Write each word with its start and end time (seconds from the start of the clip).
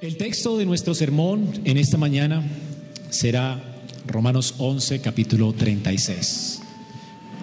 El 0.00 0.16
texto 0.16 0.56
de 0.56 0.64
nuestro 0.64 0.94
sermón 0.94 1.50
en 1.64 1.76
esta 1.76 1.96
mañana 1.96 2.44
será 3.10 3.60
Romanos 4.06 4.54
11, 4.58 5.00
capítulo 5.00 5.52
36. 5.52 6.60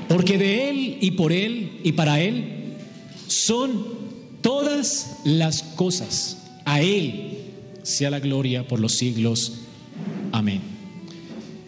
Porque 0.07 0.37
de 0.37 0.69
Él 0.69 0.97
y 1.01 1.11
por 1.11 1.33
Él 1.33 1.81
y 1.83 1.91
para 1.91 2.21
Él 2.21 2.75
son 3.27 3.85
todas 4.39 5.17
las 5.25 5.63
cosas. 5.63 6.37
A 6.63 6.79
Él 6.79 7.39
sea 7.83 8.09
la 8.09 8.21
gloria 8.21 8.65
por 8.65 8.79
los 8.79 8.93
siglos. 8.93 9.65
Amén. 10.31 10.61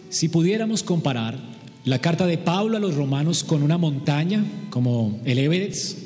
Si 0.08 0.30
pudiéramos 0.30 0.82
comparar 0.82 1.38
la 1.84 2.00
carta 2.00 2.26
de 2.26 2.38
Pablo 2.38 2.78
a 2.78 2.80
los 2.80 2.94
romanos 2.94 3.44
con 3.44 3.62
una 3.62 3.76
montaña 3.76 4.42
como 4.70 5.20
el 5.26 5.38
Everest, 5.38 5.98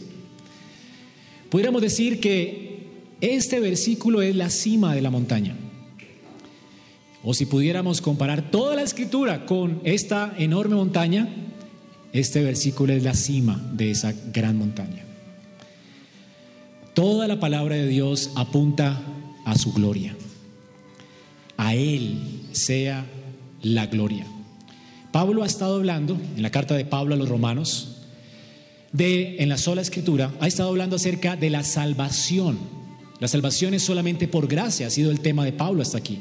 pudiéramos 1.50 1.82
decir 1.82 2.18
que 2.18 2.61
este 3.22 3.60
versículo 3.60 4.20
es 4.20 4.34
la 4.34 4.50
cima 4.50 4.94
de 4.96 5.00
la 5.00 5.10
montaña. 5.10 5.56
O 7.22 7.34
si 7.34 7.46
pudiéramos 7.46 8.00
comparar 8.00 8.50
toda 8.50 8.74
la 8.74 8.82
escritura 8.82 9.46
con 9.46 9.80
esta 9.84 10.34
enorme 10.38 10.74
montaña, 10.74 11.28
este 12.12 12.42
versículo 12.42 12.92
es 12.92 13.04
la 13.04 13.14
cima 13.14 13.64
de 13.74 13.92
esa 13.92 14.12
gran 14.32 14.58
montaña. 14.58 15.04
Toda 16.94 17.28
la 17.28 17.38
palabra 17.38 17.76
de 17.76 17.86
Dios 17.86 18.30
apunta 18.34 19.00
a 19.44 19.56
su 19.56 19.72
gloria. 19.72 20.16
A 21.56 21.76
Él 21.76 22.18
sea 22.50 23.06
la 23.62 23.86
gloria. 23.86 24.26
Pablo 25.12 25.44
ha 25.44 25.46
estado 25.46 25.76
hablando, 25.76 26.18
en 26.36 26.42
la 26.42 26.50
carta 26.50 26.74
de 26.74 26.84
Pablo 26.84 27.14
a 27.14 27.18
los 27.18 27.28
romanos, 27.28 27.98
de, 28.90 29.36
en 29.38 29.48
la 29.48 29.58
sola 29.58 29.80
escritura, 29.80 30.34
ha 30.40 30.48
estado 30.48 30.70
hablando 30.70 30.96
acerca 30.96 31.36
de 31.36 31.50
la 31.50 31.62
salvación 31.62 32.81
la 33.22 33.28
salvación 33.28 33.72
es 33.72 33.84
solamente 33.84 34.26
por 34.26 34.48
gracia, 34.48 34.88
ha 34.88 34.90
sido 34.90 35.12
el 35.12 35.20
tema 35.20 35.44
de 35.44 35.52
Pablo 35.52 35.80
hasta 35.80 35.96
aquí. 35.96 36.18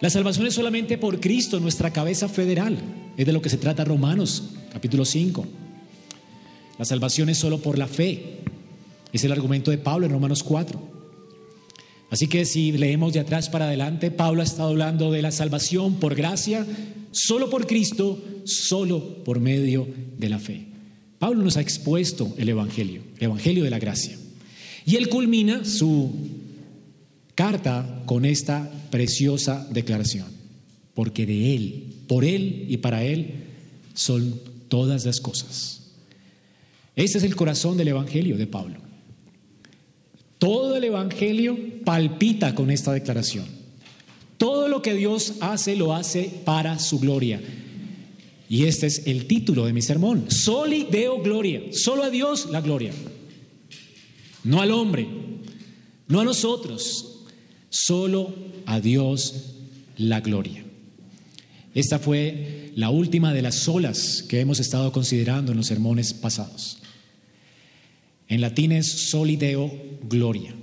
La 0.00 0.08
salvación 0.08 0.46
es 0.46 0.54
solamente 0.54 0.98
por 0.98 1.18
Cristo, 1.18 1.58
nuestra 1.58 1.92
cabeza 1.92 2.28
federal. 2.28 2.78
Es 3.16 3.26
de 3.26 3.32
lo 3.32 3.42
que 3.42 3.48
se 3.48 3.56
trata 3.56 3.84
Romanos, 3.84 4.50
capítulo 4.72 5.04
5. 5.04 5.44
La 6.78 6.84
salvación 6.84 7.28
es 7.28 7.38
solo 7.38 7.58
por 7.58 7.76
la 7.76 7.88
fe. 7.88 8.38
Es 9.12 9.24
el 9.24 9.32
argumento 9.32 9.72
de 9.72 9.78
Pablo 9.78 10.06
en 10.06 10.12
Romanos 10.12 10.44
4. 10.44 10.80
Así 12.08 12.28
que 12.28 12.44
si 12.44 12.70
leemos 12.70 13.12
de 13.12 13.18
atrás 13.18 13.48
para 13.48 13.64
adelante, 13.64 14.12
Pablo 14.12 14.42
ha 14.42 14.44
estado 14.44 14.68
hablando 14.68 15.10
de 15.10 15.22
la 15.22 15.32
salvación 15.32 15.94
por 15.94 16.14
gracia, 16.14 16.64
solo 17.10 17.50
por 17.50 17.66
Cristo, 17.66 18.22
solo 18.44 19.24
por 19.24 19.40
medio 19.40 19.88
de 20.18 20.28
la 20.28 20.38
fe. 20.38 20.68
Pablo 21.18 21.42
nos 21.42 21.56
ha 21.56 21.62
expuesto 21.62 22.32
el 22.38 22.48
Evangelio, 22.48 23.02
el 23.16 23.24
Evangelio 23.24 23.64
de 23.64 23.70
la 23.70 23.80
gracia. 23.80 24.18
Y 24.86 24.96
él 24.96 25.08
culmina 25.08 25.64
su 25.64 26.10
carta 27.34 28.02
con 28.06 28.24
esta 28.24 28.70
preciosa 28.90 29.66
declaración, 29.70 30.26
porque 30.94 31.26
de 31.26 31.54
Él, 31.54 31.84
por 32.06 32.24
Él 32.24 32.66
y 32.68 32.76
para 32.78 33.04
Él 33.04 33.44
son 33.94 34.40
todas 34.68 35.04
las 35.04 35.20
cosas. 35.20 35.80
Ese 36.96 37.18
es 37.18 37.24
el 37.24 37.34
corazón 37.34 37.76
del 37.76 37.88
Evangelio 37.88 38.36
de 38.36 38.46
Pablo. 38.46 38.76
Todo 40.38 40.76
el 40.76 40.84
Evangelio 40.84 41.58
palpita 41.84 42.54
con 42.54 42.70
esta 42.70 42.92
declaración. 42.92 43.46
Todo 44.36 44.68
lo 44.68 44.82
que 44.82 44.94
Dios 44.94 45.34
hace 45.40 45.74
lo 45.74 45.94
hace 45.94 46.30
para 46.44 46.78
su 46.78 47.00
gloria. 47.00 47.40
Y 48.48 48.64
este 48.66 48.86
es 48.86 49.06
el 49.06 49.26
título 49.26 49.64
de 49.64 49.72
mi 49.72 49.80
sermón. 49.80 50.30
Soli 50.30 50.86
Deo 50.90 51.22
Gloria. 51.22 51.62
Solo 51.72 52.04
a 52.04 52.10
Dios 52.10 52.48
la 52.50 52.60
gloria 52.60 52.92
no 54.44 54.60
al 54.60 54.70
hombre, 54.70 55.08
no 56.06 56.20
a 56.20 56.24
nosotros, 56.24 57.24
solo 57.70 58.34
a 58.66 58.80
Dios 58.80 59.54
la 59.96 60.20
gloria. 60.20 60.64
Esta 61.74 61.98
fue 61.98 62.72
la 62.76 62.90
última 62.90 63.32
de 63.32 63.42
las 63.42 63.56
solas 63.56 64.24
que 64.28 64.40
hemos 64.40 64.60
estado 64.60 64.92
considerando 64.92 65.52
en 65.52 65.58
los 65.58 65.66
sermones 65.66 66.12
pasados. 66.12 66.78
En 68.28 68.40
latín 68.40 68.72
es 68.72 68.86
solideo 68.86 69.72
gloria. 70.08 70.54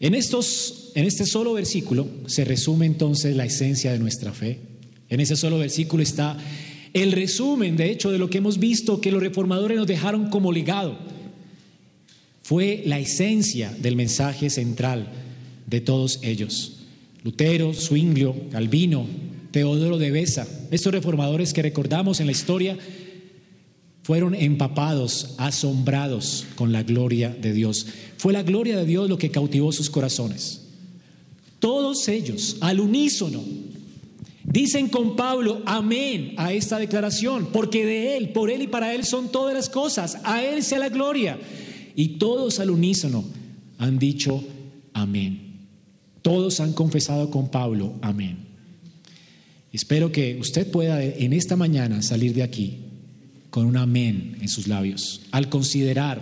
En, 0.00 0.14
estos, 0.14 0.92
en 0.94 1.04
este 1.04 1.26
solo 1.26 1.52
versículo 1.54 2.08
se 2.26 2.44
resume 2.44 2.86
entonces 2.86 3.36
la 3.36 3.44
esencia 3.44 3.92
de 3.92 3.98
nuestra 3.98 4.32
fe. 4.32 4.60
En 5.08 5.20
ese 5.20 5.36
solo 5.36 5.58
versículo 5.58 6.02
está 6.02 6.36
el 6.92 7.12
resumen, 7.12 7.76
de 7.76 7.90
hecho, 7.90 8.10
de 8.10 8.18
lo 8.18 8.30
que 8.30 8.38
hemos 8.38 8.58
visto 8.58 9.00
que 9.00 9.12
los 9.12 9.22
reformadores 9.22 9.76
nos 9.76 9.86
dejaron 9.86 10.30
como 10.30 10.52
legado 10.52 11.15
fue 12.46 12.84
la 12.86 13.00
esencia 13.00 13.74
del 13.76 13.96
mensaje 13.96 14.50
central 14.50 15.08
de 15.66 15.80
todos 15.80 16.20
ellos. 16.22 16.76
Lutero, 17.24 17.74
Zwinglio, 17.74 18.36
Calvino, 18.52 19.04
Teodoro 19.50 19.98
de 19.98 20.12
Besa, 20.12 20.46
estos 20.70 20.92
reformadores 20.92 21.52
que 21.52 21.62
recordamos 21.62 22.20
en 22.20 22.26
la 22.26 22.30
historia, 22.30 22.78
fueron 24.04 24.36
empapados, 24.36 25.34
asombrados 25.38 26.46
con 26.54 26.70
la 26.70 26.84
gloria 26.84 27.30
de 27.30 27.52
Dios. 27.52 27.88
Fue 28.16 28.32
la 28.32 28.44
gloria 28.44 28.76
de 28.76 28.86
Dios 28.86 29.08
lo 29.08 29.18
que 29.18 29.32
cautivó 29.32 29.72
sus 29.72 29.90
corazones. 29.90 30.68
Todos 31.58 32.06
ellos, 32.06 32.58
al 32.60 32.78
unísono, 32.78 33.42
dicen 34.44 34.88
con 34.88 35.16
Pablo, 35.16 35.62
amén 35.66 36.34
a 36.36 36.52
esta 36.52 36.78
declaración, 36.78 37.48
porque 37.52 37.84
de 37.84 38.16
Él, 38.16 38.28
por 38.28 38.52
Él 38.52 38.62
y 38.62 38.68
para 38.68 38.94
Él 38.94 39.04
son 39.04 39.32
todas 39.32 39.52
las 39.52 39.68
cosas, 39.68 40.18
a 40.22 40.44
Él 40.44 40.62
sea 40.62 40.78
la 40.78 40.90
gloria. 40.90 41.40
Y 41.96 42.18
todos 42.18 42.60
al 42.60 42.70
unísono 42.70 43.24
han 43.78 43.98
dicho 43.98 44.44
amén. 44.92 45.66
Todos 46.20 46.60
han 46.60 46.74
confesado 46.74 47.30
con 47.30 47.50
Pablo 47.50 47.94
amén. 48.02 48.36
Espero 49.72 50.12
que 50.12 50.36
usted 50.38 50.70
pueda 50.70 51.02
en 51.02 51.32
esta 51.32 51.56
mañana 51.56 52.02
salir 52.02 52.34
de 52.34 52.42
aquí 52.42 52.80
con 53.48 53.64
un 53.64 53.78
amén 53.78 54.36
en 54.42 54.48
sus 54.48 54.68
labios, 54.68 55.22
al 55.30 55.48
considerar 55.48 56.20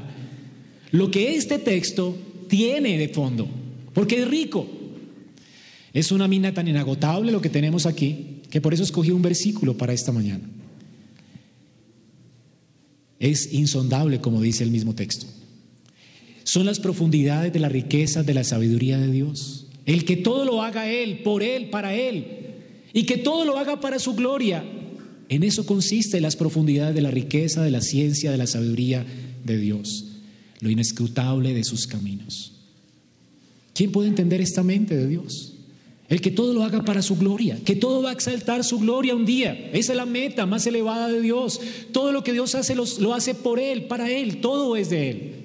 lo 0.92 1.10
que 1.10 1.34
este 1.34 1.58
texto 1.58 2.16
tiene 2.48 2.96
de 2.96 3.08
fondo, 3.08 3.48
porque 3.92 4.22
es 4.22 4.28
rico. 4.28 4.68
Es 5.92 6.12
una 6.12 6.28
mina 6.28 6.54
tan 6.54 6.68
inagotable 6.68 7.32
lo 7.32 7.40
que 7.40 7.48
tenemos 7.48 7.86
aquí, 7.86 8.42
que 8.48 8.60
por 8.60 8.74
eso 8.74 8.84
escogí 8.84 9.10
un 9.10 9.22
versículo 9.22 9.76
para 9.76 9.92
esta 9.92 10.12
mañana. 10.12 10.48
Es 13.18 13.52
insondable, 13.52 14.20
como 14.20 14.40
dice 14.40 14.62
el 14.62 14.70
mismo 14.70 14.94
texto 14.94 15.26
son 16.44 16.66
las 16.66 16.78
profundidades 16.78 17.52
de 17.52 17.58
la 17.58 17.68
riqueza 17.68 18.22
de 18.22 18.34
la 18.34 18.44
sabiduría 18.44 18.98
de 18.98 19.10
Dios. 19.10 19.66
El 19.86 20.04
que 20.04 20.16
todo 20.16 20.44
lo 20.44 20.62
haga 20.62 20.88
Él, 20.88 21.20
por 21.22 21.42
Él, 21.42 21.70
para 21.70 21.94
Él, 21.94 22.26
y 22.92 23.04
que 23.04 23.16
todo 23.16 23.44
lo 23.44 23.58
haga 23.58 23.80
para 23.80 23.98
su 23.98 24.14
gloria. 24.14 24.64
En 25.28 25.42
eso 25.42 25.66
consiste 25.66 26.20
las 26.20 26.36
profundidades 26.36 26.94
de 26.94 27.02
la 27.02 27.10
riqueza, 27.10 27.62
de 27.62 27.70
la 27.70 27.80
ciencia, 27.80 28.30
de 28.30 28.38
la 28.38 28.46
sabiduría 28.46 29.04
de 29.44 29.58
Dios, 29.58 30.04
lo 30.60 30.70
inescrutable 30.70 31.54
de 31.54 31.64
sus 31.64 31.86
caminos. 31.86 32.52
¿Quién 33.74 33.90
puede 33.90 34.08
entender 34.08 34.40
esta 34.40 34.62
mente 34.62 34.96
de 34.96 35.08
Dios? 35.08 35.54
El 36.08 36.20
que 36.20 36.30
todo 36.30 36.52
lo 36.52 36.62
haga 36.62 36.84
para 36.84 37.02
su 37.02 37.16
gloria, 37.16 37.58
que 37.64 37.74
todo 37.74 38.02
va 38.02 38.10
a 38.10 38.12
exaltar 38.12 38.62
su 38.62 38.78
gloria 38.78 39.14
un 39.14 39.24
día. 39.24 39.70
Esa 39.72 39.92
es 39.92 39.96
la 39.96 40.06
meta 40.06 40.44
más 40.44 40.66
elevada 40.66 41.08
de 41.08 41.20
Dios. 41.22 41.60
Todo 41.92 42.12
lo 42.12 42.22
que 42.22 42.32
Dios 42.32 42.54
hace 42.54 42.74
lo 42.74 43.14
hace 43.14 43.34
por 43.34 43.58
Él, 43.58 43.86
para 43.86 44.10
Él, 44.10 44.40
todo 44.40 44.76
es 44.76 44.90
de 44.90 45.10
Él. 45.10 45.43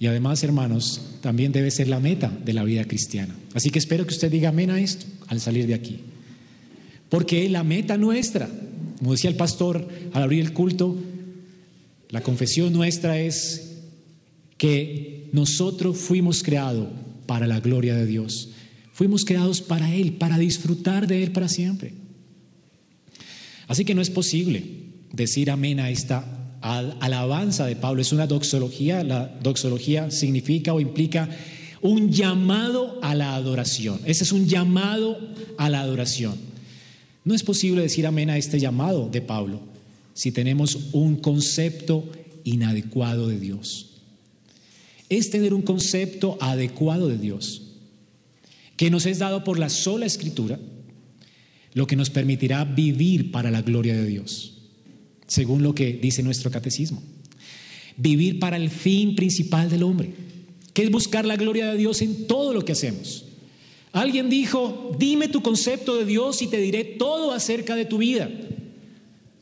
Y 0.00 0.06
además, 0.06 0.42
hermanos, 0.42 1.02
también 1.20 1.52
debe 1.52 1.70
ser 1.70 1.86
la 1.86 2.00
meta 2.00 2.32
de 2.42 2.54
la 2.54 2.64
vida 2.64 2.86
cristiana. 2.86 3.36
Así 3.52 3.68
que 3.68 3.78
espero 3.78 4.06
que 4.06 4.14
usted 4.14 4.32
diga 4.32 4.48
amén 4.48 4.70
a 4.70 4.80
esto 4.80 5.04
al 5.26 5.40
salir 5.40 5.66
de 5.66 5.74
aquí. 5.74 6.00
Porque 7.10 7.46
la 7.50 7.62
meta 7.64 7.98
nuestra, 7.98 8.48
como 8.98 9.12
decía 9.12 9.28
el 9.28 9.36
pastor 9.36 9.86
al 10.14 10.22
abrir 10.22 10.40
el 10.40 10.54
culto, 10.54 10.96
la 12.08 12.22
confesión 12.22 12.72
nuestra 12.72 13.20
es 13.20 13.76
que 14.56 15.28
nosotros 15.32 15.98
fuimos 15.98 16.42
creados 16.42 16.88
para 17.26 17.46
la 17.46 17.60
gloria 17.60 17.94
de 17.94 18.06
Dios. 18.06 18.48
Fuimos 18.94 19.26
creados 19.26 19.60
para 19.60 19.94
Él, 19.94 20.14
para 20.14 20.38
disfrutar 20.38 21.08
de 21.08 21.22
Él 21.22 21.32
para 21.32 21.48
siempre. 21.48 21.92
Así 23.68 23.84
que 23.84 23.94
no 23.94 24.00
es 24.00 24.10
posible 24.10 24.64
decir 25.12 25.50
amén 25.50 25.78
a 25.78 25.90
esta 25.90 26.39
alabanza 26.60 27.66
de 27.66 27.76
Pablo, 27.76 28.02
es 28.02 28.12
una 28.12 28.26
doxología. 28.26 29.02
La 29.02 29.26
doxología 29.42 30.10
significa 30.10 30.74
o 30.74 30.80
implica 30.80 31.28
un 31.82 32.10
llamado 32.10 32.98
a 33.02 33.14
la 33.14 33.34
adoración. 33.34 34.00
Ese 34.04 34.24
es 34.24 34.32
un 34.32 34.46
llamado 34.46 35.18
a 35.56 35.70
la 35.70 35.80
adoración. 35.80 36.34
No 37.24 37.34
es 37.34 37.42
posible 37.42 37.82
decir 37.82 38.06
amén 38.06 38.30
a 38.30 38.36
este 38.36 38.60
llamado 38.60 39.08
de 39.08 39.20
Pablo 39.20 39.60
si 40.14 40.32
tenemos 40.32 40.78
un 40.92 41.16
concepto 41.16 42.04
inadecuado 42.44 43.28
de 43.28 43.38
Dios. 43.38 43.86
Es 45.08 45.30
tener 45.30 45.54
un 45.54 45.62
concepto 45.62 46.36
adecuado 46.40 47.08
de 47.08 47.18
Dios, 47.18 47.62
que 48.76 48.90
nos 48.90 49.06
es 49.06 49.18
dado 49.18 49.44
por 49.44 49.58
la 49.58 49.68
sola 49.68 50.06
escritura, 50.06 50.58
lo 51.74 51.86
que 51.86 51.96
nos 51.96 52.10
permitirá 52.10 52.64
vivir 52.64 53.30
para 53.30 53.50
la 53.50 53.62
gloria 53.62 53.94
de 53.94 54.06
Dios 54.06 54.59
según 55.30 55.62
lo 55.62 55.76
que 55.76 55.92
dice 55.92 56.24
nuestro 56.24 56.50
catecismo. 56.50 57.00
Vivir 57.96 58.40
para 58.40 58.56
el 58.56 58.68
fin 58.68 59.14
principal 59.14 59.70
del 59.70 59.84
hombre, 59.84 60.12
que 60.74 60.82
es 60.82 60.90
buscar 60.90 61.24
la 61.24 61.36
gloria 61.36 61.70
de 61.70 61.78
Dios 61.78 62.02
en 62.02 62.26
todo 62.26 62.52
lo 62.52 62.64
que 62.64 62.72
hacemos. 62.72 63.26
Alguien 63.92 64.28
dijo, 64.28 64.96
dime 64.98 65.28
tu 65.28 65.40
concepto 65.40 65.96
de 65.96 66.04
Dios 66.04 66.42
y 66.42 66.48
te 66.48 66.60
diré 66.60 66.82
todo 66.82 67.30
acerca 67.30 67.76
de 67.76 67.84
tu 67.84 67.98
vida. 67.98 68.28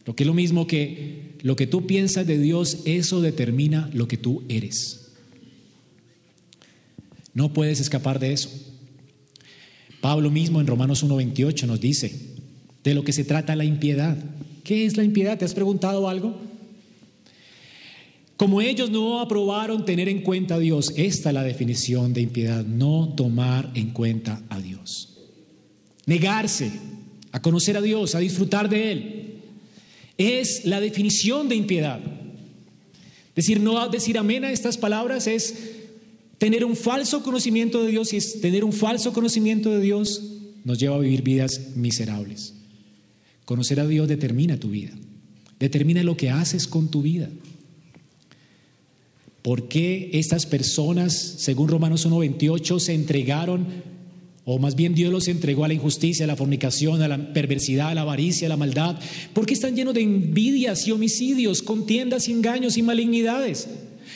Lo 0.05 0.15
que 0.15 0.25
es 0.25 0.27
lo 0.27 0.35
mismo 0.35 0.67
que 0.67 1.37
lo 1.41 1.57
que 1.57 1.67
tú 1.67 1.87
piensas 1.87 2.27
de 2.27 2.39
Dios, 2.39 2.81
eso 2.85 3.23
determina 3.23 3.89
lo 3.95 4.09
que 4.09 4.19
tú 4.19 4.43
eres. 4.51 5.13
No 7.33 7.55
puedes 7.55 7.81
escapar 7.81 8.19
de 8.19 8.35
eso. 8.35 8.51
Pablo 10.03 10.31
mismo 10.31 10.61
en 10.61 10.67
Romanos 10.67 11.03
1.28 11.03 11.67
nos 11.67 11.81
dice 11.81 12.13
de 12.85 12.95
lo 12.95 13.05
que 13.05 13.15
se 13.15 13.25
trata 13.25 13.57
la 13.57 13.65
impiedad. 13.65 14.19
¿Qué 14.69 14.85
es 14.85 14.99
la 14.99 15.03
impiedad? 15.03 15.39
¿Te 15.39 15.47
has 15.47 15.55
preguntado 15.55 16.11
algo? 16.11 16.37
Como 18.37 18.61
ellos 18.61 18.91
no 18.91 19.19
aprobaron 19.19 19.87
tener 19.87 20.11
en 20.11 20.21
cuenta 20.21 20.57
a 20.57 20.59
Dios, 20.59 20.93
esta 20.95 21.31
es 21.31 21.35
la 21.35 21.43
definición 21.43 22.13
de 22.13 22.21
impiedad, 22.21 22.67
no 22.67 23.15
tomar 23.17 23.71
en 23.75 23.93
cuenta 23.93 24.43
a 24.51 24.61
Dios. 24.61 25.21
Negarse 26.05 26.71
a 27.33 27.41
conocer 27.41 27.79
a 27.79 27.81
Dios, 27.81 28.15
a 28.15 28.19
disfrutar 28.19 28.69
de 28.69 28.93
Él, 28.93 29.35
es 30.19 30.67
la 30.67 30.83
definición 30.83 31.49
de 31.49 31.55
impiedad. 31.55 32.01
Decir 33.35 33.61
no 33.61 33.89
decir 33.89 34.19
amén 34.19 34.45
a 34.45 34.53
estas 34.53 34.77
palabras 34.77 35.27
es 35.27 35.55
tener 36.37 36.63
un 36.67 36.77
falso 36.77 37.23
conocimiento 37.23 37.83
de 37.83 37.91
Dios 37.91 38.13
y 38.13 38.19
es 38.19 38.43
tener 38.43 38.65
un 38.65 38.75
falso 38.75 39.15
conocimiento 39.15 39.71
de 39.71 39.81
Dios 39.81 40.23
nos 40.63 40.79
lleva 40.79 40.97
a 40.97 41.01
vivir 41.01 41.23
vidas 41.23 41.75
miserables. 41.75 42.58
Conocer 43.49 43.81
a 43.81 43.87
Dios 43.87 44.07
determina 44.07 44.59
tu 44.59 44.69
vida, 44.69 44.91
determina 45.59 46.03
lo 46.03 46.19
que 46.19 46.29
haces 46.29 46.67
con 46.67 46.91
tu 46.91 47.01
vida. 47.01 47.31
¿Por 49.41 49.69
qué 49.69 50.11
estas 50.13 50.45
personas, 50.45 51.15
según 51.15 51.69
Romanos 51.69 52.07
1.28, 52.07 52.79
se 52.79 52.93
entregaron, 52.93 53.67
o 54.45 54.59
más 54.59 54.75
bien 54.75 54.95
Dios 54.95 55.11
los 55.11 55.29
entregó 55.29 55.65
a 55.65 55.69
la 55.69 55.73
injusticia, 55.73 56.25
a 56.25 56.27
la 56.27 56.37
fornicación, 56.37 57.01
a 57.01 57.09
la 57.09 57.33
perversidad, 57.33 57.89
a 57.89 57.95
la 57.95 58.03
avaricia, 58.03 58.49
a 58.49 58.51
la 58.51 58.59
maldad? 58.59 59.01
¿Por 59.33 59.47
qué 59.47 59.55
están 59.55 59.75
llenos 59.75 59.95
de 59.95 60.03
envidias 60.03 60.87
y 60.87 60.91
homicidios, 60.91 61.63
contiendas 61.63 62.29
y 62.29 62.33
engaños 62.33 62.77
y 62.77 62.83
malignidades? 62.83 63.67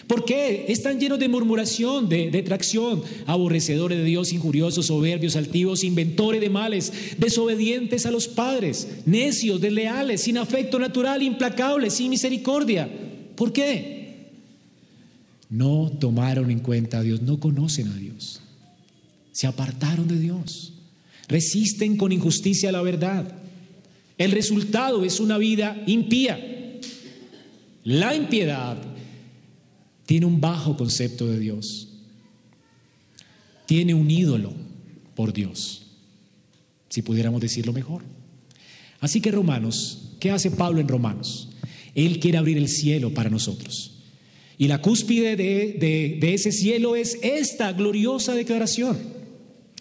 ¿Por 0.06 0.24
qué 0.24 0.66
están 0.68 0.98
llenos 0.98 1.18
de 1.18 1.28
murmuración, 1.28 2.08
de 2.08 2.30
detracción, 2.30 3.02
aborrecedores 3.26 3.98
de 3.98 4.04
Dios, 4.04 4.32
injuriosos, 4.32 4.86
soberbios, 4.86 5.36
altivos, 5.36 5.84
inventores 5.84 6.40
de 6.40 6.50
males, 6.50 6.92
desobedientes 7.18 8.06
a 8.06 8.10
los 8.10 8.28
padres, 8.28 8.88
necios, 9.06 9.60
desleales, 9.60 10.22
sin 10.22 10.38
afecto 10.38 10.78
natural, 10.78 11.22
implacables, 11.22 11.94
sin 11.94 12.10
misericordia? 12.10 12.90
¿Por 13.36 13.52
qué? 13.52 14.02
no 15.52 15.92
tomaron 16.00 16.50
en 16.50 16.60
cuenta 16.60 16.98
a 16.98 17.02
Dios, 17.02 17.20
no 17.20 17.38
conocen 17.38 17.88
a 17.88 17.94
Dios. 17.94 18.40
Se 19.32 19.46
apartaron 19.46 20.08
de 20.08 20.18
Dios. 20.18 20.72
Resisten 21.28 21.98
con 21.98 22.10
injusticia 22.10 22.70
a 22.70 22.72
la 22.72 22.80
verdad. 22.80 23.30
El 24.16 24.32
resultado 24.32 25.04
es 25.04 25.20
una 25.20 25.36
vida 25.36 25.82
impía. 25.86 26.40
La 27.84 28.14
impiedad 28.14 28.78
tiene 30.12 30.26
un 30.26 30.42
bajo 30.42 30.76
concepto 30.76 31.26
de 31.26 31.38
Dios. 31.38 31.88
Tiene 33.64 33.94
un 33.94 34.10
ídolo 34.10 34.52
por 35.14 35.32
Dios, 35.32 35.86
si 36.90 37.00
pudiéramos 37.00 37.40
decirlo 37.40 37.72
mejor. 37.72 38.02
Así 39.00 39.22
que 39.22 39.30
Romanos, 39.30 40.10
¿qué 40.20 40.30
hace 40.30 40.50
Pablo 40.50 40.82
en 40.82 40.88
Romanos? 40.88 41.48
Él 41.94 42.20
quiere 42.20 42.36
abrir 42.36 42.58
el 42.58 42.68
cielo 42.68 43.14
para 43.14 43.30
nosotros. 43.30 44.02
Y 44.58 44.68
la 44.68 44.82
cúspide 44.82 45.34
de, 45.34 46.34
ese 46.34 46.52
cielo 46.52 46.94
es 46.94 47.18
esta 47.22 47.72
gloriosa 47.72 48.34
declaración. 48.34 48.98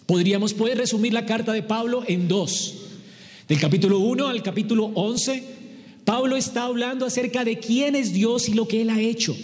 Podríamos 0.05 0.53
poder 0.53 0.77
resumir 0.77 1.11
la 1.11 1.25
carta 1.25 1.51
de 1.51 1.63
Pablo 1.63 2.05
en 2.07 2.29
dos. 2.29 2.75
Del 3.49 3.59
capítulo 3.59 3.99
1 3.99 4.27
al 4.27 4.41
capítulo 4.43 4.93
11, 4.95 5.43
Pablo 6.05 6.37
está 6.37 6.63
hablando 6.63 7.05
acerca 7.05 7.43
de 7.43 7.59
quién 7.59 7.97
es 7.97 8.13
Dios 8.13 8.47
y 8.47 8.53
lo 8.53 8.65
que 8.65 8.81
Él 8.81 8.91
ha 8.91 9.01
hecho. 9.01 9.35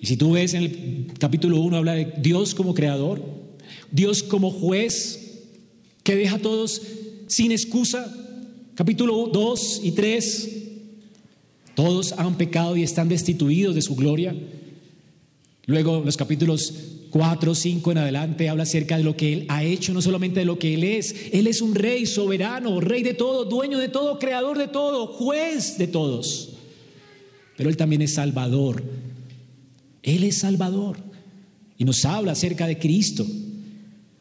Y 0.00 0.06
si 0.06 0.16
tú 0.16 0.32
ves 0.32 0.54
en 0.54 0.62
el 0.62 1.06
capítulo 1.18 1.60
1 1.60 1.76
habla 1.76 1.94
de 1.94 2.12
Dios 2.18 2.54
como 2.54 2.74
creador, 2.74 3.22
Dios 3.90 4.22
como 4.22 4.50
juez, 4.50 5.46
que 6.02 6.16
deja 6.16 6.36
a 6.36 6.38
todos 6.40 6.82
sin 7.26 7.52
excusa. 7.52 8.14
Capítulo 8.74 9.28
2 9.32 9.80
y 9.84 9.92
3 9.92 10.58
todos 11.78 12.10
han 12.18 12.36
pecado 12.36 12.76
y 12.76 12.82
están 12.82 13.08
destituidos 13.08 13.76
de 13.76 13.82
su 13.82 13.94
gloria. 13.94 14.34
Luego 15.66 16.02
los 16.04 16.16
capítulos 16.16 16.74
4, 17.10 17.54
5 17.54 17.92
en 17.92 17.98
adelante 17.98 18.48
habla 18.48 18.64
acerca 18.64 18.96
de 18.96 19.04
lo 19.04 19.16
que 19.16 19.32
Él 19.32 19.46
ha 19.48 19.62
hecho, 19.62 19.92
no 19.92 20.02
solamente 20.02 20.40
de 20.40 20.44
lo 20.44 20.58
que 20.58 20.74
Él 20.74 20.82
es. 20.82 21.14
Él 21.32 21.46
es 21.46 21.62
un 21.62 21.76
rey 21.76 22.04
soberano, 22.04 22.80
rey 22.80 23.04
de 23.04 23.14
todo, 23.14 23.44
dueño 23.44 23.78
de 23.78 23.88
todo, 23.88 24.18
creador 24.18 24.58
de 24.58 24.66
todo, 24.66 25.06
juez 25.06 25.78
de 25.78 25.86
todos. 25.86 26.54
Pero 27.56 27.70
Él 27.70 27.76
también 27.76 28.02
es 28.02 28.14
salvador. 28.14 28.82
Él 30.02 30.24
es 30.24 30.38
salvador. 30.38 30.98
Y 31.76 31.84
nos 31.84 32.04
habla 32.04 32.32
acerca 32.32 32.66
de 32.66 32.78
Cristo 32.78 33.26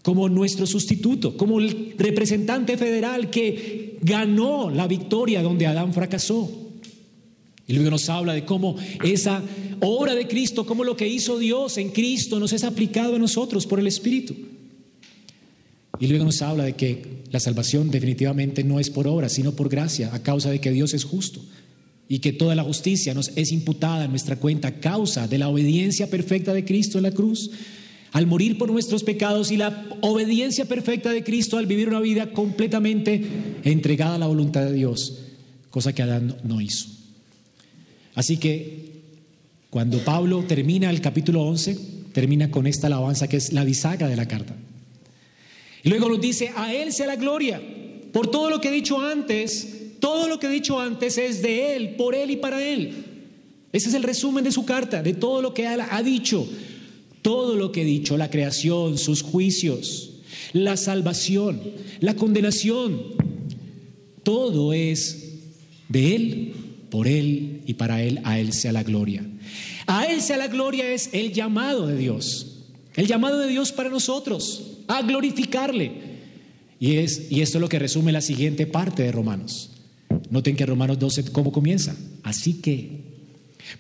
como 0.03 0.29
nuestro 0.29 0.65
sustituto, 0.65 1.35
como 1.35 1.59
el 1.59 1.95
representante 1.97 2.77
federal 2.77 3.29
que 3.29 3.97
ganó 4.01 4.69
la 4.69 4.87
victoria 4.87 5.41
donde 5.41 5.67
Adán 5.67 5.93
fracasó. 5.93 6.49
Y 7.67 7.73
luego 7.73 7.89
nos 7.89 8.07
habla 8.07 8.33
de 8.33 8.45
cómo 8.45 8.77
esa 9.03 9.43
obra 9.81 10.15
de 10.15 10.27
Cristo, 10.27 10.65
cómo 10.65 10.83
lo 10.83 10.95
que 10.95 11.07
hizo 11.07 11.37
Dios 11.37 11.77
en 11.77 11.89
Cristo 11.89 12.39
nos 12.39 12.53
es 12.53 12.63
aplicado 12.63 13.15
a 13.15 13.19
nosotros 13.19 13.67
por 13.67 13.79
el 13.79 13.87
Espíritu. 13.87 14.35
Y 15.99 16.07
luego 16.07 16.23
nos 16.23 16.41
habla 16.41 16.63
de 16.63 16.73
que 16.73 17.23
la 17.31 17.39
salvación 17.39 17.89
definitivamente 17.91 18.63
no 18.63 18.79
es 18.79 18.89
por 18.89 19.07
obra, 19.07 19.27
sino 19.27 19.53
por 19.53 19.67
gracia, 19.67 20.13
a 20.13 20.23
causa 20.23 20.49
de 20.49 20.61
que 20.61 20.71
Dios 20.71 20.93
es 20.93 21.03
justo 21.03 21.41
y 22.09 22.19
que 22.19 22.33
toda 22.33 22.55
la 22.55 22.63
justicia 22.63 23.13
nos 23.13 23.31
es 23.35 23.51
imputada 23.51 24.05
en 24.05 24.11
nuestra 24.11 24.37
cuenta 24.37 24.69
a 24.69 24.79
causa 24.79 25.27
de 25.27 25.37
la 25.37 25.49
obediencia 25.49 26.09
perfecta 26.09 26.53
de 26.53 26.63
Cristo 26.63 26.97
en 26.97 27.03
la 27.03 27.11
cruz, 27.11 27.51
al 28.13 28.27
morir 28.27 28.57
por 28.57 28.71
nuestros 28.71 29.03
pecados 29.03 29.51
y 29.51 29.57
la 29.57 29.85
obediencia 30.01 30.65
perfecta 30.65 31.11
de 31.11 31.23
Cristo 31.23 31.57
al 31.57 31.65
vivir 31.65 31.89
una 31.89 31.99
vida 31.99 32.31
completamente 32.31 33.21
entregada 33.63 34.15
a 34.15 34.19
la 34.19 34.27
voluntad 34.27 34.63
de 34.65 34.73
Dios, 34.73 35.19
cosa 35.69 35.93
que 35.93 36.03
Adán 36.03 36.37
no 36.43 36.61
hizo. 36.61 36.87
Así 38.15 38.37
que 38.37 38.87
cuando 39.69 39.99
Pablo 39.99 40.43
termina 40.47 40.89
el 40.89 41.01
capítulo 41.01 41.43
11, 41.43 41.77
termina 42.13 42.49
con 42.49 42.65
esta 42.65 42.87
alabanza 42.87 43.27
que 43.27 43.37
es 43.37 43.51
la 43.53 43.63
bisagra 43.63 44.07
de 44.07 44.15
la 44.15 44.27
carta. 44.27 44.55
Y 45.83 45.89
luego 45.89 46.09
nos 46.09 46.21
dice, 46.21 46.51
a 46.55 46.73
Él 46.73 46.91
sea 46.93 47.07
la 47.07 47.15
gloria. 47.15 47.61
Por 48.11 48.31
todo 48.31 48.49
lo 48.49 48.59
que 48.59 48.69
he 48.69 48.71
dicho 48.71 48.99
antes, 48.99 49.76
todo 49.99 50.27
lo 50.27 50.39
que 50.39 50.47
he 50.47 50.51
dicho 50.51 50.79
antes 50.79 51.17
es 51.17 51.41
de 51.41 51.75
Él, 51.75 51.95
por 51.95 52.15
Él 52.15 52.31
y 52.31 52.37
para 52.37 52.63
Él. 52.63 52.93
Ese 53.71 53.89
es 53.89 53.95
el 53.95 54.03
resumen 54.03 54.43
de 54.43 54.51
su 54.51 54.65
carta, 54.65 55.03
de 55.03 55.13
todo 55.13 55.41
lo 55.41 55.53
que 55.53 55.67
ha 55.67 56.03
dicho. 56.03 56.47
Todo 57.21 57.55
lo 57.55 57.71
que 57.71 57.81
he 57.81 57.85
dicho, 57.85 58.15
la 58.17 58.29
creación, 58.29 58.97
sus 58.97 59.21
juicios, 59.21 60.21
la 60.53 60.77
salvación, 60.77 61.61
la 61.99 62.15
condenación, 62.15 63.01
todo 64.23 64.71
es 64.73 65.33
de 65.89 66.15
Él 66.15 66.53
por 66.89 67.07
Él 67.07 67.61
y 67.65 67.73
para 67.73 68.01
Él, 68.01 68.21
a 68.23 68.39
Él 68.39 68.53
sea 68.53 68.71
la 68.71 68.83
gloria. 68.83 69.25
A 69.87 70.05
Él 70.05 70.21
sea 70.21 70.37
la 70.37 70.47
gloria 70.47 70.89
es 70.89 71.09
el 71.13 71.33
llamado 71.33 71.87
de 71.87 71.97
Dios, 71.97 72.63
el 72.95 73.07
llamado 73.07 73.39
de 73.39 73.47
Dios 73.47 73.71
para 73.71 73.89
nosotros, 73.89 74.77
a 74.87 75.01
glorificarle. 75.01 75.91
Y, 76.79 76.97
es, 76.97 77.31
y 77.31 77.41
esto 77.41 77.57
es 77.57 77.61
lo 77.61 77.69
que 77.69 77.79
resume 77.79 78.11
la 78.11 78.21
siguiente 78.21 78.67
parte 78.67 79.03
de 79.03 79.11
Romanos. 79.11 79.71
Noten 80.29 80.55
que 80.55 80.65
Romanos 80.65 80.99
12, 80.99 81.25
¿cómo 81.31 81.51
comienza? 81.51 81.95
Así 82.23 82.55
que, 82.55 83.03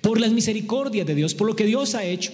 por 0.01 0.19
las 0.19 0.31
misericordias 0.31 1.05
de 1.05 1.15
Dios, 1.15 1.33
por 1.33 1.47
lo 1.47 1.55
que 1.55 1.65
Dios 1.65 1.95
ha 1.95 2.05
hecho, 2.05 2.31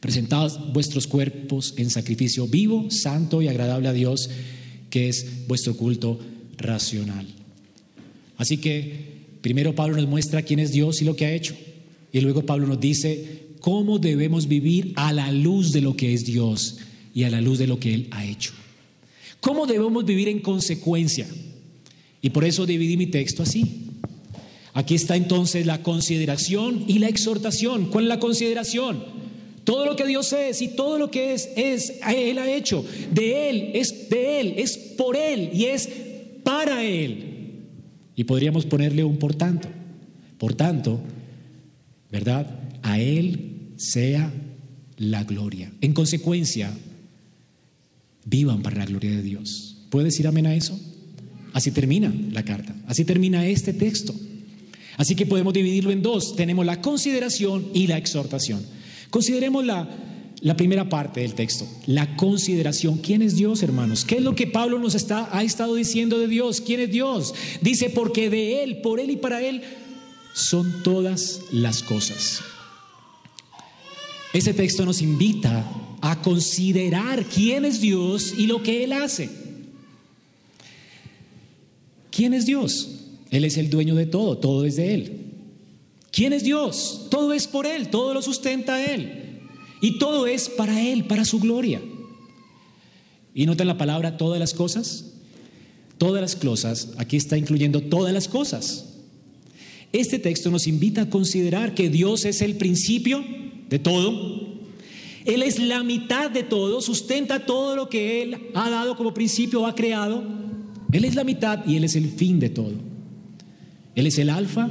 presentados 0.00 0.72
vuestros 0.72 1.06
cuerpos 1.06 1.74
en 1.76 1.90
sacrificio 1.90 2.46
vivo, 2.46 2.90
santo 2.90 3.40
y 3.42 3.48
agradable 3.48 3.88
a 3.88 3.92
Dios, 3.92 4.30
que 4.90 5.08
es 5.08 5.46
vuestro 5.48 5.76
culto 5.76 6.18
racional. 6.58 7.26
Así 8.36 8.58
que 8.58 9.14
Primero 9.44 9.74
Pablo 9.74 9.96
nos 9.96 10.08
muestra 10.08 10.40
quién 10.40 10.58
es 10.58 10.72
Dios 10.72 11.02
y 11.02 11.04
lo 11.04 11.16
que 11.16 11.26
ha 11.26 11.34
hecho. 11.34 11.54
Y 12.10 12.22
luego 12.22 12.46
Pablo 12.46 12.66
nos 12.66 12.80
dice 12.80 13.40
cómo 13.60 13.98
debemos 13.98 14.48
vivir 14.48 14.94
a 14.96 15.12
la 15.12 15.30
luz 15.30 15.70
de 15.72 15.82
lo 15.82 15.98
que 15.98 16.14
es 16.14 16.24
Dios 16.24 16.78
y 17.14 17.24
a 17.24 17.30
la 17.30 17.42
luz 17.42 17.58
de 17.58 17.66
lo 17.66 17.78
que 17.78 17.92
Él 17.92 18.08
ha 18.12 18.24
hecho. 18.24 18.54
¿Cómo 19.40 19.66
debemos 19.66 20.06
vivir 20.06 20.28
en 20.30 20.40
consecuencia? 20.40 21.26
Y 22.24 22.30
por 22.30 22.46
eso 22.46 22.64
dividí 22.64 22.96
mi 22.96 23.06
texto 23.06 23.42
así. 23.42 23.82
Aquí 24.72 24.94
está 24.94 25.14
entonces 25.14 25.66
la 25.66 25.82
consideración 25.82 26.86
y 26.88 26.98
la 26.98 27.08
exhortación. 27.08 27.90
¿Cuál 27.90 28.04
es 28.04 28.08
la 28.08 28.18
consideración? 28.18 29.04
Todo 29.64 29.84
lo 29.84 29.94
que 29.94 30.06
Dios 30.06 30.32
es 30.32 30.62
y 30.62 30.68
todo 30.68 30.96
lo 30.96 31.10
que 31.10 31.34
es, 31.34 31.50
es, 31.54 32.00
Él 32.08 32.38
ha 32.38 32.50
hecho. 32.50 32.82
De 33.12 33.50
Él, 33.50 33.72
es 33.74 34.08
de 34.08 34.40
Él, 34.40 34.54
es 34.56 34.78
por 34.78 35.18
Él 35.18 35.50
y 35.52 35.66
es 35.66 35.86
para 36.42 36.82
Él. 36.82 37.66
Y 38.16 38.24
podríamos 38.24 38.64
ponerle 38.64 39.04
un 39.04 39.18
por 39.18 39.34
tanto. 39.34 39.68
Por 40.38 40.54
tanto, 40.54 41.02
¿verdad? 42.10 42.58
A 42.80 42.98
Él 42.98 43.74
sea 43.76 44.32
la 44.96 45.24
gloria. 45.24 45.74
En 45.82 45.92
consecuencia, 45.92 46.72
vivan 48.24 48.62
para 48.62 48.78
la 48.78 48.86
gloria 48.86 49.10
de 49.10 49.20
Dios. 49.20 49.84
¿Puede 49.90 50.06
decir 50.06 50.26
amén 50.26 50.46
a 50.46 50.54
eso? 50.54 50.80
Así 51.54 51.70
termina 51.70 52.12
la 52.32 52.44
carta, 52.44 52.74
así 52.88 53.04
termina 53.04 53.46
este 53.46 53.72
texto. 53.72 54.12
Así 54.96 55.14
que 55.14 55.24
podemos 55.24 55.54
dividirlo 55.54 55.92
en 55.92 56.02
dos. 56.02 56.34
Tenemos 56.36 56.66
la 56.66 56.80
consideración 56.80 57.68
y 57.72 57.86
la 57.86 57.96
exhortación. 57.96 58.60
Consideremos 59.08 59.64
la, 59.64 59.88
la 60.40 60.56
primera 60.56 60.88
parte 60.88 61.20
del 61.20 61.34
texto, 61.34 61.64
la 61.86 62.16
consideración. 62.16 62.98
¿Quién 62.98 63.22
es 63.22 63.36
Dios, 63.36 63.62
hermanos? 63.62 64.04
¿Qué 64.04 64.16
es 64.16 64.22
lo 64.22 64.34
que 64.34 64.48
Pablo 64.48 64.80
nos 64.80 64.96
está, 64.96 65.28
ha 65.30 65.44
estado 65.44 65.76
diciendo 65.76 66.18
de 66.18 66.26
Dios? 66.26 66.60
¿Quién 66.60 66.80
es 66.80 66.90
Dios? 66.90 67.34
Dice, 67.60 67.88
porque 67.88 68.30
de 68.30 68.64
Él, 68.64 68.80
por 68.82 68.98
Él 68.98 69.10
y 69.10 69.16
para 69.16 69.40
Él 69.40 69.62
son 70.32 70.82
todas 70.82 71.40
las 71.52 71.84
cosas. 71.84 72.40
Ese 74.32 74.54
texto 74.54 74.84
nos 74.84 75.02
invita 75.02 75.64
a 76.00 76.20
considerar 76.20 77.24
quién 77.26 77.64
es 77.64 77.80
Dios 77.80 78.34
y 78.36 78.48
lo 78.48 78.60
que 78.60 78.82
Él 78.82 78.92
hace. 78.92 79.43
¿Quién 82.14 82.32
es 82.32 82.46
Dios? 82.46 82.90
Él 83.30 83.44
es 83.44 83.56
el 83.56 83.70
dueño 83.70 83.96
de 83.96 84.06
todo, 84.06 84.38
todo 84.38 84.64
es 84.64 84.76
de 84.76 84.94
Él. 84.94 85.20
¿Quién 86.12 86.32
es 86.32 86.44
Dios? 86.44 87.08
Todo 87.10 87.32
es 87.32 87.48
por 87.48 87.66
Él, 87.66 87.88
todo 87.88 88.14
lo 88.14 88.22
sustenta 88.22 88.84
Él. 88.84 89.40
Y 89.80 89.98
todo 89.98 90.28
es 90.28 90.48
para 90.48 90.80
Él, 90.80 91.06
para 91.06 91.24
su 91.24 91.40
gloria. 91.40 91.82
Y 93.34 93.46
noten 93.46 93.66
la 93.66 93.76
palabra 93.76 94.16
todas 94.16 94.38
las 94.38 94.54
cosas. 94.54 95.06
Todas 95.98 96.20
las 96.20 96.36
cosas, 96.36 96.90
aquí 96.98 97.16
está 97.16 97.36
incluyendo 97.36 97.80
todas 97.80 98.12
las 98.12 98.28
cosas. 98.28 98.94
Este 99.92 100.20
texto 100.20 100.52
nos 100.52 100.68
invita 100.68 101.02
a 101.02 101.10
considerar 101.10 101.74
que 101.74 101.88
Dios 101.88 102.24
es 102.24 102.42
el 102.42 102.56
principio 102.56 103.24
de 103.68 103.80
todo. 103.80 104.54
Él 105.24 105.42
es 105.42 105.58
la 105.58 105.82
mitad 105.82 106.30
de 106.30 106.44
todo, 106.44 106.80
sustenta 106.80 107.44
todo 107.44 107.74
lo 107.74 107.88
que 107.88 108.22
Él 108.22 108.50
ha 108.54 108.70
dado 108.70 108.96
como 108.96 109.14
principio, 109.14 109.66
ha 109.66 109.74
creado. 109.74 110.22
Él 110.94 111.04
es 111.04 111.16
la 111.16 111.24
mitad 111.24 111.66
y 111.66 111.74
Él 111.74 111.82
es 111.82 111.96
el 111.96 112.08
fin 112.08 112.38
de 112.38 112.50
todo. 112.50 112.70
Él 113.96 114.06
es 114.06 114.16
el 114.18 114.30
alfa 114.30 114.70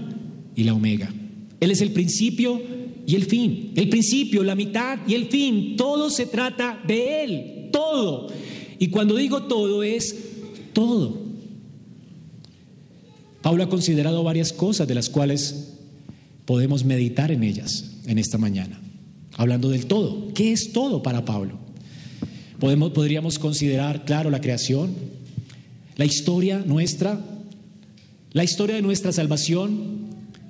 y 0.55 0.63
la 0.63 0.73
omega. 0.73 1.13
Él 1.59 1.69
es 1.69 1.81
el 1.81 1.91
principio 1.91 2.61
y 3.05 3.15
el 3.15 3.25
fin. 3.25 3.73
El 3.75 3.89
principio, 3.89 4.41
la 4.41 4.55
mitad 4.55 4.99
y 5.05 5.15
el 5.15 5.25
fin. 5.25 5.75
Todo 5.75 6.09
se 6.09 6.25
trata 6.27 6.81
de 6.87 7.25
Él. 7.25 7.69
Todo. 7.73 8.27
Y 8.79 8.87
cuando 8.87 9.17
digo 9.17 9.43
todo 9.43 9.83
es 9.83 10.15
todo. 10.71 11.21
Pablo 13.41 13.63
ha 13.65 13.69
considerado 13.69 14.23
varias 14.23 14.53
cosas 14.53 14.87
de 14.87 14.95
las 14.95 15.09
cuales 15.09 15.73
podemos 16.45 16.85
meditar 16.85 17.31
en 17.31 17.43
ellas 17.43 17.97
en 18.07 18.17
esta 18.17 18.37
mañana 18.37 18.79
hablando 19.35 19.69
del 19.69 19.87
todo. 19.87 20.33
¿Qué 20.33 20.53
es 20.53 20.71
todo 20.71 21.03
para 21.03 21.25
Pablo? 21.25 21.59
Podemos, 22.59 22.91
podríamos 22.91 23.39
considerar, 23.39 24.05
claro, 24.05 24.29
la 24.29 24.39
creación, 24.39 24.95
la 25.95 26.05
historia 26.05 26.63
nuestra, 26.65 27.19
la 28.31 28.43
historia 28.43 28.75
de 28.75 28.81
nuestra 28.81 29.11
salvación 29.11 30.07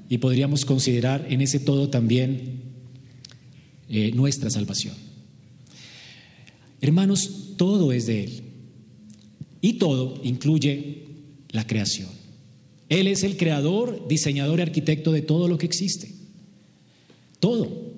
y 0.09 0.17
podríamos 0.19 0.65
considerar 0.65 1.25
en 1.29 1.41
ese 1.41 1.59
todo 1.59 1.89
también 1.89 2.62
eh, 3.89 4.12
nuestra 4.13 4.50
salvación. 4.50 4.95
Hermanos, 6.81 7.53
todo 7.57 7.91
es 7.91 8.05
de 8.05 8.23
Él 8.23 8.43
y 9.62 9.73
todo 9.73 10.19
incluye 10.23 11.03
la 11.50 11.65
creación. 11.65 12.09
Él 12.89 13.07
es 13.07 13.23
el 13.23 13.38
creador, 13.38 14.07
diseñador 14.07 14.59
y 14.59 14.63
arquitecto 14.63 15.12
de 15.12 15.21
todo 15.21 15.47
lo 15.47 15.57
que 15.57 15.65
existe. 15.65 16.12
Todo 17.39 17.93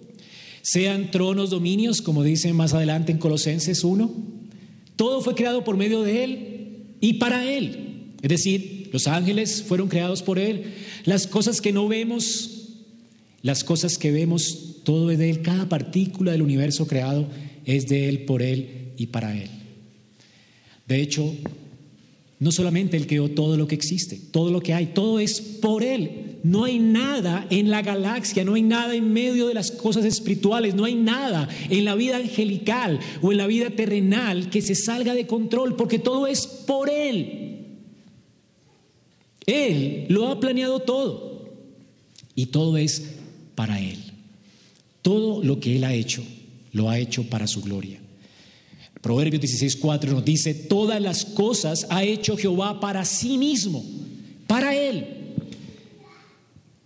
sean 0.62 1.12
tronos, 1.12 1.52
dominios, 1.52 2.02
como 2.02 2.24
dice 2.24 2.52
más 2.52 2.74
adelante 2.74 3.12
en 3.12 3.20
Colosenses 3.20 3.84
1. 3.84 4.12
Todo 4.96 5.22
fue 5.22 5.36
creado 5.36 5.64
por 5.64 5.78
medio 5.78 6.02
de 6.02 6.24
Él 6.24 6.55
y 7.00 7.14
para 7.14 7.50
Él. 7.50 8.14
Es 8.22 8.30
decir, 8.30 8.90
los 8.92 9.08
ángeles 9.08 9.64
fueron 9.64 9.88
creados 9.88 10.24
por 10.24 10.40
Él. 10.40 10.74
Las 11.06 11.28
cosas 11.28 11.62
que 11.62 11.72
no 11.72 11.88
vemos, 11.88 12.70
las 13.42 13.64
cosas 13.64 13.98
que 13.98 14.12
vemos, 14.12 14.78
todo 14.84 15.12
es 15.12 15.20
de 15.20 15.30
Él. 15.30 15.42
Cada 15.42 15.70
partícula 15.70 16.32
del 16.32 16.42
universo 16.42 16.88
creado 16.88 17.28
es 17.66 17.88
de 17.88 18.10
Él, 18.10 18.26
por 18.26 18.42
Él 18.42 18.94
y 18.98 19.08
para 19.08 19.38
Él. 19.38 19.50
De 20.88 21.02
hecho, 21.02 21.36
no 22.40 22.52
solamente 22.52 22.98
Él 22.98 23.08
creó 23.08 23.30
todo 23.30 23.58
lo 23.58 23.68
que 23.68 23.76
existe, 23.76 24.20
todo 24.32 24.52
lo 24.52 24.62
que 24.62 24.74
hay, 24.74 24.88
todo 24.88 25.20
es 25.20 25.42
por 25.42 25.84
Él. 25.84 26.25
No 26.46 26.66
hay 26.66 26.78
nada 26.78 27.48
en 27.50 27.72
la 27.72 27.82
galaxia, 27.82 28.44
no 28.44 28.54
hay 28.54 28.62
nada 28.62 28.94
en 28.94 29.12
medio 29.12 29.48
de 29.48 29.56
las 29.56 29.72
cosas 29.72 30.06
espirituales, 30.06 30.76
no 30.76 30.86
hay 30.86 30.94
nada 30.94 31.50
en 31.72 31.84
la 31.86 31.96
vida 31.96 32.18
angelical 32.18 33.00
o 33.24 33.32
en 33.32 33.40
la 33.40 33.48
vida 33.48 33.72
terrenal 33.72 34.52
que 34.52 34.62
se 34.62 34.76
salga 34.76 35.16
de 35.16 35.26
control, 35.26 35.76
porque 35.76 35.98
todo 35.98 36.28
es 36.28 36.46
por 36.46 36.88
Él. 36.92 37.80
Él 39.48 40.06
lo 40.10 40.28
ha 40.28 40.40
planeado 40.40 40.82
todo 40.82 41.50
y 42.36 42.46
todo 42.46 42.78
es 42.78 43.16
para 43.56 43.82
Él. 43.82 43.98
Todo 45.02 45.44
lo 45.44 45.60
que 45.60 45.78
Él 45.78 45.84
ha 45.84 45.96
hecho, 45.96 46.24
lo 46.74 46.92
ha 46.92 47.00
hecho 47.00 47.28
para 47.28 47.48
su 47.48 47.64
gloria. 47.64 48.00
Proverbios 49.02 49.42
16:4 49.42 50.12
nos 50.12 50.24
dice, 50.24 50.54
todas 50.54 51.02
las 51.02 51.26
cosas 51.26 51.88
ha 51.90 52.04
hecho 52.04 52.38
Jehová 52.38 52.80
para 52.80 53.04
sí 53.04 53.40
mismo, 53.40 53.84
para 54.46 54.76
Él. 54.76 55.15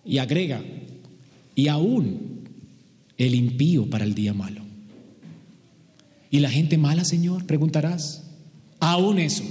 Y 0.10 0.18
agrega, 0.18 0.62
y 1.56 1.68
aún 1.68 2.42
el 3.18 3.36
impío 3.36 3.89
para 3.89 4.06
el 4.06 4.16
día 4.16 4.34
malo. 4.34 4.62
¿Y 6.32 6.39
la 6.39 6.50
gente 6.50 6.78
mala, 6.78 7.06
Señor? 7.06 7.46
Preguntarás. 7.46 8.24
Aún 8.80 9.20
eso. 9.20 9.44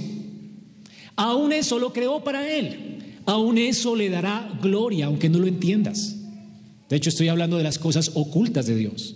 Aún 1.15 1.53
eso 1.53 1.79
lo 1.79 1.93
creó 1.93 2.23
para 2.23 2.49
Él. 2.51 2.99
Aún 3.25 3.57
eso 3.57 3.95
le 3.95 4.09
dará 4.09 4.59
gloria, 4.61 5.05
aunque 5.05 5.29
no 5.29 5.39
lo 5.39 5.47
entiendas. 5.47 6.17
De 6.89 6.95
hecho, 6.95 7.09
estoy 7.09 7.27
hablando 7.27 7.57
de 7.57 7.63
las 7.63 7.77
cosas 7.77 8.11
ocultas 8.15 8.65
de 8.65 8.75
Dios. 8.75 9.15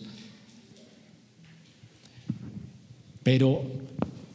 Pero 3.23 3.63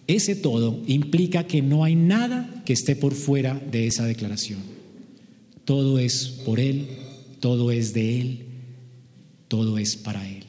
ese 0.06 0.34
todo 0.34 0.82
implica 0.86 1.46
que 1.46 1.62
no 1.62 1.84
hay 1.84 1.94
nada 1.94 2.62
que 2.64 2.72
esté 2.72 2.96
por 2.96 3.14
fuera 3.14 3.60
de 3.70 3.86
esa 3.86 4.04
declaración. 4.04 4.60
Todo 5.64 5.98
es 5.98 6.40
por 6.44 6.58
Él, 6.58 6.88
todo 7.40 7.70
es 7.70 7.94
de 7.94 8.20
Él, 8.20 8.46
todo 9.48 9.78
es 9.78 9.96
para 9.96 10.28
Él. 10.28 10.44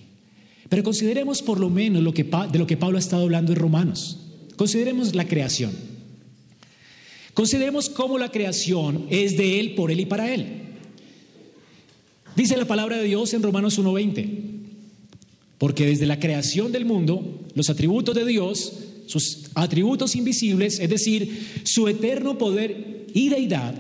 Pero 0.70 0.84
consideremos 0.84 1.42
por 1.42 1.60
lo 1.60 1.70
menos 1.70 2.04
lo 2.04 2.14
que, 2.14 2.24
de 2.24 2.60
lo 2.60 2.68
que 2.68 2.78
Pablo 2.78 2.98
ha 2.98 3.00
estado 3.00 3.24
hablando 3.24 3.52
en 3.52 3.60
Romanos. 3.60 4.20
Consideremos 4.56 5.16
la 5.16 5.28
creación. 5.28 5.72
Consideremos 7.34 7.90
cómo 7.90 8.18
la 8.18 8.30
creación 8.30 9.06
es 9.10 9.38
de 9.38 9.60
Él, 9.60 9.76
por 9.76 9.92
Él 9.92 10.02
y 10.02 10.06
para 10.06 10.34
Él. 10.34 10.46
Dice 12.36 12.58
la 12.58 12.66
palabra 12.66 12.98
de 12.98 13.06
Dios 13.06 13.34
en 13.34 13.42
Romanos 13.42 13.80
1.20, 13.80 14.30
porque 15.58 15.86
desde 15.86 16.06
la 16.06 16.20
creación 16.20 16.72
del 16.72 16.86
mundo, 16.86 17.42
los 17.56 17.70
atributos 17.70 18.16
de 18.16 18.26
Dios, 18.26 18.74
sus 19.08 19.50
atributos 19.56 20.16
invisibles, 20.16 20.80
es 20.80 20.90
decir, 20.90 21.64
su 21.64 21.88
eterno 21.88 22.38
poder 22.38 23.08
y 23.14 23.30
deidad, 23.30 23.74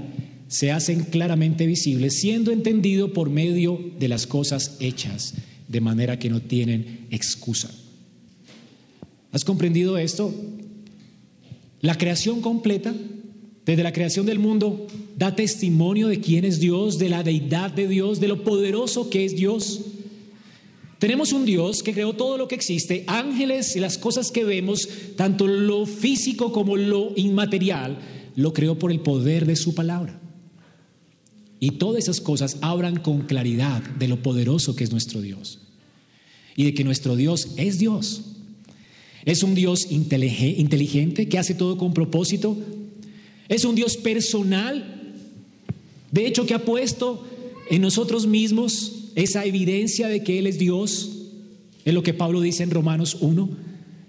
se 0.49 0.71
hacen 0.71 1.03
claramente 1.03 1.67
visibles, 1.67 2.19
siendo 2.19 2.51
entendido 2.51 3.13
por 3.13 3.29
medio 3.29 3.79
de 3.99 4.07
las 4.07 4.25
cosas 4.25 4.77
hechas, 4.79 5.35
de 5.67 5.79
manera 5.79 6.17
que 6.17 6.31
no 6.31 6.41
tienen 6.41 7.05
excusa. 7.11 7.69
¿Has 9.31 9.45
comprendido 9.45 9.99
esto? 9.99 10.33
La 11.81 11.95
creación 11.99 12.41
completa, 12.41 12.95
desde 13.63 13.83
la 13.83 13.93
creación 13.93 14.25
del 14.25 14.39
mundo, 14.39 14.87
da 15.15 15.35
testimonio 15.35 16.07
de 16.07 16.19
quién 16.19 16.43
es 16.43 16.59
Dios, 16.59 16.97
de 16.97 17.09
la 17.09 17.21
deidad 17.21 17.71
de 17.71 17.87
Dios, 17.87 18.19
de 18.19 18.27
lo 18.27 18.43
poderoso 18.43 19.11
que 19.11 19.25
es 19.25 19.35
Dios. 19.35 19.81
Tenemos 20.97 21.31
un 21.31 21.45
Dios 21.45 21.83
que 21.83 21.93
creó 21.93 22.13
todo 22.13 22.39
lo 22.39 22.47
que 22.47 22.55
existe, 22.55 23.03
ángeles 23.05 23.75
y 23.75 23.79
las 23.79 23.99
cosas 23.99 24.31
que 24.31 24.43
vemos, 24.43 24.89
tanto 25.15 25.45
lo 25.45 25.85
físico 25.85 26.51
como 26.51 26.75
lo 26.75 27.13
inmaterial, 27.15 27.99
lo 28.35 28.51
creó 28.51 28.79
por 28.79 28.91
el 28.91 29.01
poder 29.01 29.45
de 29.45 29.55
su 29.55 29.75
palabra. 29.75 30.19
Y 31.59 31.71
todas 31.71 32.03
esas 32.03 32.21
cosas 32.21 32.57
hablan 32.61 32.99
con 32.99 33.21
claridad 33.21 33.81
de 33.81 34.07
lo 34.07 34.21
poderoso 34.21 34.75
que 34.75 34.83
es 34.83 34.91
nuestro 34.91 35.21
Dios. 35.21 35.59
Y 36.55 36.63
de 36.63 36.73
que 36.73 36.83
nuestro 36.83 37.15
Dios 37.15 37.49
es 37.57 37.79
Dios. 37.79 38.21
Es 39.25 39.43
un 39.43 39.55
Dios 39.55 39.87
inteligente 39.89 41.27
que 41.27 41.37
hace 41.37 41.53
todo 41.53 41.77
con 41.77 41.93
propósito. 41.93 42.57
Es 43.49 43.65
un 43.65 43.75
Dios 43.75 43.97
personal. 43.97 45.17
De 46.11 46.25
hecho, 46.25 46.45
que 46.45 46.53
ha 46.53 46.63
puesto 46.63 47.25
en 47.69 47.81
nosotros 47.81 48.25
mismos 48.25 48.93
esa 49.15 49.45
evidencia 49.45 50.07
de 50.07 50.23
que 50.23 50.39
Él 50.39 50.47
es 50.47 50.57
Dios. 50.57 51.11
Es 51.83 51.93
lo 51.93 52.03
que 52.03 52.13
Pablo 52.13 52.39
dice 52.39 52.63
en 52.63 52.71
Romanos 52.71 53.17
1. 53.19 53.49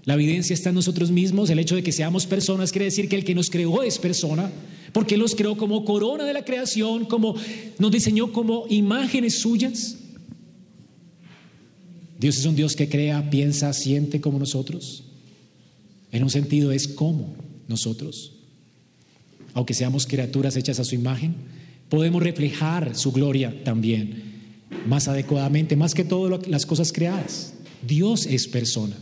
La 0.04 0.14
evidencia 0.14 0.54
está 0.54 0.69
en 0.69 0.76
nosotros 0.76 1.11
mismos. 1.11 1.50
El 1.50 1.59
hecho 1.59 1.75
de 1.75 1.83
que 1.83 1.92
seamos 1.92 2.26
personas 2.26 2.71
quiere 2.71 2.87
decir 2.87 3.09
que 3.09 3.16
el 3.16 3.25
que 3.25 3.35
nos 3.35 3.50
creó 3.50 3.83
es 3.83 3.99
persona 3.99 4.50
porque 4.93 5.17
los 5.17 5.35
creó 5.35 5.57
como 5.57 5.85
corona 5.85 6.25
de 6.25 6.33
la 6.33 6.45
creación, 6.45 7.05
como 7.05 7.35
nos 7.79 7.91
diseñó 7.91 8.33
como 8.33 8.67
imágenes 8.69 9.41
suyas. 9.41 9.97
Dios 12.19 12.37
es 12.37 12.45
un 12.45 12.57
Dios 12.57 12.77
que 12.77 12.89
crea, 12.89 13.31
piensa, 13.31 13.73
siente 13.73 14.21
como 14.21 14.39
nosotros. 14.39 15.05
En 16.13 16.23
un 16.23 16.31
sentido 16.31 16.73
es 16.73 16.89
como 16.89 17.35
nosotros. 17.69 18.33
Aunque 19.55 19.75
seamos 19.75 20.07
criaturas 20.07 20.57
hechas 20.57 20.81
a 20.81 20.85
su 20.85 20.95
imagen, 20.95 21.35
podemos 21.89 22.23
reflejar 22.23 22.95
su 22.95 23.13
gloria 23.13 23.65
también 23.65 24.31
más 24.87 25.09
adecuadamente, 25.09 25.77
más 25.77 25.95
que 25.95 26.05
todas 26.05 26.47
las 26.49 26.67
cosas 26.67 26.93
creadas. 26.93 27.55
Dios 27.87 28.27
es 28.27 28.47
persona. 28.47 28.97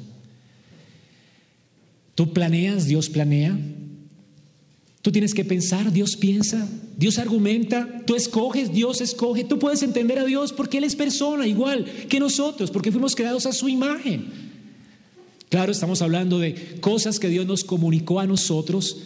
Tú 2.15 2.33
planeas, 2.33 2.87
Dios 2.87 3.09
planea. 3.09 3.59
Tú 5.03 5.13
tienes 5.13 5.33
que 5.33 5.45
pensar, 5.45 5.93
Dios 5.93 6.17
piensa, 6.17 6.69
Dios 6.97 7.19
argumenta, 7.19 8.03
tú 8.05 8.17
escoges, 8.17 8.73
Dios 8.73 9.01
escoge. 9.01 9.45
Tú 9.45 9.59
puedes 9.59 9.83
entender 9.83 10.19
a 10.19 10.25
Dios 10.25 10.53
porque 10.53 10.79
Él 10.79 10.85
es 10.85 10.97
persona 10.97 11.47
igual 11.47 11.85
que 12.09 12.19
nosotros, 12.19 12.71
porque 12.71 12.91
fuimos 12.91 13.15
creados 13.15 13.47
a 13.47 13.53
su 13.53 13.69
imagen. 13.69 14.27
Claro, 15.49 15.73
estamos 15.73 16.03
hablando 16.03 16.39
de 16.39 16.55
cosas 16.81 17.19
que 17.19 17.29
Dios 17.29 17.47
nos 17.47 17.65
comunicó 17.65 18.21
a 18.21 18.27
nosotros 18.27 18.97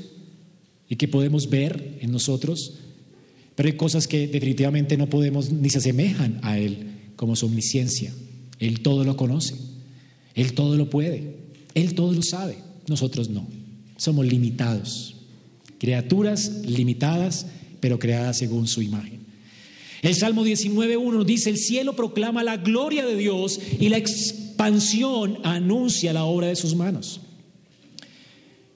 y 0.89 0.97
que 0.97 1.09
podemos 1.09 1.49
ver 1.49 1.99
en 2.01 2.11
nosotros, 2.11 2.75
pero 3.55 3.69
hay 3.69 3.77
cosas 3.77 4.09
que 4.09 4.27
definitivamente 4.27 4.97
no 4.97 5.09
podemos 5.09 5.53
ni 5.53 5.71
se 5.71 5.79
asemejan 5.79 6.41
a 6.43 6.59
Él, 6.59 7.13
como 7.17 7.37
su 7.37 7.47
omnisciencia. 7.47 8.13
Él 8.59 8.81
todo 8.81 9.05
lo 9.05 9.17
conoce, 9.17 9.55
Él 10.35 10.55
todo 10.55 10.77
lo 10.77 10.91
puede, 10.91 11.37
Él 11.75 11.95
todo 11.95 12.13
lo 12.13 12.23
sabe, 12.23 12.57
nosotros 12.89 13.29
no. 13.29 13.47
Somos 13.97 14.27
limitados, 14.27 15.15
criaturas 15.83 16.63
limitadas, 16.65 17.45
pero 17.81 17.99
creadas 17.99 18.39
según 18.39 18.69
su 18.69 18.83
imagen. 18.83 19.19
El 20.01 20.15
Salmo 20.15 20.47
19.1 20.47 21.25
dice, 21.25 21.51
el 21.51 21.59
cielo 21.59 21.97
proclama 21.97 22.45
la 22.45 22.57
gloria 22.57 23.05
de 23.05 23.17
Dios 23.17 23.59
y 23.81 23.89
la 23.89 23.97
expansión 23.97 25.41
anuncia 25.43 26.13
la 26.13 26.23
obra 26.23 26.47
de 26.47 26.55
sus 26.55 26.77
manos. 26.77 27.21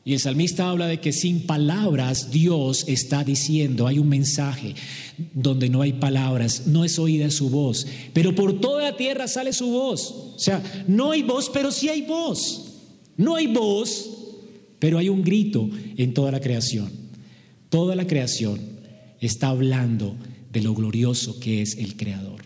Y 0.05 0.15
el 0.15 0.19
salmista 0.19 0.69
habla 0.69 0.89
de 0.89 0.99
que 0.99 1.13
sin 1.13 1.47
palabras 1.47 2.33
Dios 2.33 2.85
está 2.89 3.23
diciendo, 3.23 3.87
hay 3.87 4.01
un 4.01 4.09
mensaje 4.09 4.75
donde 5.33 5.69
no 5.69 5.83
hay 5.83 5.93
palabras, 5.93 6.67
no 6.67 6.85
es 6.85 6.99
oída 6.99 7.31
su 7.31 7.51
voz, 7.51 7.87
pero 8.15 8.35
por 8.35 8.61
toda 8.61 8.83
la 8.83 8.97
tierra 8.97 9.29
sale 9.29 9.53
su 9.53 9.69
voz. 9.69 10.11
O 10.35 10.39
sea, 10.41 10.61
no 10.89 11.13
hay 11.13 11.23
voz, 11.23 11.51
pero 11.55 11.71
sí 11.71 11.89
hay 11.89 12.03
voz. 12.03 12.65
No 13.17 13.37
hay 13.37 13.47
voz, 13.47 14.16
pero 14.79 14.99
hay 14.99 15.09
un 15.09 15.23
grito 15.23 15.69
en 15.97 16.15
toda 16.15 16.31
la 16.31 16.41
creación. 16.41 16.91
Toda 17.69 17.97
la 17.97 18.07
creación 18.07 18.61
está 19.21 19.49
hablando 19.49 20.17
de 20.53 20.61
lo 20.61 20.75
glorioso 20.75 21.41
que 21.41 21.63
es 21.63 21.77
el 21.79 21.97
Creador. 21.97 22.43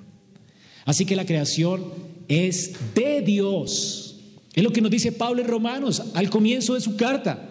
Así 0.84 1.04
que 1.04 1.16
la 1.16 1.26
creación 1.26 1.84
es 2.28 2.72
de 2.94 3.22
Dios. 3.22 4.16
Es 4.54 4.64
lo 4.64 4.72
que 4.72 4.80
nos 4.80 4.90
dice 4.90 5.12
Pablo 5.12 5.42
en 5.42 5.48
Romanos 5.48 6.02
al 6.14 6.30
comienzo 6.30 6.74
de 6.74 6.80
su 6.80 6.96
carta. 6.96 7.46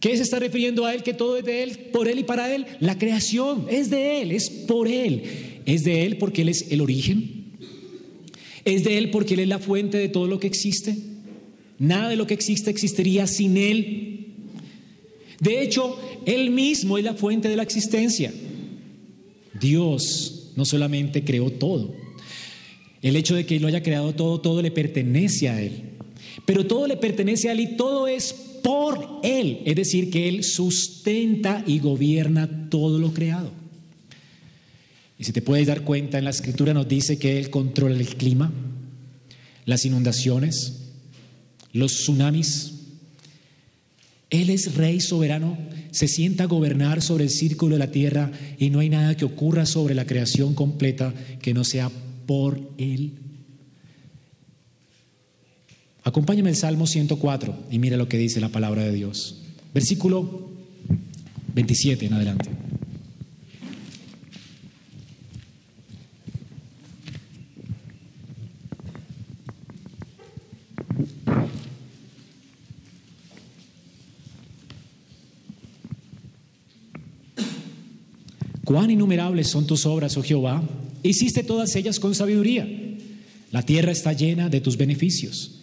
¿Qué 0.00 0.16
se 0.16 0.22
está 0.22 0.38
refiriendo 0.38 0.84
a 0.84 0.94
Él? 0.94 1.02
Que 1.02 1.14
todo 1.14 1.36
es 1.36 1.44
de 1.44 1.62
Él, 1.62 1.78
por 1.92 2.08
Él 2.08 2.18
y 2.18 2.24
para 2.24 2.54
Él. 2.54 2.66
La 2.80 2.98
creación 2.98 3.66
es 3.70 3.90
de 3.90 4.20
Él, 4.20 4.32
es 4.32 4.50
por 4.50 4.88
Él. 4.88 5.22
Es 5.66 5.84
de 5.84 6.04
Él 6.04 6.18
porque 6.18 6.42
Él 6.42 6.48
es 6.50 6.70
el 6.70 6.80
origen. 6.80 7.52
Es 8.64 8.84
de 8.84 8.98
Él 8.98 9.10
porque 9.10 9.34
Él 9.34 9.40
es 9.40 9.48
la 9.48 9.58
fuente 9.58 9.98
de 9.98 10.08
todo 10.08 10.26
lo 10.26 10.40
que 10.40 10.46
existe. 10.46 10.96
Nada 11.78 12.08
de 12.08 12.16
lo 12.16 12.26
que 12.26 12.34
existe 12.34 12.70
existiría 12.70 13.26
sin 13.26 13.56
Él. 13.56 14.26
De 15.40 15.62
hecho, 15.62 15.98
Él 16.26 16.50
mismo 16.50 16.98
es 16.98 17.04
la 17.04 17.14
fuente 17.14 17.48
de 17.48 17.56
la 17.56 17.62
existencia. 17.62 18.32
Dios 19.60 20.52
no 20.56 20.64
solamente 20.64 21.24
creó 21.24 21.50
todo. 21.50 21.94
El 23.02 23.16
hecho 23.16 23.34
de 23.34 23.44
que 23.44 23.56
Él 23.56 23.62
lo 23.62 23.68
haya 23.68 23.82
creado 23.82 24.14
todo, 24.14 24.40
todo 24.40 24.62
le 24.62 24.70
pertenece 24.70 25.48
a 25.48 25.60
Él. 25.60 25.72
Pero 26.46 26.66
todo 26.66 26.86
le 26.86 26.96
pertenece 26.96 27.48
a 27.48 27.52
Él 27.52 27.60
y 27.60 27.76
todo 27.76 28.06
es 28.06 28.32
por 28.62 29.20
Él, 29.22 29.60
es 29.66 29.76
decir, 29.76 30.10
que 30.10 30.28
Él 30.28 30.42
sustenta 30.42 31.62
y 31.66 31.80
gobierna 31.80 32.70
todo 32.70 32.98
lo 32.98 33.12
creado. 33.12 33.50
Y 35.18 35.24
si 35.24 35.32
te 35.32 35.42
puedes 35.42 35.66
dar 35.66 35.82
cuenta, 35.82 36.18
en 36.18 36.24
la 36.24 36.30
escritura 36.30 36.72
nos 36.72 36.88
dice 36.88 37.18
que 37.18 37.38
Él 37.38 37.50
controla 37.50 37.96
el 37.96 38.06
clima, 38.16 38.52
las 39.66 39.84
inundaciones, 39.84 40.83
los 41.74 41.92
tsunamis. 41.92 42.72
Él 44.30 44.48
es 44.48 44.74
rey 44.74 45.00
soberano, 45.00 45.58
se 45.90 46.08
sienta 46.08 46.44
a 46.44 46.46
gobernar 46.46 47.02
sobre 47.02 47.24
el 47.24 47.30
círculo 47.30 47.74
de 47.74 47.80
la 47.80 47.90
tierra 47.90 48.32
y 48.58 48.70
no 48.70 48.78
hay 48.78 48.88
nada 48.88 49.16
que 49.16 49.26
ocurra 49.26 49.66
sobre 49.66 49.94
la 49.94 50.06
creación 50.06 50.54
completa 50.54 51.12
que 51.42 51.52
no 51.52 51.62
sea 51.62 51.90
por 52.26 52.58
Él. 52.78 53.12
Acompáñame 56.02 56.50
el 56.50 56.56
Salmo 56.56 56.86
104 56.86 57.66
y 57.70 57.78
mira 57.78 57.96
lo 57.96 58.08
que 58.08 58.18
dice 58.18 58.40
la 58.40 58.48
palabra 58.48 58.82
de 58.84 58.92
Dios. 58.92 59.42
Versículo 59.72 60.50
27 61.54 62.06
en 62.06 62.12
adelante. 62.14 62.63
Cuán 78.64 78.90
innumerables 78.90 79.48
son 79.48 79.66
tus 79.66 79.86
obras, 79.86 80.16
oh 80.16 80.22
Jehová. 80.22 80.62
Hiciste 81.02 81.42
todas 81.42 81.74
ellas 81.76 82.00
con 82.00 82.14
sabiduría. 82.14 82.68
La 83.50 83.62
tierra 83.62 83.92
está 83.92 84.12
llena 84.12 84.48
de 84.48 84.60
tus 84.60 84.76
beneficios. 84.76 85.60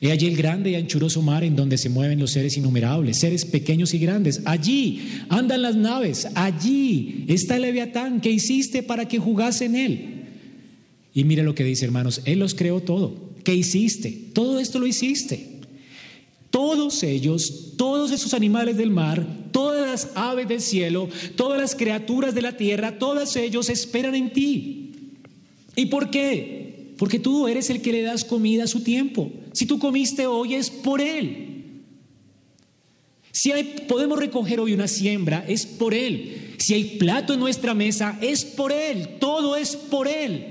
He 0.00 0.10
allí 0.10 0.26
el 0.26 0.36
grande 0.36 0.70
y 0.70 0.74
anchuroso 0.74 1.22
mar 1.22 1.44
en 1.44 1.54
donde 1.54 1.78
se 1.78 1.88
mueven 1.88 2.18
los 2.18 2.32
seres 2.32 2.56
innumerables, 2.56 3.18
seres 3.18 3.44
pequeños 3.44 3.94
y 3.94 3.98
grandes. 3.98 4.42
Allí 4.44 5.00
andan 5.28 5.62
las 5.62 5.76
naves, 5.76 6.26
allí 6.34 7.24
está 7.28 7.54
el 7.54 7.62
leviatán 7.62 8.20
que 8.20 8.32
hiciste 8.32 8.82
para 8.82 9.06
que 9.06 9.18
jugase 9.18 9.66
en 9.66 9.76
él. 9.76 10.08
Y 11.14 11.22
mire 11.22 11.44
lo 11.44 11.54
que 11.54 11.62
dice, 11.62 11.84
hermanos, 11.84 12.22
Él 12.24 12.40
los 12.40 12.54
creó 12.54 12.80
todo. 12.80 13.30
¿Qué 13.44 13.54
hiciste? 13.54 14.10
Todo 14.32 14.58
esto 14.58 14.78
lo 14.78 14.86
hiciste. 14.86 15.51
Todos 16.52 17.02
ellos, 17.02 17.72
todos 17.78 18.12
esos 18.12 18.34
animales 18.34 18.76
del 18.76 18.90
mar, 18.90 19.26
todas 19.52 19.88
las 19.88 20.12
aves 20.14 20.46
del 20.46 20.60
cielo, 20.60 21.08
todas 21.34 21.58
las 21.58 21.74
criaturas 21.74 22.34
de 22.34 22.42
la 22.42 22.58
tierra, 22.58 22.98
todos 22.98 23.36
ellos 23.36 23.70
esperan 23.70 24.14
en 24.14 24.34
ti. 24.34 24.92
¿Y 25.74 25.86
por 25.86 26.10
qué? 26.10 26.92
Porque 26.98 27.18
tú 27.18 27.48
eres 27.48 27.70
el 27.70 27.80
que 27.80 27.92
le 27.92 28.02
das 28.02 28.22
comida 28.22 28.64
a 28.64 28.66
su 28.66 28.82
tiempo. 28.82 29.32
Si 29.52 29.64
tú 29.64 29.78
comiste 29.78 30.26
hoy 30.26 30.54
es 30.54 30.68
por 30.68 31.00
Él. 31.00 31.48
Si 33.30 33.50
podemos 33.88 34.18
recoger 34.18 34.60
hoy 34.60 34.74
una 34.74 34.88
siembra, 34.88 35.46
es 35.48 35.64
por 35.64 35.94
Él. 35.94 36.54
Si 36.58 36.74
hay 36.74 36.84
plato 36.98 37.32
en 37.32 37.40
nuestra 37.40 37.72
mesa, 37.72 38.18
es 38.20 38.44
por 38.44 38.72
Él. 38.72 39.16
Todo 39.18 39.56
es 39.56 39.74
por 39.74 40.06
Él. 40.06 40.48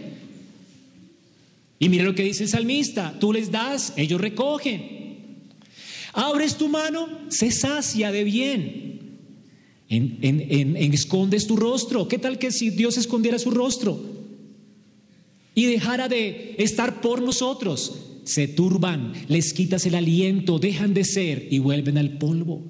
Y 1.78 1.90
mira 1.90 2.06
lo 2.06 2.16
que 2.16 2.24
dice 2.24 2.42
el 2.42 2.50
salmista. 2.50 3.16
Tú 3.20 3.32
les 3.32 3.52
das, 3.52 3.94
ellos 3.98 4.20
recogen. 4.20 5.01
Abres 6.14 6.58
tu 6.58 6.68
mano, 6.68 7.08
se 7.30 7.52
sacia 7.52 8.12
de 8.12 8.24
bien. 8.24 9.02
En, 9.90 10.94
escondes 10.94 11.48
tu 11.48 11.56
rostro. 11.56 12.08
¿Qué 12.08 12.18
tal 12.18 12.40
que 12.40 12.52
si 12.52 12.70
Dios 12.70 12.98
escondiera 12.98 13.40
su 13.40 13.52
rostro? 13.52 14.22
y 15.54 15.66
dejara 15.66 16.08
de 16.08 16.56
estar 16.60 17.02
por 17.02 17.22
nosotros, 17.22 17.96
se 18.24 18.48
turban, 18.48 19.14
les 19.28 19.54
quitas 19.54 19.86
el 19.86 19.96
aliento, 19.96 20.60
dejan 20.60 20.94
de 20.94 21.04
ser 21.04 21.48
y 21.52 21.60
vuelven 21.60 21.98
al 21.98 22.18
polvo. 22.18 22.62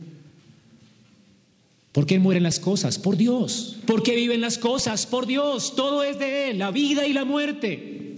¿Por 1.92 2.06
qué 2.06 2.20
mueren 2.20 2.44
las 2.44 2.60
cosas? 2.60 2.98
Por 2.98 3.18
Dios. 3.18 3.78
¿Por 3.86 4.02
qué 4.02 4.16
viven 4.16 4.40
las 4.40 4.58
cosas? 4.58 5.06
Por 5.06 5.28
Dios. 5.28 5.76
Todo 5.76 6.04
es 6.04 6.18
de 6.20 6.50
Él, 6.50 6.60
la 6.60 6.72
vida 6.72 7.06
y 7.06 7.12
la 7.12 7.26
muerte. 7.26 8.16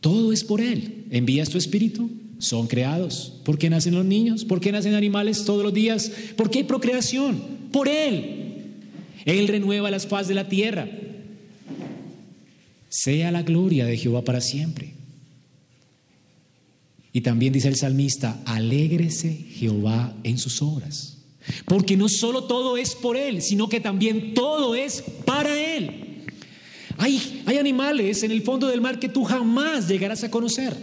Todo 0.00 0.32
es 0.32 0.44
por 0.44 0.60
Él. 0.60 1.06
Envías 1.10 1.48
tu 1.48 1.56
espíritu, 1.56 2.10
son 2.38 2.66
creados. 2.66 3.40
¿Por 3.44 3.58
qué 3.58 3.70
nacen 3.70 3.94
los 3.94 4.04
niños? 4.04 4.44
¿Por 4.44 4.60
qué 4.60 4.72
nacen 4.72 4.94
animales 4.94 5.44
todos 5.44 5.62
los 5.62 5.74
días? 5.74 6.10
¿Por 6.36 6.50
qué 6.50 6.58
hay 6.58 6.64
procreación? 6.64 7.42
Por 7.72 7.88
Él. 7.88 8.44
Él 9.24 9.48
renueva 9.48 9.90
las 9.90 10.06
paz 10.06 10.28
de 10.28 10.34
la 10.34 10.48
tierra. 10.48 10.88
Sea 12.88 13.30
la 13.32 13.42
gloria 13.42 13.86
de 13.86 13.96
Jehová 13.96 14.22
para 14.22 14.40
siempre. 14.40 14.94
Y 17.12 17.20
también 17.20 17.52
dice 17.52 17.68
el 17.68 17.76
salmista, 17.76 18.42
alégrese 18.44 19.32
Jehová 19.32 20.16
en 20.24 20.36
sus 20.36 20.60
obras. 20.62 21.18
Porque 21.64 21.96
no 21.96 22.08
solo 22.08 22.44
todo 22.44 22.76
es 22.76 22.94
por 22.94 23.16
Él, 23.16 23.42
sino 23.42 23.68
que 23.68 23.80
también 23.80 24.34
todo 24.34 24.74
es 24.74 25.02
para 25.24 25.76
Él. 25.76 26.24
Hay, 26.96 27.42
hay 27.46 27.58
animales 27.58 28.22
en 28.22 28.30
el 28.30 28.42
fondo 28.42 28.68
del 28.68 28.80
mar 28.80 28.98
que 28.98 29.08
tú 29.08 29.24
jamás 29.24 29.88
llegarás 29.88 30.24
a 30.24 30.30
conocer. 30.30 30.74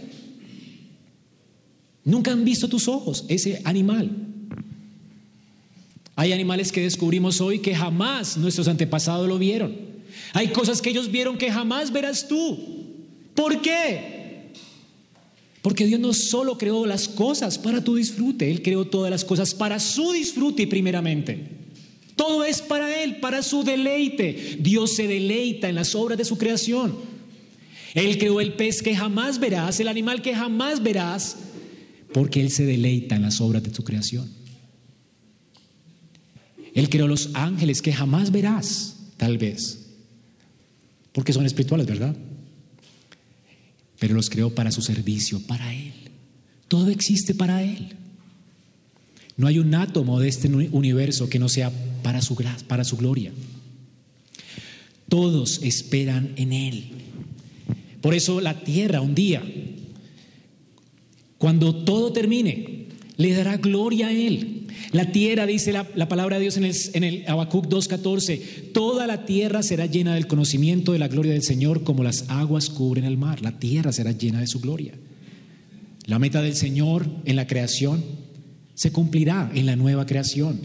Nunca 2.04 2.32
han 2.32 2.44
visto 2.44 2.68
tus 2.68 2.88
ojos 2.88 3.24
ese 3.28 3.60
animal. 3.64 4.10
Hay 6.16 6.32
animales 6.32 6.72
que 6.72 6.82
descubrimos 6.82 7.40
hoy 7.40 7.60
que 7.60 7.74
jamás 7.74 8.36
nuestros 8.36 8.68
antepasados 8.68 9.28
lo 9.28 9.38
vieron. 9.38 9.74
Hay 10.34 10.48
cosas 10.48 10.82
que 10.82 10.90
ellos 10.90 11.10
vieron 11.10 11.38
que 11.38 11.50
jamás 11.50 11.92
verás 11.92 12.28
tú. 12.28 12.58
¿Por 13.34 13.62
qué? 13.62 14.50
Porque 15.62 15.86
Dios 15.86 16.00
no 16.00 16.12
solo 16.12 16.58
creó 16.58 16.86
las 16.86 17.08
cosas 17.08 17.56
para 17.56 17.82
tu 17.82 17.94
disfrute, 17.94 18.50
Él 18.50 18.62
creó 18.62 18.84
todas 18.84 19.10
las 19.10 19.24
cosas 19.24 19.54
para 19.54 19.78
su 19.78 20.12
disfrute 20.12 20.66
primeramente. 20.66 21.38
Todo 22.16 22.44
es 22.44 22.60
para 22.60 23.02
Él, 23.02 23.16
para 23.16 23.42
su 23.42 23.62
deleite. 23.62 24.56
Dios 24.58 24.96
se 24.96 25.06
deleita 25.06 25.68
en 25.68 25.76
las 25.76 25.94
obras 25.94 26.18
de 26.18 26.24
su 26.24 26.36
creación. 26.36 26.94
Él 27.94 28.18
creó 28.18 28.40
el 28.40 28.54
pez 28.54 28.82
que 28.82 28.96
jamás 28.96 29.38
verás, 29.38 29.78
el 29.80 29.88
animal 29.88 30.20
que 30.20 30.34
jamás 30.34 30.82
verás, 30.82 31.36
porque 32.12 32.40
Él 32.40 32.50
se 32.50 32.64
deleita 32.64 33.16
en 33.16 33.22
las 33.22 33.40
obras 33.40 33.62
de 33.62 33.74
su 33.74 33.84
creación. 33.84 34.28
Él 36.74 36.88
creó 36.88 37.06
los 37.06 37.30
ángeles 37.34 37.82
que 37.82 37.92
jamás 37.92 38.30
verás, 38.32 38.96
tal 39.16 39.38
vez, 39.38 39.86
porque 41.12 41.32
son 41.32 41.44
espirituales, 41.44 41.86
¿verdad? 41.86 42.16
Pero 43.98 44.14
los 44.14 44.30
creó 44.30 44.54
para 44.54 44.72
su 44.72 44.82
servicio, 44.82 45.40
para 45.46 45.74
Él. 45.74 45.92
Todo 46.68 46.90
existe 46.90 47.34
para 47.34 47.62
Él. 47.62 47.96
No 49.36 49.46
hay 49.46 49.58
un 49.58 49.74
átomo 49.74 50.20
de 50.20 50.28
este 50.28 50.48
universo 50.48 51.28
que 51.28 51.38
no 51.38 51.48
sea 51.48 51.70
para 52.02 52.22
su, 52.22 52.36
para 52.66 52.84
su 52.84 52.96
gloria. 52.96 53.32
Todos 55.08 55.60
esperan 55.62 56.32
en 56.36 56.52
Él. 56.52 56.90
Por 58.00 58.14
eso 58.14 58.40
la 58.40 58.64
tierra 58.64 59.00
un 59.00 59.14
día, 59.14 59.42
cuando 61.42 61.74
todo 61.74 62.12
termine, 62.12 62.86
le 63.16 63.32
dará 63.32 63.56
gloria 63.56 64.06
a 64.06 64.12
Él. 64.12 64.68
La 64.92 65.10
tierra, 65.10 65.44
dice 65.44 65.72
la, 65.72 66.08
palabra 66.08 66.36
de 66.36 66.42
Dios 66.42 66.56
en 66.56 66.62
el, 66.62 66.76
en 66.92 67.02
el 67.02 67.24
Habacuc 67.26 67.66
2.14, 67.66 68.70
toda 68.72 69.08
la 69.08 69.24
tierra 69.24 69.64
será 69.64 69.86
llena 69.86 70.14
del 70.14 70.28
conocimiento 70.28 70.92
de 70.92 71.00
la 71.00 71.08
gloria 71.08 71.32
del 71.32 71.42
Señor 71.42 71.82
como 71.82 72.04
las 72.04 72.30
aguas 72.30 72.70
cubren 72.70 73.04
el 73.04 73.18
mar. 73.18 73.42
La 73.42 73.58
tierra 73.58 73.90
será 73.90 74.12
llena 74.12 74.38
de 74.38 74.46
su 74.46 74.60
gloria. 74.60 74.92
La 76.06 76.20
meta 76.20 76.40
del 76.42 76.54
Señor 76.54 77.08
en 77.24 77.34
la 77.34 77.48
creación 77.48 78.04
se 78.74 78.92
cumplirá 78.92 79.50
en 79.52 79.66
la 79.66 79.74
nueva 79.74 80.06
creación. 80.06 80.60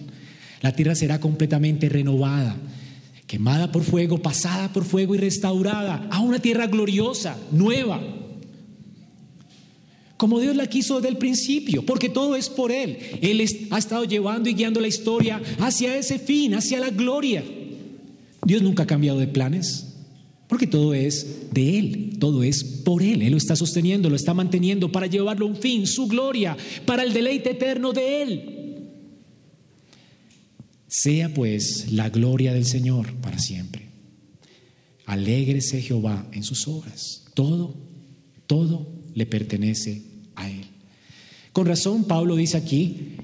La 0.62 0.76
tierra 0.76 0.94
será 0.94 1.20
completamente 1.20 1.90
renovada, 1.90 2.56
quemada 3.26 3.72
por 3.72 3.82
fuego, 3.82 4.22
pasada 4.22 4.72
por 4.72 4.86
fuego 4.86 5.16
y 5.16 5.18
restaurada 5.18 6.08
a 6.12 6.20
una 6.20 6.38
tierra 6.38 6.68
gloriosa, 6.68 7.36
nueva. 7.52 8.00
Como 10.18 10.40
Dios 10.40 10.56
la 10.56 10.66
quiso 10.66 10.96
desde 10.96 11.10
el 11.10 11.18
principio, 11.18 11.86
porque 11.86 12.10
todo 12.10 12.36
es 12.36 12.50
por 12.50 12.72
Él. 12.72 12.98
Él 13.22 13.46
ha 13.70 13.78
estado 13.78 14.04
llevando 14.04 14.50
y 14.50 14.56
guiando 14.56 14.82
la 14.82 14.88
historia 14.88 15.42
hacia 15.60 15.96
ese 15.96 16.18
fin, 16.18 16.56
hacia 16.56 16.80
la 16.80 16.90
gloria. 16.90 17.44
Dios 18.44 18.64
nunca 18.64 18.84
ha 18.84 18.88
cambiado 18.88 19.20
de 19.20 19.28
planes, 19.28 19.94
porque 20.48 20.66
todo 20.66 20.96
es 20.96 21.52
de 21.54 21.78
Él, 21.78 22.18
todo 22.20 22.44
es 22.44 22.64
por 22.64 23.04
Él. 23.04 23.22
Él 23.22 23.32
lo 23.32 23.38
está 23.38 23.56
sosteniendo, 23.56 24.10
lo 24.10 24.16
está 24.16 24.34
manteniendo 24.34 24.92
para 24.92 25.06
llevarlo 25.06 25.46
a 25.46 25.50
un 25.50 25.56
fin, 25.56 25.86
su 25.86 26.08
gloria, 26.08 26.58
para 26.86 27.04
el 27.04 27.14
deleite 27.14 27.52
eterno 27.52 27.94
de 27.94 28.22
Él. 28.24 28.54
Sea 30.88 31.32
pues 31.32 31.92
la 31.92 32.10
gloria 32.10 32.54
del 32.54 32.66
Señor 32.66 33.14
para 33.22 33.38
siempre. 33.38 33.84
Alégrese 35.06 35.82
Jehová 35.82 36.28
en 36.32 36.44
sus 36.44 36.68
obras. 36.68 37.26
Todo, 37.36 37.76
todo 38.48 38.97
le 39.18 39.26
pertenece 39.26 40.04
a 40.36 40.48
Él. 40.48 40.68
Con 41.52 41.66
razón, 41.66 42.04
Pablo 42.04 42.36
dice 42.36 42.56
aquí, 42.56 43.16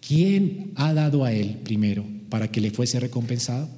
¿quién 0.00 0.72
ha 0.76 0.94
dado 0.94 1.26
a 1.26 1.32
Él 1.34 1.58
primero 1.62 2.06
para 2.30 2.50
que 2.50 2.62
le 2.62 2.70
fuese 2.70 2.98
recompensado? 2.98 3.68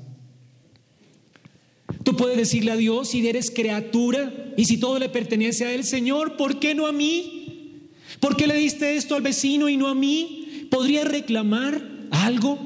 Tú 2.05 2.16
puedes 2.16 2.37
decirle 2.37 2.70
a 2.70 2.76
Dios 2.76 3.09
si 3.09 3.26
eres 3.26 3.50
criatura 3.50 4.52
y 4.57 4.66
si 4.66 4.76
todo 4.76 5.00
le 5.00 5.09
pertenece 5.09 5.64
a 5.64 5.74
Él, 5.74 5.83
Señor, 5.83 6.37
¿por 6.37 6.61
qué 6.61 6.76
no 6.76 6.87
a 6.87 6.92
mí? 6.92 7.88
¿Por 8.20 8.37
qué 8.37 8.46
le 8.46 8.55
diste 8.55 8.94
esto 8.94 9.16
al 9.16 9.22
vecino 9.22 9.68
y 9.68 9.76
no 9.76 9.88
a 9.88 9.96
mí? 9.96 10.68
¿Podría 10.70 11.02
reclamar 11.02 12.07
algo? 12.12 12.57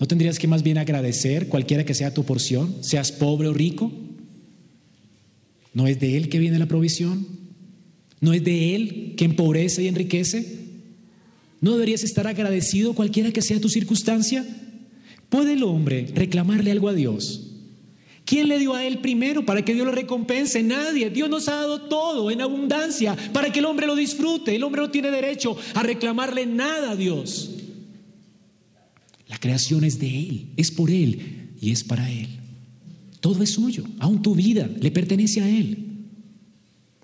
¿No 0.00 0.08
tendrías 0.08 0.40
que 0.40 0.48
más 0.48 0.64
bien 0.64 0.78
agradecer 0.78 1.46
cualquiera 1.46 1.84
que 1.84 1.94
sea 1.94 2.12
tu 2.12 2.24
porción, 2.24 2.82
seas 2.82 3.12
pobre 3.12 3.46
o 3.46 3.54
rico? 3.54 3.92
¿No 5.74 5.86
es 5.86 5.98
de 6.00 6.16
Él 6.16 6.28
que 6.28 6.38
viene 6.38 6.58
la 6.58 6.66
provisión? 6.66 7.26
¿No 8.20 8.32
es 8.32 8.44
de 8.44 8.74
Él 8.74 9.14
que 9.16 9.24
empobrece 9.24 9.82
y 9.82 9.88
enriquece? 9.88 10.62
¿No 11.60 11.72
deberías 11.72 12.02
estar 12.02 12.26
agradecido 12.26 12.94
cualquiera 12.94 13.32
que 13.32 13.42
sea 13.42 13.60
tu 13.60 13.68
circunstancia? 13.68 14.44
¿Puede 15.28 15.54
el 15.54 15.62
hombre 15.62 16.08
reclamarle 16.14 16.72
algo 16.72 16.88
a 16.88 16.94
Dios? 16.94 17.52
¿Quién 18.24 18.48
le 18.48 18.58
dio 18.58 18.74
a 18.74 18.84
él 18.84 18.98
primero 18.98 19.44
para 19.44 19.64
que 19.64 19.74
Dios 19.74 19.86
lo 19.86 19.92
recompense? 19.92 20.62
Nadie. 20.62 21.10
Dios 21.10 21.28
nos 21.28 21.48
ha 21.48 21.54
dado 21.54 21.82
todo 21.82 22.30
en 22.30 22.40
abundancia 22.40 23.16
para 23.32 23.50
que 23.52 23.58
el 23.58 23.64
hombre 23.64 23.86
lo 23.86 23.96
disfrute. 23.96 24.54
El 24.54 24.62
hombre 24.62 24.82
no 24.82 24.90
tiene 24.90 25.10
derecho 25.10 25.56
a 25.74 25.82
reclamarle 25.82 26.46
nada 26.46 26.92
a 26.92 26.96
Dios. 26.96 27.50
La 29.26 29.38
creación 29.38 29.84
es 29.84 29.98
de 29.98 30.18
Él, 30.18 30.46
es 30.56 30.70
por 30.70 30.90
Él 30.90 31.52
y 31.60 31.70
es 31.72 31.82
para 31.84 32.10
Él. 32.10 32.41
Todo 33.22 33.44
es 33.44 33.52
suyo, 33.52 33.84
aún 34.00 34.20
tu 34.20 34.34
vida 34.34 34.68
le 34.80 34.90
pertenece 34.90 35.40
a 35.40 35.48
Él. 35.48 35.78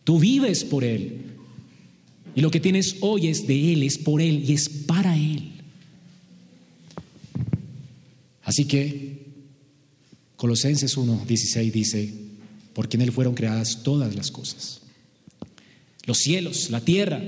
Tú 0.02 0.18
vives 0.18 0.64
por 0.64 0.82
Él. 0.82 1.26
Y 2.34 2.40
lo 2.40 2.50
que 2.50 2.58
tienes 2.58 2.96
hoy 3.00 3.28
es 3.28 3.46
de 3.46 3.72
Él, 3.72 3.84
es 3.84 3.98
por 3.98 4.20
Él 4.20 4.44
y 4.44 4.52
es 4.52 4.68
para 4.68 5.16
Él. 5.16 5.52
Así 8.42 8.64
que 8.64 9.26
Colosenses 10.34 10.98
1.16 10.98 11.70
dice, 11.70 12.12
porque 12.72 12.96
en 12.96 13.02
Él 13.02 13.12
fueron 13.12 13.34
creadas 13.34 13.84
todas 13.84 14.16
las 14.16 14.32
cosas. 14.32 14.80
Los 16.04 16.18
cielos, 16.18 16.68
la 16.70 16.80
tierra, 16.80 17.22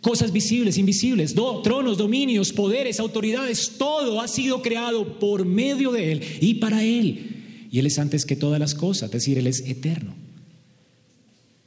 Cosas 0.00 0.32
visibles, 0.32 0.78
invisibles, 0.78 1.34
tronos, 1.34 1.98
dominios, 1.98 2.52
poderes, 2.52 3.00
autoridades, 3.00 3.72
todo 3.76 4.20
ha 4.20 4.28
sido 4.28 4.62
creado 4.62 5.18
por 5.18 5.44
medio 5.44 5.90
de 5.90 6.12
Él 6.12 6.22
y 6.40 6.54
para 6.54 6.84
Él. 6.84 7.35
Y 7.76 7.78
Él 7.78 7.88
es 7.88 7.98
antes 7.98 8.24
que 8.24 8.36
todas 8.36 8.58
las 8.58 8.74
cosas, 8.74 9.08
es 9.08 9.12
decir, 9.12 9.36
Él 9.36 9.46
es 9.46 9.60
eterno. 9.66 10.14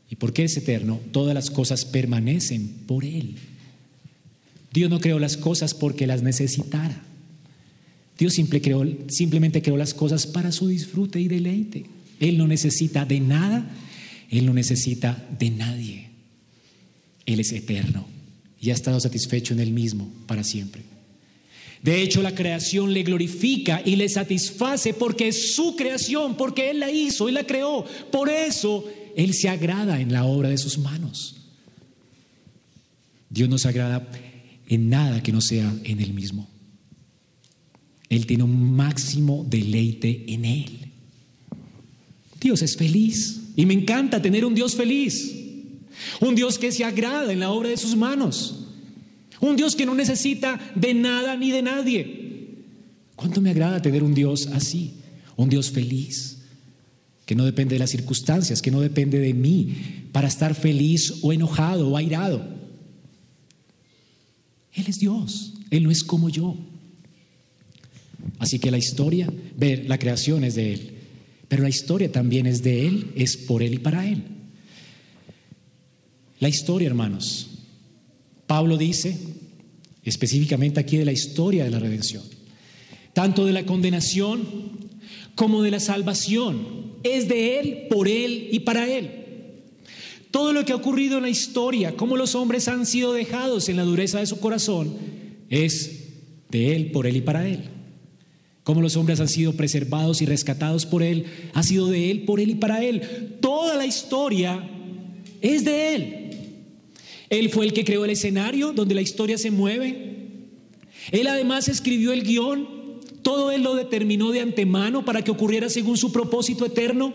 ¿Y 0.10 0.16
por 0.16 0.34
qué 0.34 0.44
es 0.44 0.58
eterno? 0.58 1.00
Todas 1.12 1.36
las 1.36 1.52
cosas 1.52 1.86
permanecen 1.86 2.68
por 2.88 3.06
Él. 3.06 3.36
Dios 4.74 4.90
no 4.90 5.02
creó 5.02 5.20
las 5.20 5.38
cosas 5.38 5.76
porque 5.76 6.08
las 6.08 6.24
necesitara. 6.24 7.04
Dios 8.18 8.36
creó, 8.60 8.88
simplemente 9.08 9.62
creó 9.62 9.78
las 9.78 9.94
cosas 9.94 10.26
para 10.26 10.52
su 10.52 10.68
disfrute 10.68 11.22
y 11.22 11.28
deleite. 11.28 11.86
Él 12.20 12.40
no 12.40 12.48
necesita 12.48 13.06
de 13.06 13.20
nada, 13.20 13.70
Él 14.32 14.48
no 14.48 14.54
necesita 14.56 15.28
de 15.38 15.52
nadie. 15.52 16.08
Él 17.28 17.40
es 17.40 17.52
eterno 17.52 18.08
y 18.60 18.72
ha 18.72 18.74
estado 18.74 19.00
satisfecho 19.00 19.54
en 19.54 19.60
Él 19.60 19.74
mismo 19.74 20.12
para 20.26 20.44
siempre. 20.44 20.89
De 21.82 22.02
hecho, 22.02 22.22
la 22.22 22.36
creación 22.36 22.94
le 22.94 23.04
glorifica 23.04 23.82
y 23.84 23.96
le 23.96 24.10
satisface 24.10 24.94
porque 24.94 25.30
es 25.30 25.56
su 25.56 25.76
creación, 25.76 26.36
porque 26.36 26.72
Él 26.72 26.80
la 26.80 26.92
hizo 26.92 27.30
y 27.30 27.32
la 27.32 27.46
creó. 27.46 27.86
Por 28.12 28.30
eso 28.30 28.86
Él 29.16 29.34
se 29.34 29.48
agrada 29.48 30.02
en 30.02 30.12
la 30.12 30.26
obra 30.26 30.50
de 30.50 30.58
sus 30.58 30.78
manos. 30.78 31.38
Dios 33.30 33.48
no 33.48 33.58
se 33.58 33.70
agrada 33.70 34.10
en 34.68 34.90
nada 34.90 35.24
que 35.24 35.32
no 35.32 35.40
sea 35.40 35.74
en 35.84 36.02
Él 36.02 36.14
mismo. 36.14 36.50
Él 38.10 38.26
tiene 38.26 38.44
un 38.44 38.76
máximo 38.76 39.46
deleite 39.48 40.26
en 40.28 40.46
Él. 40.46 40.92
Dios 42.42 42.62
es 42.62 42.76
feliz 42.76 43.42
y 43.56 43.66
me 43.66 43.74
encanta 43.74 44.22
tener 44.22 44.44
un 44.44 44.56
Dios 44.56 44.76
feliz. 44.76 45.36
Un 46.20 46.36
Dios 46.36 46.58
que 46.58 46.72
se 46.72 46.84
agrada 46.84 47.32
en 47.32 47.40
la 47.40 47.52
obra 47.52 47.70
de 47.70 47.78
sus 47.78 47.96
manos. 47.96 48.69
Un 49.42 49.56
Dios 49.56 49.76
que 49.76 49.86
no 49.86 49.96
necesita 49.96 50.60
de 50.76 50.94
nada 50.94 51.36
ni 51.36 51.52
de 51.52 51.62
nadie. 51.62 52.30
¿Cuánto 53.16 53.42
me 53.42 53.50
agrada 53.50 53.82
tener 53.82 54.04
un 54.04 54.14
Dios 54.14 54.48
así? 54.54 54.94
Un 55.36 55.50
Dios 55.50 55.72
feliz, 55.72 56.40
que 57.26 57.36
no 57.36 57.46
depende 57.46 57.76
de 57.76 57.80
las 57.80 57.92
circunstancias, 57.92 58.62
que 58.62 58.72
no 58.72 58.82
depende 58.82 59.20
de 59.20 59.34
mí 59.34 59.76
para 60.12 60.28
estar 60.28 60.56
feliz 60.56 61.16
o 61.22 61.32
enojado 61.32 61.90
o 61.90 61.98
airado. 61.98 62.44
Él 64.74 64.86
es 64.88 65.00
Dios, 65.00 65.54
Él 65.70 65.84
no 65.84 65.92
es 65.92 66.04
como 66.04 66.30
yo. 66.30 66.58
Así 68.38 68.60
que 68.60 68.72
la 68.72 68.78
historia, 68.78 69.32
ver, 69.58 69.86
la 69.88 69.98
creación 69.98 70.44
es 70.44 70.56
de 70.56 70.74
Él, 70.74 70.92
pero 71.48 71.64
la 71.64 71.70
historia 71.70 72.12
también 72.12 72.46
es 72.46 72.64
de 72.64 72.88
Él, 72.88 73.12
es 73.16 73.38
por 73.38 73.64
Él 73.64 73.76
y 73.76 73.80
para 73.80 74.08
Él. 74.08 74.24
La 76.40 76.50
historia, 76.50 76.88
hermanos. 76.88 77.59
Pablo 78.50 78.78
dice, 78.78 79.16
específicamente 80.04 80.80
aquí 80.80 80.98
de 80.98 81.06
la 81.06 81.12
historia 81.12 81.66
de 81.66 81.70
la 81.70 81.78
redención, 81.78 82.24
tanto 83.14 83.46
de 83.46 83.54
la 83.54 83.64
condenación 83.64 84.42
como 85.36 85.62
de 85.62 85.70
la 85.70 85.80
salvación, 85.80 86.96
es 87.04 87.30
de 87.30 87.60
Él, 87.60 87.86
por 87.92 88.08
Él 88.08 88.50
y 88.52 88.62
para 88.62 88.90
Él. 88.90 89.12
Todo 90.32 90.52
lo 90.52 90.66
que 90.66 90.72
ha 90.72 90.78
ocurrido 90.78 91.18
en 91.18 91.24
la 91.26 91.30
historia, 91.30 91.96
cómo 91.96 92.18
los 92.18 92.34
hombres 92.34 92.68
han 92.68 92.88
sido 92.88 93.14
dejados 93.14 93.70
en 93.70 93.78
la 93.78 93.84
dureza 93.84 94.18
de 94.18 94.26
su 94.26 94.40
corazón, 94.40 94.96
es 95.52 96.08
de 96.50 96.76
Él, 96.76 96.90
por 96.90 97.06
Él 97.06 97.18
y 97.18 97.22
para 97.22 97.48
Él. 97.48 97.66
Cómo 98.64 98.82
los 98.82 98.96
hombres 98.96 99.20
han 99.20 99.30
sido 99.30 99.54
preservados 99.54 100.24
y 100.24 100.26
rescatados 100.26 100.88
por 100.88 101.04
Él. 101.04 101.26
Ha 101.54 101.62
sido 101.62 101.86
de 101.86 102.10
Él, 102.10 102.24
por 102.24 102.40
Él 102.40 102.50
y 102.50 102.56
para 102.56 102.84
Él. 102.84 103.38
Toda 103.42 103.76
la 103.76 103.86
historia 103.86 104.68
es 105.40 105.66
de 105.66 105.96
Él. 105.96 106.19
Él 107.30 107.50
fue 107.50 107.66
el 107.66 107.74
que 107.74 107.84
creó 107.86 108.06
el 108.06 108.12
escenario 108.12 108.74
donde 108.74 108.96
la 108.96 109.02
historia 109.02 109.38
se 109.38 109.52
mueve. 109.52 110.18
Él 111.12 111.28
además 111.28 111.68
escribió 111.68 112.12
el 112.12 112.24
guion. 112.24 112.68
Todo 113.22 113.52
Él 113.52 113.64
lo 113.64 113.76
determinó 113.76 114.32
de 114.32 114.42
antemano 114.42 115.06
para 115.06 115.24
que 115.24 115.32
ocurriera 115.32 115.70
según 115.70 115.98
su 115.98 116.12
propósito 116.12 116.66
eterno. 116.66 117.14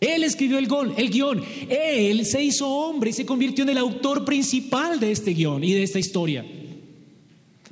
Él 0.00 0.22
escribió 0.24 0.58
el, 0.58 0.66
gol, 0.66 0.94
el 0.96 1.10
guion. 1.10 1.42
Él 1.68 2.24
se 2.26 2.42
hizo 2.42 2.68
hombre 2.68 3.10
y 3.10 3.12
se 3.12 3.26
convirtió 3.26 3.64
en 3.64 3.70
el 3.70 3.78
autor 3.78 4.24
principal 4.24 5.00
de 5.00 5.12
este 5.12 5.32
guion 5.32 5.64
y 5.64 5.72
de 5.72 5.82
esta 5.82 5.98
historia. 5.98 6.44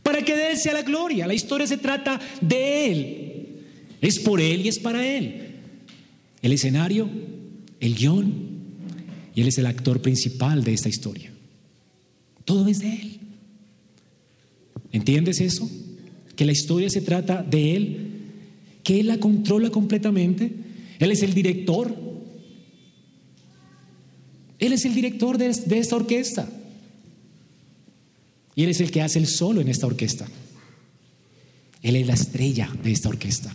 Para 0.02 0.22
que 0.22 0.36
de 0.36 0.50
Él 0.50 0.56
sea 0.56 0.72
la 0.72 0.82
gloria. 0.82 1.26
La 1.26 1.34
historia 1.34 1.66
se 1.66 1.78
trata 1.78 2.20
de 2.40 2.86
Él. 2.86 3.32
Es 4.00 4.18
por 4.18 4.40
Él 4.40 4.64
y 4.64 4.68
es 4.68 4.78
para 4.78 5.06
Él. 5.06 5.52
El 6.42 6.52
escenario, 6.52 7.08
el 7.80 7.94
guion, 7.94 8.51
y 9.34 9.40
Él 9.40 9.48
es 9.48 9.58
el 9.58 9.66
actor 9.66 10.00
principal 10.02 10.64
de 10.64 10.74
esta 10.74 10.88
historia. 10.88 11.32
Todo 12.44 12.68
es 12.68 12.80
de 12.80 12.92
Él. 12.92 13.20
¿Entiendes 14.92 15.40
eso? 15.40 15.70
Que 16.36 16.44
la 16.44 16.52
historia 16.52 16.90
se 16.90 17.00
trata 17.00 17.42
de 17.42 17.76
Él, 17.76 17.96
que 18.84 19.00
Él 19.00 19.06
la 19.06 19.18
controla 19.18 19.70
completamente. 19.70 20.52
Él 20.98 21.10
es 21.10 21.22
el 21.22 21.34
director, 21.34 21.96
él 24.62 24.72
es 24.72 24.84
el 24.84 24.94
director 24.94 25.38
de, 25.38 25.48
esta 25.48 25.96
orquesta. 25.96 26.48
Y 28.54 28.62
Él 28.62 28.70
es 28.70 28.80
el 28.80 28.92
que 28.92 29.02
hace 29.02 29.18
el 29.18 29.26
solo 29.26 29.60
en 29.60 29.66
esta 29.66 29.88
orquesta. 29.88 30.24
Él 31.82 31.96
es 31.96 32.06
la 32.06 32.14
estrella 32.14 32.70
de 32.80 32.92
esta 32.92 33.08
orquesta. 33.08 33.52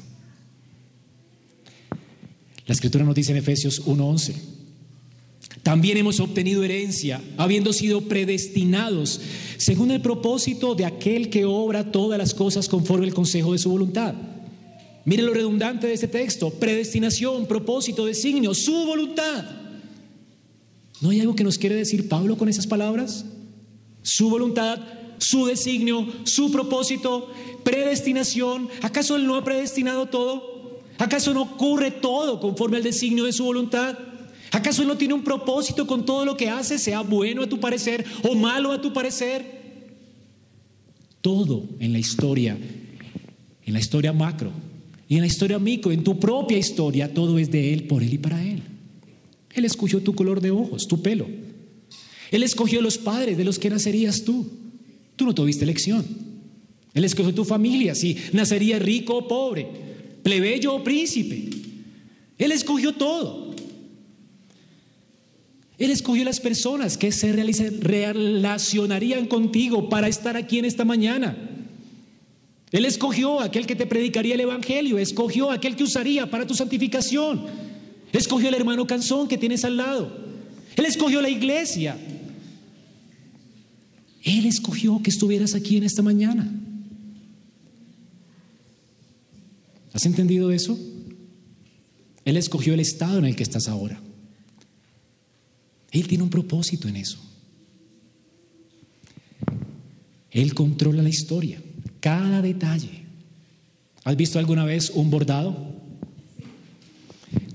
La 2.66 2.74
escritura 2.74 3.06
nos 3.06 3.16
dice 3.16 3.32
en 3.32 3.38
Efesios 3.38 3.88
1:11, 3.88 4.34
también 5.68 5.98
hemos 5.98 6.22
obtenido 6.22 6.64
herencia, 6.64 7.22
habiendo 7.36 7.74
sido 7.74 8.00
predestinados 8.00 9.20
según 9.58 9.92
el 9.92 10.00
propósito 10.00 10.76
de 10.76 10.86
aquel 10.86 11.30
que 11.30 11.44
obra 11.44 11.92
todas 11.92 12.18
las 12.18 12.34
cosas 12.34 12.70
conforme 12.70 13.06
el 13.06 13.14
consejo 13.14 13.52
de 13.52 13.58
su 13.58 13.70
voluntad. 13.70 14.16
Mire 15.04 15.24
lo 15.24 15.34
redundante 15.34 15.86
de 15.86 15.94
este 15.94 16.08
texto, 16.08 16.52
predestinación, 16.52 17.48
propósito, 17.48 18.06
designio, 18.06 18.54
su 18.54 18.72
voluntad. 18.86 19.44
¿No 21.02 21.10
hay 21.10 21.20
algo 21.20 21.36
que 21.36 21.44
nos 21.44 21.58
quiere 21.58 21.76
decir 21.76 22.08
Pablo 22.08 22.38
con 22.38 22.48
esas 22.48 22.66
palabras? 22.66 23.26
Su 24.04 24.30
voluntad, 24.30 24.80
su 25.18 25.48
designio, 25.48 26.08
su 26.24 26.50
propósito, 26.50 27.30
predestinación. 27.66 28.70
¿Acaso 28.82 29.18
Él 29.18 29.28
no 29.28 29.36
ha 29.36 29.44
predestinado 29.44 30.06
todo? 30.06 30.80
¿Acaso 30.98 31.34
no 31.34 31.42
ocurre 31.42 31.92
todo 31.92 32.40
conforme 32.40 32.78
al 32.78 32.84
designio 32.84 33.26
de 33.26 33.34
su 33.34 33.44
voluntad? 33.44 33.98
¿Acaso 34.52 34.84
no 34.86 34.98
tiene 34.98 35.14
un 35.14 35.24
propósito 35.24 35.86
con 35.86 36.06
todo 36.06 36.26
lo 36.26 36.38
que 36.38 36.50
hace, 36.50 36.78
sea 36.78 37.02
bueno 37.02 37.44
a 37.44 37.50
tu 37.50 37.60
parecer 37.60 38.06
o 38.24 38.36
malo 38.36 38.72
a 38.72 38.82
tu 38.82 38.94
parecer? 38.94 39.58
Todo 41.22 41.66
en 41.80 41.94
la 41.94 42.00
historia, 42.00 42.58
en 43.66 43.74
la 43.74 43.80
historia 43.80 44.14
macro 44.14 44.52
y 45.10 45.16
en 45.16 45.22
la 45.22 45.28
historia 45.28 45.60
micro, 45.60 45.92
en 45.92 46.04
tu 46.04 46.20
propia 46.20 46.58
historia, 46.58 47.14
todo 47.14 47.38
es 47.38 47.52
de 47.52 47.74
Él, 47.74 47.84
por 47.88 48.04
Él 48.04 48.14
y 48.14 48.18
para 48.18 48.44
Él. 48.44 48.62
Él 49.54 49.66
escogió 49.66 50.02
tu 50.02 50.14
color 50.14 50.40
de 50.42 50.52
ojos, 50.52 50.88
tu 50.88 51.02
pelo. 51.02 51.28
Él 52.32 52.44
escogió 52.44 52.82
los 52.82 52.98
padres 52.98 53.38
de 53.38 53.44
los 53.44 53.58
que 53.58 53.70
nacerías 53.70 54.24
tú. 54.24 54.46
Tú 55.16 55.26
no 55.26 55.34
tuviste 55.34 55.64
elección. 55.64 56.06
Él 56.94 57.04
escogió 57.04 57.34
tu 57.34 57.46
familia, 57.46 57.96
si 57.96 58.18
nacería 58.34 58.80
rico 58.80 59.18
o 59.18 59.28
pobre, 59.28 59.68
plebeyo 60.24 60.76
o 60.76 60.84
príncipe. 60.84 61.50
Él 62.38 62.52
escogió 62.52 62.94
todo. 62.94 63.47
Él 65.78 65.92
escogió 65.92 66.24
las 66.24 66.40
personas 66.40 66.98
que 66.98 67.12
se 67.12 67.32
relacionarían 67.34 69.28
contigo 69.28 69.90
para 69.90 70.08
estar 70.08 70.36
aquí 70.36 70.58
en 70.58 70.66
esta 70.66 70.86
mañana. 70.86 71.38
Él 72.72 72.86
escogió 72.86 73.40
aquel 73.40 73.68
que 73.68 73.76
te 73.76 73.86
predicaría 73.86 74.34
el 74.34 74.42
Evangelio, 74.42 74.98
escogió 74.98 75.52
aquel 75.52 75.76
que 75.76 75.84
usaría 75.84 76.30
para 76.30 76.48
tu 76.48 76.56
santificación. 76.56 77.46
Escogió 78.12 78.50
el 78.50 78.56
hermano 78.56 78.88
Canzón 78.88 79.28
que 79.28 79.38
tienes 79.38 79.64
al 79.64 79.78
lado. 79.78 80.12
Él 80.76 80.86
escogió 80.86 81.22
la 81.22 81.30
iglesia. 81.30 81.98
Él 84.24 84.46
escogió 84.46 85.02
que 85.02 85.12
estuvieras 85.12 85.54
aquí 85.54 85.78
en 85.78 85.84
esta 85.84 86.02
mañana. 86.02 86.52
¿Has 89.94 90.06
entendido 90.06 90.52
eso? 90.52 90.78
Él 92.26 92.36
escogió 92.36 92.74
el 92.74 92.80
estado 92.80 93.20
en 93.20 93.26
el 93.26 93.36
que 93.36 93.44
estás 93.44 93.68
ahora. 93.68 94.02
Él 95.92 96.08
tiene 96.08 96.24
un 96.24 96.30
propósito 96.30 96.88
en 96.88 96.98
eso. 96.98 97.20
Él 100.32 100.54
controla 100.54 101.02
la 101.02 101.10
historia, 101.10 101.62
cada 102.00 102.42
detalle. 102.42 103.06
¿Has 104.04 104.16
visto 104.16 104.40
alguna 104.40 104.66
vez 104.66 104.92
un 104.92 105.10
bordado? 105.10 105.76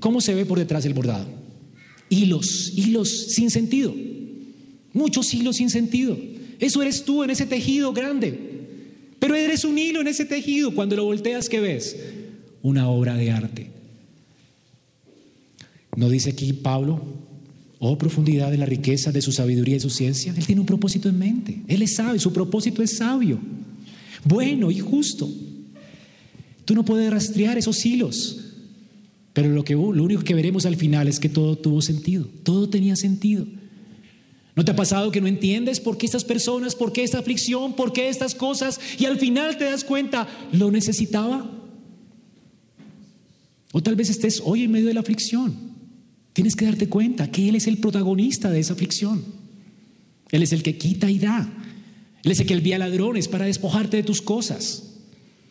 ¿Cómo 0.01 0.21
se 0.21 0.35
ve 0.35 0.45
por 0.45 0.59
detrás 0.59 0.85
del 0.85 0.95
bordado? 0.95 1.27
Hilos, 2.09 2.73
hilos 2.77 3.09
sin 3.09 3.51
sentido. 3.51 3.95
Muchos 4.93 5.33
hilos 5.33 5.57
sin 5.57 5.71
sentido. 5.71 6.17
Eso 6.59 6.83
eres 6.83 7.05
tú 7.05 7.23
en 7.23 7.31
ese 7.31 7.47
tejido 7.47 7.93
grande. 7.93 8.53
Pero 9.19 9.35
eres 9.37 9.65
un 9.65 9.79
hilo 9.79 10.01
en 10.01 10.09
ese 10.09 10.25
tejido. 10.25 10.75
Cuando 10.75 10.97
lo 10.97 11.05
volteas, 11.05 11.49
¿qué 11.49 11.61
ves? 11.61 11.97
Una 12.63 12.89
obra 12.89 13.15
de 13.15 13.31
arte. 13.31 13.71
¿No 15.97 16.09
dice 16.09 16.31
aquí 16.31 16.53
Pablo? 16.53 17.01
Oh, 17.85 17.99
profundidad 17.99 18.53
de 18.53 18.59
la 18.59 18.65
riqueza 18.65 19.11
de 19.11 19.21
su 19.21 19.33
sabiduría 19.33 19.75
y 19.75 19.81
su 19.81 19.91
ciencia. 19.91 20.33
Él 20.37 20.47
tiene 20.47 20.61
un 20.61 20.67
propósito 20.69 21.09
en 21.09 21.19
mente. 21.19 21.63
Él 21.67 21.83
es 21.83 21.97
sabio, 21.97 22.21
su 22.21 22.33
propósito 22.33 22.81
es 22.81 22.97
sabio, 22.97 23.41
bueno 24.23 24.71
y 24.71 24.79
justo. 24.79 25.29
Tú 26.65 26.77
no 26.77 26.85
puedes 26.85 27.11
rastrear 27.11 27.59
esos 27.59 27.85
hilos. 27.85 28.39
Pero 29.33 29.49
lo, 29.49 29.65
que, 29.65 29.73
lo 29.73 30.05
único 30.05 30.23
que 30.23 30.33
veremos 30.33 30.65
al 30.65 30.77
final 30.77 31.09
es 31.09 31.19
que 31.19 31.29
todo 31.29 31.59
tuvo 31.59 31.83
sentido, 31.83 32.29
todo 32.45 32.69
tenía 32.69 32.95
sentido. 32.95 33.49
¿No 34.55 34.65
te 34.65 34.71
ha 34.71 34.77
pasado 34.77 35.11
que 35.11 35.21
no 35.21 35.27
entiendes 35.27 35.81
por 35.81 35.99
qué 35.99 36.07
estas 36.07 36.23
personas, 36.23 36.77
por 36.77 36.93
qué 36.93 37.03
esta 37.03 37.19
aflicción, 37.19 37.75
por 37.75 37.93
qué 37.93 38.09
estas 38.09 38.37
cosas 38.37 38.79
y 38.97 39.07
al 39.07 39.19
final 39.19 39.59
te 39.59 39.65
das 39.65 39.83
cuenta, 39.83 40.29
lo 40.53 40.71
necesitaba? 40.71 41.51
O 43.73 43.83
tal 43.83 43.97
vez 43.97 44.09
estés 44.09 44.41
hoy 44.45 44.63
en 44.63 44.71
medio 44.71 44.87
de 44.87 44.95
la 44.95 45.01
aflicción. 45.01 45.72
Tienes 46.33 46.57
que 46.57 46.65
darte 46.65 46.89
cuenta 46.89 47.31
que 47.31 47.49
Él 47.49 47.57
es 47.57 47.67
el 47.67 47.79
protagonista 47.79 48.51
de 48.51 48.61
esa 48.61 48.73
aflicción. 48.73 49.25
Él 50.31 50.43
es 50.43 50.53
el 50.53 50.63
que 50.63 50.79
quita 50.79 51.11
y 51.11 51.19
da. 51.19 51.53
Él 52.25 52.33
es 52.33 52.41
el 52.41 52.47
que 52.47 52.55
envía 52.55 52.79
ladrones 52.79 53.29
para 53.29 53.45
despojarte 53.45 53.99
de 53.99 54.03
tus 54.03 54.23
cosas. 54.23 54.85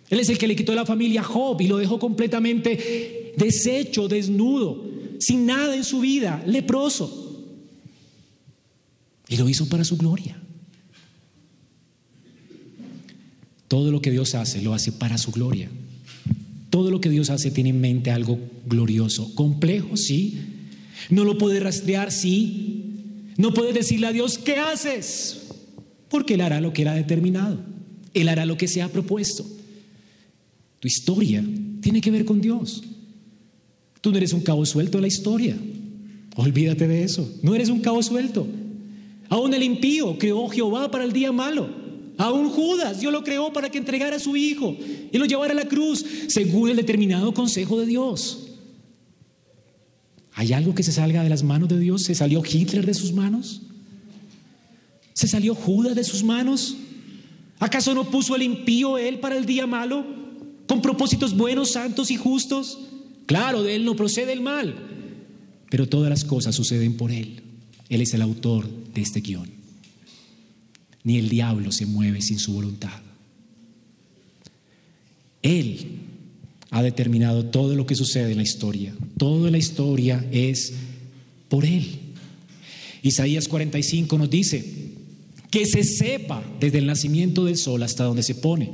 Él 0.10 0.20
es 0.20 0.30
el 0.30 0.38
que 0.38 0.48
le 0.48 0.56
quitó 0.56 0.74
la 0.74 0.86
familia 0.86 1.22
a 1.22 1.24
Job 1.24 1.62
y 1.62 1.68
lo 1.68 1.78
dejó 1.78 2.00
completamente 2.00 3.34
deshecho, 3.38 4.08
desnudo, 4.08 4.84
sin 5.20 5.46
nada 5.46 5.76
en 5.76 5.84
su 5.84 6.00
vida, 6.00 6.44
leproso. 6.46 7.18
Y 9.30 9.38
lo 9.38 9.48
hizo 9.48 9.70
para 9.70 9.86
su 9.86 9.98
gloria. 9.98 10.38
Todo 13.68 13.92
lo 13.92 14.02
que 14.02 14.12
Dios 14.12 14.36
hace 14.36 14.62
lo 14.62 14.74
hace 14.74 14.92
para 14.92 15.18
su 15.18 15.32
gloria. 15.32 15.70
Todo 16.70 16.92
lo 16.92 17.00
que 17.00 17.10
Dios 17.10 17.30
hace 17.30 17.52
tiene 17.52 17.70
en 17.70 17.80
mente 17.80 18.12
algo 18.12 18.40
glorioso, 18.66 19.34
complejo, 19.36 19.96
sí. 19.96 20.38
No 21.10 21.24
lo 21.24 21.38
puede 21.38 21.60
rastrear, 21.60 22.12
sí. 22.12 22.86
No 23.38 23.54
puede 23.54 23.74
decirle 23.74 24.08
a 24.08 24.12
Dios, 24.12 24.38
¿qué 24.38 24.58
haces? 24.58 25.48
Porque 26.10 26.36
Él 26.36 26.42
hará 26.42 26.62
lo 26.62 26.74
que 26.74 26.84
Él 26.84 26.90
ha 26.90 26.94
determinado. 26.94 27.60
Él 28.14 28.30
hará 28.30 28.46
lo 28.46 28.58
que 28.58 28.68
se 28.68 28.82
ha 28.82 28.90
propuesto. 28.90 29.46
Tu 30.80 30.88
historia 30.88 31.44
tiene 31.82 32.02
que 32.02 32.12
ver 32.12 32.26
con 32.26 32.42
Dios. 32.42 32.84
Tú 34.02 34.12
no 34.12 34.18
eres 34.18 34.34
un 34.34 34.42
cabo 34.42 34.66
suelto 34.66 34.98
de 34.98 35.04
la 35.04 35.08
historia. 35.08 35.56
Olvídate 36.36 36.88
de 36.88 37.04
eso. 37.04 37.30
No 37.44 37.56
eres 37.56 37.70
un 37.70 37.82
cabo 37.82 38.02
suelto. 38.02 38.48
Aún 39.30 39.54
el 39.54 39.64
impío 39.64 40.18
creó 40.18 40.50
Jehová 40.50 40.92
para 40.92 41.04
el 41.04 41.14
día 41.14 41.32
malo. 41.32 41.70
Aún 42.18 42.50
Judas, 42.50 43.00
Dios 43.00 43.14
lo 43.14 43.24
creó 43.24 43.54
para 43.54 43.70
que 43.70 43.78
entregara 43.78 44.18
a 44.18 44.20
su 44.20 44.36
hijo 44.36 44.76
y 45.12 45.18
lo 45.18 45.26
llevara 45.26 45.54
a 45.54 45.56
la 45.56 45.68
cruz 45.68 46.06
según 46.28 46.70
el 46.70 46.76
determinado 46.76 47.34
consejo 47.34 47.80
de 47.80 47.86
Dios. 47.86 48.51
¿Hay 50.34 50.54
algo 50.54 50.74
que 50.74 50.84
se 50.84 50.92
salga 50.92 51.24
de 51.24 51.30
las 51.30 51.44
manos 51.44 51.70
de 51.70 51.80
Dios? 51.80 52.04
¿Se 52.04 52.16
salió 52.16 52.42
Hitler 52.44 52.86
de 52.86 52.94
sus 52.94 53.14
manos? 53.14 53.62
¿Se 55.14 55.28
salió 55.28 55.56
Judas 55.56 55.96
de 55.96 56.04
sus 56.04 56.24
manos? 56.24 56.78
¿Acaso 57.60 57.94
no 57.94 58.10
puso 58.10 58.36
el 58.36 58.44
impío 58.44 58.98
él 58.98 59.20
para 59.20 59.38
el 59.38 59.46
día 59.46 59.68
malo? 59.68 60.22
con 60.72 60.82
propósitos 60.82 61.36
buenos, 61.36 61.72
santos 61.72 62.12
y 62.12 62.16
justos. 62.16 62.80
Claro, 63.26 63.62
de 63.62 63.76
Él 63.76 63.84
no 63.84 63.98
procede 63.98 64.32
el 64.32 64.40
mal, 64.40 64.74
pero 65.70 65.90
todas 65.90 66.10
las 66.10 66.24
cosas 66.24 66.56
suceden 66.56 66.96
por 66.96 67.12
Él. 67.12 67.44
Él 67.90 68.02
es 68.02 68.14
el 68.14 68.22
autor 68.22 68.70
de 68.94 69.02
este 69.02 69.20
guion. 69.20 69.50
Ni 71.04 71.18
el 71.18 71.28
diablo 71.28 71.74
se 71.74 71.86
mueve 71.86 72.22
sin 72.22 72.40
su 72.40 72.54
voluntad. 72.54 73.02
Él 75.42 76.00
ha 76.72 76.82
determinado 76.82 77.46
todo 77.46 77.76
lo 77.76 77.86
que 77.86 77.96
sucede 77.96 78.32
en 78.32 78.38
la 78.38 78.44
historia. 78.44 78.96
Todo 79.18 79.46
en 79.46 79.52
la 79.52 79.58
historia 79.58 80.26
es 80.32 80.74
por 81.50 81.66
Él. 81.66 81.86
Isaías 83.04 83.48
45 83.48 84.18
nos 84.18 84.30
dice, 84.30 84.64
que 85.52 85.66
se 85.66 85.84
sepa 85.84 86.44
desde 86.60 86.78
el 86.78 86.88
nacimiento 86.88 87.44
del 87.44 87.58
sol 87.58 87.84
hasta 87.84 88.06
donde 88.06 88.24
se 88.24 88.36
pone, 88.36 88.72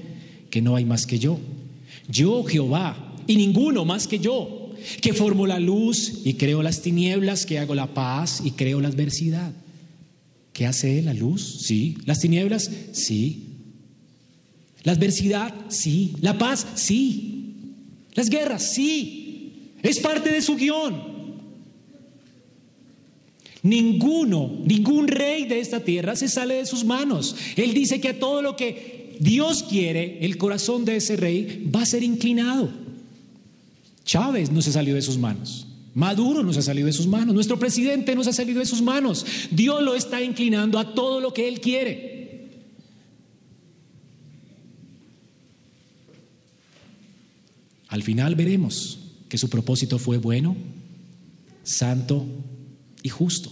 que 0.51 0.61
no 0.61 0.75
hay 0.75 0.85
más 0.85 1.07
que 1.07 1.17
yo. 1.17 1.39
Yo, 2.07 2.43
Jehová, 2.43 3.15
y 3.25 3.35
ninguno 3.35 3.83
más 3.83 4.07
que 4.07 4.19
yo, 4.19 4.71
que 5.01 5.13
formo 5.13 5.47
la 5.47 5.59
luz 5.59 6.21
y 6.23 6.35
creo 6.35 6.61
las 6.61 6.83
tinieblas, 6.83 7.47
que 7.47 7.57
hago 7.57 7.73
la 7.73 7.95
paz 7.95 8.41
y 8.45 8.51
creo 8.51 8.79
la 8.79 8.89
adversidad. 8.89 9.51
¿Qué 10.53 10.67
hace 10.67 10.99
él? 10.99 11.05
¿La 11.05 11.13
luz? 11.13 11.61
Sí. 11.61 11.97
¿Las 12.05 12.19
tinieblas? 12.19 12.69
Sí. 12.91 13.43
¿La 14.83 14.91
adversidad? 14.91 15.53
Sí. 15.69 16.13
¿La 16.21 16.37
paz? 16.37 16.65
Sí. 16.75 17.36
¿Las 18.17 18.31
guerras? 18.31 18.73
Sí. 18.73 19.73
Es 19.83 19.99
parte 19.99 20.31
de 20.31 20.41
su 20.41 20.55
guion. 20.55 21.17
Ninguno, 23.61 24.59
ningún 24.65 25.07
rey 25.07 25.45
de 25.45 25.59
esta 25.59 25.81
tierra 25.81 26.15
se 26.15 26.27
sale 26.27 26.55
de 26.55 26.65
sus 26.65 26.83
manos. 26.83 27.35
Él 27.55 27.75
dice 27.75 28.01
que 28.01 28.09
a 28.09 28.19
todo 28.19 28.41
lo 28.41 28.55
que 28.55 29.15
Dios 29.19 29.61
quiere, 29.61 30.17
el 30.21 30.37
corazón 30.37 30.83
de 30.83 30.95
ese 30.95 31.15
rey 31.15 31.69
va 31.73 31.83
a 31.83 31.85
ser 31.85 32.01
inclinado. 32.01 32.71
Chávez 34.03 34.51
no 34.51 34.63
se 34.63 34.71
salió 34.71 34.95
de 34.95 35.01
sus 35.03 35.19
manos. 35.19 35.67
Maduro 35.93 36.41
no 36.41 36.53
se 36.53 36.59
ha 36.59 36.63
salido 36.63 36.87
de 36.87 36.93
sus 36.93 37.05
manos. 37.05 37.35
Nuestro 37.35 37.59
presidente 37.59 38.15
no 38.15 38.23
se 38.23 38.31
ha 38.31 38.33
salido 38.33 38.59
de 38.59 38.65
sus 38.65 38.81
manos. 38.81 39.25
Dios 39.51 39.83
lo 39.83 39.93
está 39.93 40.23
inclinando 40.23 40.79
a 40.79 40.95
todo 40.95 41.19
lo 41.19 41.35
que 41.35 41.47
Él 41.47 41.61
quiere. 41.61 42.16
Al 47.97 48.03
final 48.03 48.35
veremos 48.35 48.99
que 49.27 49.39
su 49.39 49.49
propósito 49.49 49.97
fue 49.97 50.19
bueno, 50.19 50.55
santo 51.63 52.27
y 53.01 53.09
justo. 53.09 53.51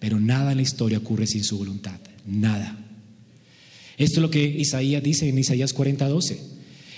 Pero 0.00 0.18
nada 0.18 0.50
en 0.50 0.56
la 0.56 0.64
historia 0.64 0.98
ocurre 0.98 1.28
sin 1.28 1.44
su 1.44 1.58
voluntad, 1.58 2.00
nada. 2.26 2.76
Esto 3.96 4.16
es 4.16 4.22
lo 4.22 4.30
que 4.32 4.44
Isaías 4.44 5.00
dice 5.00 5.28
en 5.28 5.38
Isaías 5.38 5.72
40:12. 5.76 6.38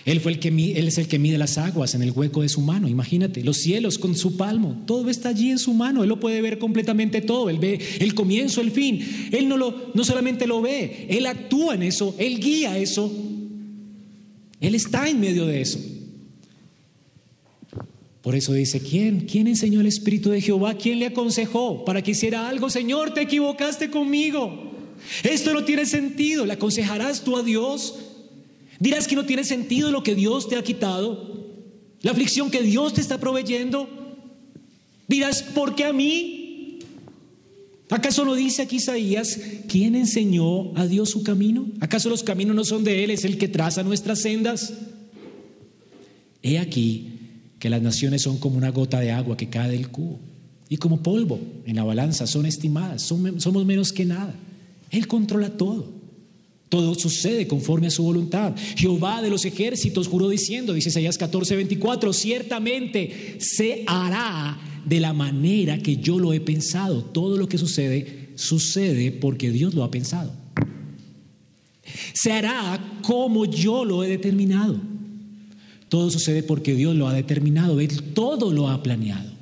Él, 0.06 0.22
él 0.24 0.88
es 0.88 0.96
el 0.96 1.06
que 1.06 1.18
mide 1.18 1.36
las 1.36 1.58
aguas 1.58 1.94
en 1.94 2.00
el 2.00 2.12
hueco 2.12 2.40
de 2.40 2.48
su 2.48 2.62
mano. 2.62 2.88
Imagínate, 2.88 3.44
los 3.44 3.58
cielos 3.58 3.98
con 3.98 4.16
su 4.16 4.38
palmo, 4.38 4.84
todo 4.86 5.10
está 5.10 5.28
allí 5.28 5.50
en 5.50 5.58
su 5.58 5.74
mano. 5.74 6.02
Él 6.02 6.08
lo 6.08 6.18
puede 6.18 6.40
ver 6.40 6.58
completamente 6.58 7.20
todo. 7.20 7.50
Él 7.50 7.58
ve 7.58 7.78
el 8.00 8.14
comienzo, 8.14 8.62
el 8.62 8.70
fin. 8.70 9.04
Él 9.32 9.46
no, 9.48 9.58
lo, 9.58 9.90
no 9.92 10.02
solamente 10.02 10.46
lo 10.46 10.62
ve, 10.62 11.08
él 11.10 11.26
actúa 11.26 11.74
en 11.74 11.82
eso, 11.82 12.16
él 12.18 12.40
guía 12.40 12.78
eso. 12.78 13.12
Él 14.60 14.74
está 14.74 15.08
en 15.08 15.20
medio 15.20 15.46
de 15.46 15.60
eso. 15.60 15.78
Por 18.22 18.34
eso 18.34 18.52
dice, 18.52 18.80
¿quién? 18.80 19.20
¿Quién 19.20 19.46
enseñó 19.46 19.80
el 19.80 19.86
Espíritu 19.86 20.30
de 20.30 20.40
Jehová? 20.40 20.74
¿Quién 20.74 20.98
le 20.98 21.06
aconsejó 21.06 21.84
para 21.84 22.02
que 22.02 22.10
hiciera 22.10 22.48
algo? 22.48 22.68
Señor, 22.68 23.14
te 23.14 23.22
equivocaste 23.22 23.90
conmigo. 23.90 24.72
Esto 25.22 25.54
no 25.54 25.64
tiene 25.64 25.86
sentido. 25.86 26.44
¿Le 26.44 26.54
aconsejarás 26.54 27.22
tú 27.22 27.36
a 27.36 27.42
Dios? 27.42 27.94
Dirás 28.80 29.08
que 29.08 29.16
no 29.16 29.24
tiene 29.24 29.44
sentido 29.44 29.90
lo 29.90 30.02
que 30.02 30.14
Dios 30.14 30.48
te 30.48 30.56
ha 30.56 30.62
quitado, 30.62 31.46
la 32.02 32.12
aflicción 32.12 32.50
que 32.50 32.62
Dios 32.62 32.94
te 32.94 33.00
está 33.00 33.18
proveyendo. 33.18 33.88
Dirás, 35.08 35.42
¿por 35.42 35.74
qué 35.74 35.84
a 35.84 35.92
mí? 35.92 36.37
¿Acaso 37.90 38.24
no 38.24 38.34
dice 38.34 38.62
aquí 38.62 38.76
Isaías, 38.76 39.40
quién 39.66 39.94
enseñó 39.94 40.76
a 40.76 40.86
Dios 40.86 41.10
su 41.10 41.22
camino? 41.22 41.66
¿Acaso 41.80 42.08
los 42.08 42.22
caminos 42.22 42.54
no 42.54 42.64
son 42.64 42.84
de 42.84 43.02
Él, 43.04 43.10
es 43.10 43.24
el 43.24 43.38
que 43.38 43.48
traza 43.48 43.82
nuestras 43.82 44.20
sendas? 44.20 44.74
He 46.42 46.58
aquí 46.58 47.14
que 47.58 47.70
las 47.70 47.82
naciones 47.82 48.22
son 48.22 48.38
como 48.38 48.56
una 48.56 48.70
gota 48.70 49.00
de 49.00 49.10
agua 49.10 49.36
que 49.36 49.48
cae 49.48 49.70
del 49.70 49.88
cubo 49.88 50.20
y 50.68 50.76
como 50.76 51.02
polvo 51.02 51.40
en 51.64 51.76
la 51.76 51.84
balanza 51.84 52.26
son 52.26 52.44
estimadas, 52.44 53.02
somos 53.02 53.64
menos 53.64 53.92
que 53.92 54.04
nada. 54.04 54.34
Él 54.90 55.06
controla 55.06 55.50
todo. 55.50 55.96
Todo 56.68 56.94
sucede 56.94 57.46
conforme 57.48 57.86
a 57.86 57.90
su 57.90 58.02
voluntad. 58.02 58.54
Jehová 58.76 59.22
de 59.22 59.30
los 59.30 59.46
ejércitos 59.46 60.06
juró 60.06 60.28
diciendo, 60.28 60.74
dice 60.74 60.90
Isaías 60.90 61.16
14, 61.16 61.56
24, 61.56 62.12
ciertamente 62.12 63.38
se 63.40 63.84
hará 63.86 64.60
de 64.88 65.00
la 65.00 65.12
manera 65.12 65.78
que 65.78 65.96
yo 65.96 66.18
lo 66.18 66.32
he 66.32 66.40
pensado. 66.40 67.04
Todo 67.04 67.36
lo 67.36 67.48
que 67.48 67.58
sucede, 67.58 68.30
sucede 68.36 69.12
porque 69.12 69.50
Dios 69.50 69.74
lo 69.74 69.84
ha 69.84 69.90
pensado. 69.90 70.32
Se 72.14 72.32
hará 72.32 73.00
como 73.02 73.44
yo 73.44 73.84
lo 73.84 74.04
he 74.04 74.08
determinado. 74.08 74.80
Todo 75.88 76.10
sucede 76.10 76.42
porque 76.42 76.74
Dios 76.74 76.94
lo 76.94 77.08
ha 77.08 77.14
determinado, 77.14 77.80
Él 77.80 78.02
todo 78.14 78.52
lo 78.52 78.68
ha 78.68 78.82
planeado. 78.82 79.32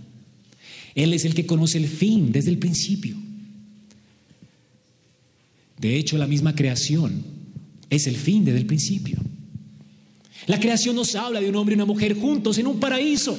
Él 0.94 1.12
es 1.12 1.24
el 1.24 1.35
que 1.35 1.46
conoce 1.46 1.78
el 1.78 1.88
fin 1.88 2.32
desde 2.32 2.50
el 2.50 2.59
principio. 2.59 3.16
De 5.78 5.96
hecho, 5.96 6.16
la 6.16 6.26
misma 6.26 6.54
creación 6.54 7.22
es 7.90 8.06
el 8.06 8.16
fin 8.16 8.44
desde 8.44 8.61
el 8.61 8.66
principio. 8.66 9.18
La 10.46 10.61
creación 10.61 10.96
nos 10.96 11.14
habla 11.14 11.40
de 11.40 11.48
un 11.48 11.56
hombre 11.56 11.74
y 11.74 11.76
una 11.76 11.85
mujer 11.85 12.18
juntos 12.18 12.56
en 12.59 12.66
un 12.66 12.78
paraíso. 12.78 13.37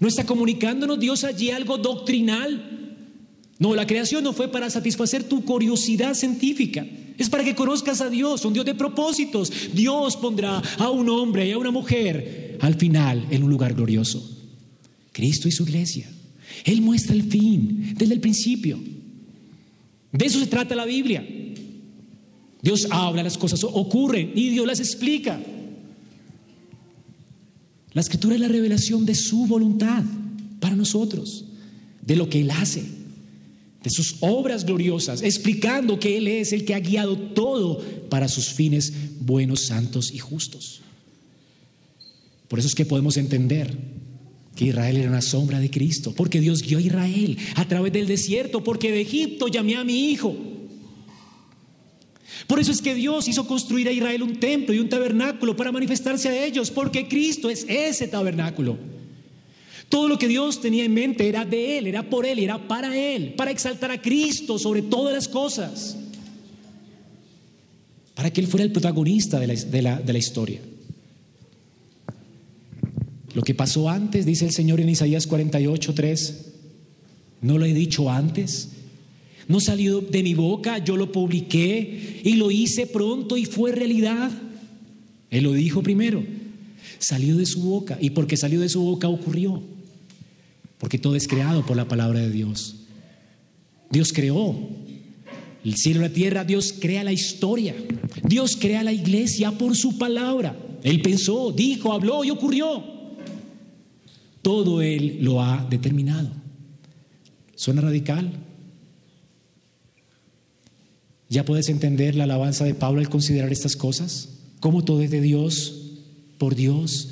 ¿No 0.00 0.08
está 0.08 0.24
comunicándonos 0.24 0.98
Dios 0.98 1.24
allí 1.24 1.50
algo 1.50 1.78
doctrinal? 1.78 2.96
No, 3.58 3.74
la 3.74 3.86
creación 3.86 4.24
no 4.24 4.32
fue 4.32 4.48
para 4.48 4.70
satisfacer 4.70 5.24
tu 5.24 5.44
curiosidad 5.44 6.14
científica. 6.14 6.86
Es 7.18 7.28
para 7.28 7.44
que 7.44 7.54
conozcas 7.54 8.00
a 8.00 8.08
Dios, 8.08 8.46
un 8.46 8.54
Dios 8.54 8.64
de 8.64 8.74
propósitos. 8.74 9.52
Dios 9.74 10.16
pondrá 10.16 10.62
a 10.78 10.88
un 10.88 11.10
hombre 11.10 11.46
y 11.46 11.52
a 11.52 11.58
una 11.58 11.70
mujer 11.70 12.56
al 12.62 12.76
final 12.76 13.26
en 13.30 13.42
un 13.42 13.50
lugar 13.50 13.74
glorioso. 13.74 14.26
Cristo 15.12 15.46
y 15.46 15.52
su 15.52 15.64
iglesia. 15.64 16.10
Él 16.64 16.80
muestra 16.80 17.14
el 17.14 17.24
fin 17.24 17.94
desde 17.94 18.14
el 18.14 18.20
principio. 18.20 18.80
De 20.12 20.24
eso 20.24 20.40
se 20.40 20.46
trata 20.46 20.74
la 20.74 20.86
Biblia. 20.86 21.22
Dios 22.62 22.88
habla, 22.90 23.22
las 23.22 23.36
cosas 23.36 23.62
ocurren 23.64 24.32
y 24.34 24.48
Dios 24.48 24.66
las 24.66 24.80
explica. 24.80 25.38
La 27.92 28.00
escritura 28.00 28.34
es 28.34 28.40
la 28.40 28.48
revelación 28.48 29.04
de 29.04 29.14
su 29.14 29.46
voluntad 29.46 30.04
para 30.60 30.76
nosotros, 30.76 31.44
de 32.02 32.16
lo 32.16 32.28
que 32.28 32.40
Él 32.40 32.50
hace 32.50 33.00
de 33.82 33.90
sus 33.90 34.16
obras 34.20 34.64
gloriosas, 34.64 35.22
explicando 35.22 35.98
que 35.98 36.18
Él 36.18 36.28
es 36.28 36.52
el 36.52 36.64
que 36.64 36.74
ha 36.74 36.80
guiado 36.80 37.16
todo 37.16 37.82
para 38.10 38.28
sus 38.28 38.52
fines 38.52 38.92
buenos, 39.20 39.66
santos 39.66 40.12
y 40.12 40.18
justos. 40.18 40.82
Por 42.48 42.58
eso 42.58 42.68
es 42.68 42.74
que 42.74 42.84
podemos 42.84 43.16
entender 43.16 43.74
que 44.54 44.66
Israel 44.66 44.96
era 44.98 45.08
una 45.08 45.22
sombra 45.22 45.60
de 45.60 45.70
Cristo, 45.70 46.12
porque 46.14 46.40
Dios 46.40 46.62
guió 46.62 46.78
a 46.78 46.82
Israel 46.82 47.38
a 47.54 47.66
través 47.66 47.92
del 47.92 48.06
desierto, 48.06 48.62
porque 48.62 48.92
de 48.92 49.00
Egipto 49.00 49.48
llamé 49.48 49.76
a 49.76 49.84
mi 49.84 50.10
hijo. 50.10 50.36
Por 52.50 52.58
eso 52.58 52.72
es 52.72 52.82
que 52.82 52.96
Dios 52.96 53.28
hizo 53.28 53.46
construir 53.46 53.86
a 53.86 53.92
Israel 53.92 54.24
un 54.24 54.40
templo 54.40 54.74
y 54.74 54.80
un 54.80 54.88
tabernáculo 54.88 55.54
para 55.54 55.70
manifestarse 55.70 56.28
a 56.28 56.44
ellos, 56.44 56.72
porque 56.72 57.06
Cristo 57.06 57.48
es 57.48 57.64
ese 57.68 58.08
tabernáculo. 58.08 58.76
Todo 59.88 60.08
lo 60.08 60.18
que 60.18 60.26
Dios 60.26 60.60
tenía 60.60 60.84
en 60.84 60.92
mente 60.92 61.28
era 61.28 61.44
de 61.44 61.78
Él, 61.78 61.86
era 61.86 62.10
por 62.10 62.26
Él, 62.26 62.40
era 62.40 62.66
para 62.66 62.98
Él, 62.98 63.34
para 63.34 63.52
exaltar 63.52 63.92
a 63.92 64.02
Cristo 64.02 64.58
sobre 64.58 64.82
todas 64.82 65.14
las 65.14 65.28
cosas, 65.28 65.96
para 68.16 68.32
que 68.32 68.40
Él 68.40 68.48
fuera 68.48 68.64
el 68.64 68.72
protagonista 68.72 69.38
de 69.38 69.46
la, 69.82 70.00
de 70.00 70.12
la 70.12 70.18
historia. 70.18 70.60
Lo 73.32 73.42
que 73.42 73.54
pasó 73.54 73.88
antes, 73.88 74.26
dice 74.26 74.44
el 74.44 74.50
Señor 74.50 74.80
en 74.80 74.88
Isaías 74.88 75.28
48, 75.28 75.94
3, 75.94 76.46
no 77.42 77.58
lo 77.58 77.64
he 77.64 77.72
dicho 77.72 78.10
antes, 78.10 78.70
no 79.50 79.60
salió 79.60 80.00
de 80.00 80.22
mi 80.22 80.32
boca, 80.32 80.78
yo 80.78 80.96
lo 80.96 81.12
publiqué 81.12 82.22
y 82.24 82.34
lo 82.36 82.50
hice 82.50 82.86
pronto 82.86 83.36
y 83.36 83.44
fue 83.44 83.72
realidad. 83.72 84.30
Él 85.28 85.44
lo 85.44 85.52
dijo 85.52 85.82
primero, 85.82 86.24
salió 86.98 87.36
de 87.36 87.44
su 87.44 87.60
boca 87.60 87.98
y 88.00 88.10
porque 88.10 88.38
salió 88.38 88.60
de 88.60 88.68
su 88.68 88.80
boca 88.80 89.08
ocurrió 89.08 89.62
porque 90.80 90.98
todo 90.98 91.14
es 91.14 91.28
creado 91.28 91.64
por 91.64 91.76
la 91.76 91.86
palabra 91.86 92.20
de 92.20 92.30
Dios. 92.30 92.76
Dios 93.90 94.12
creó 94.14 94.56
el 95.62 95.76
cielo 95.76 96.00
y 96.00 96.02
la 96.04 96.12
tierra, 96.12 96.44
Dios 96.44 96.74
crea 96.80 97.04
la 97.04 97.12
historia, 97.12 97.74
Dios 98.24 98.56
crea 98.56 98.82
la 98.82 98.92
iglesia 98.92 99.52
por 99.52 99.76
su 99.76 99.98
palabra. 99.98 100.56
Él 100.82 101.02
pensó, 101.02 101.52
dijo, 101.52 101.92
habló 101.92 102.24
y 102.24 102.30
ocurrió. 102.30 102.82
Todo 104.40 104.80
Él 104.80 105.18
lo 105.20 105.42
ha 105.42 105.66
determinado. 105.68 106.30
¿Suena 107.54 107.82
radical? 107.82 108.32
¿Ya 111.30 111.44
puedes 111.44 111.68
entender 111.68 112.16
la 112.16 112.24
alabanza 112.24 112.64
de 112.64 112.74
Pablo 112.74 113.00
al 113.00 113.08
considerar 113.08 113.52
estas 113.52 113.76
cosas? 113.76 114.30
¿Cómo 114.58 114.84
todo 114.84 115.00
es 115.00 115.12
de 115.12 115.20
Dios, 115.20 115.92
por 116.38 116.56
Dios 116.56 117.10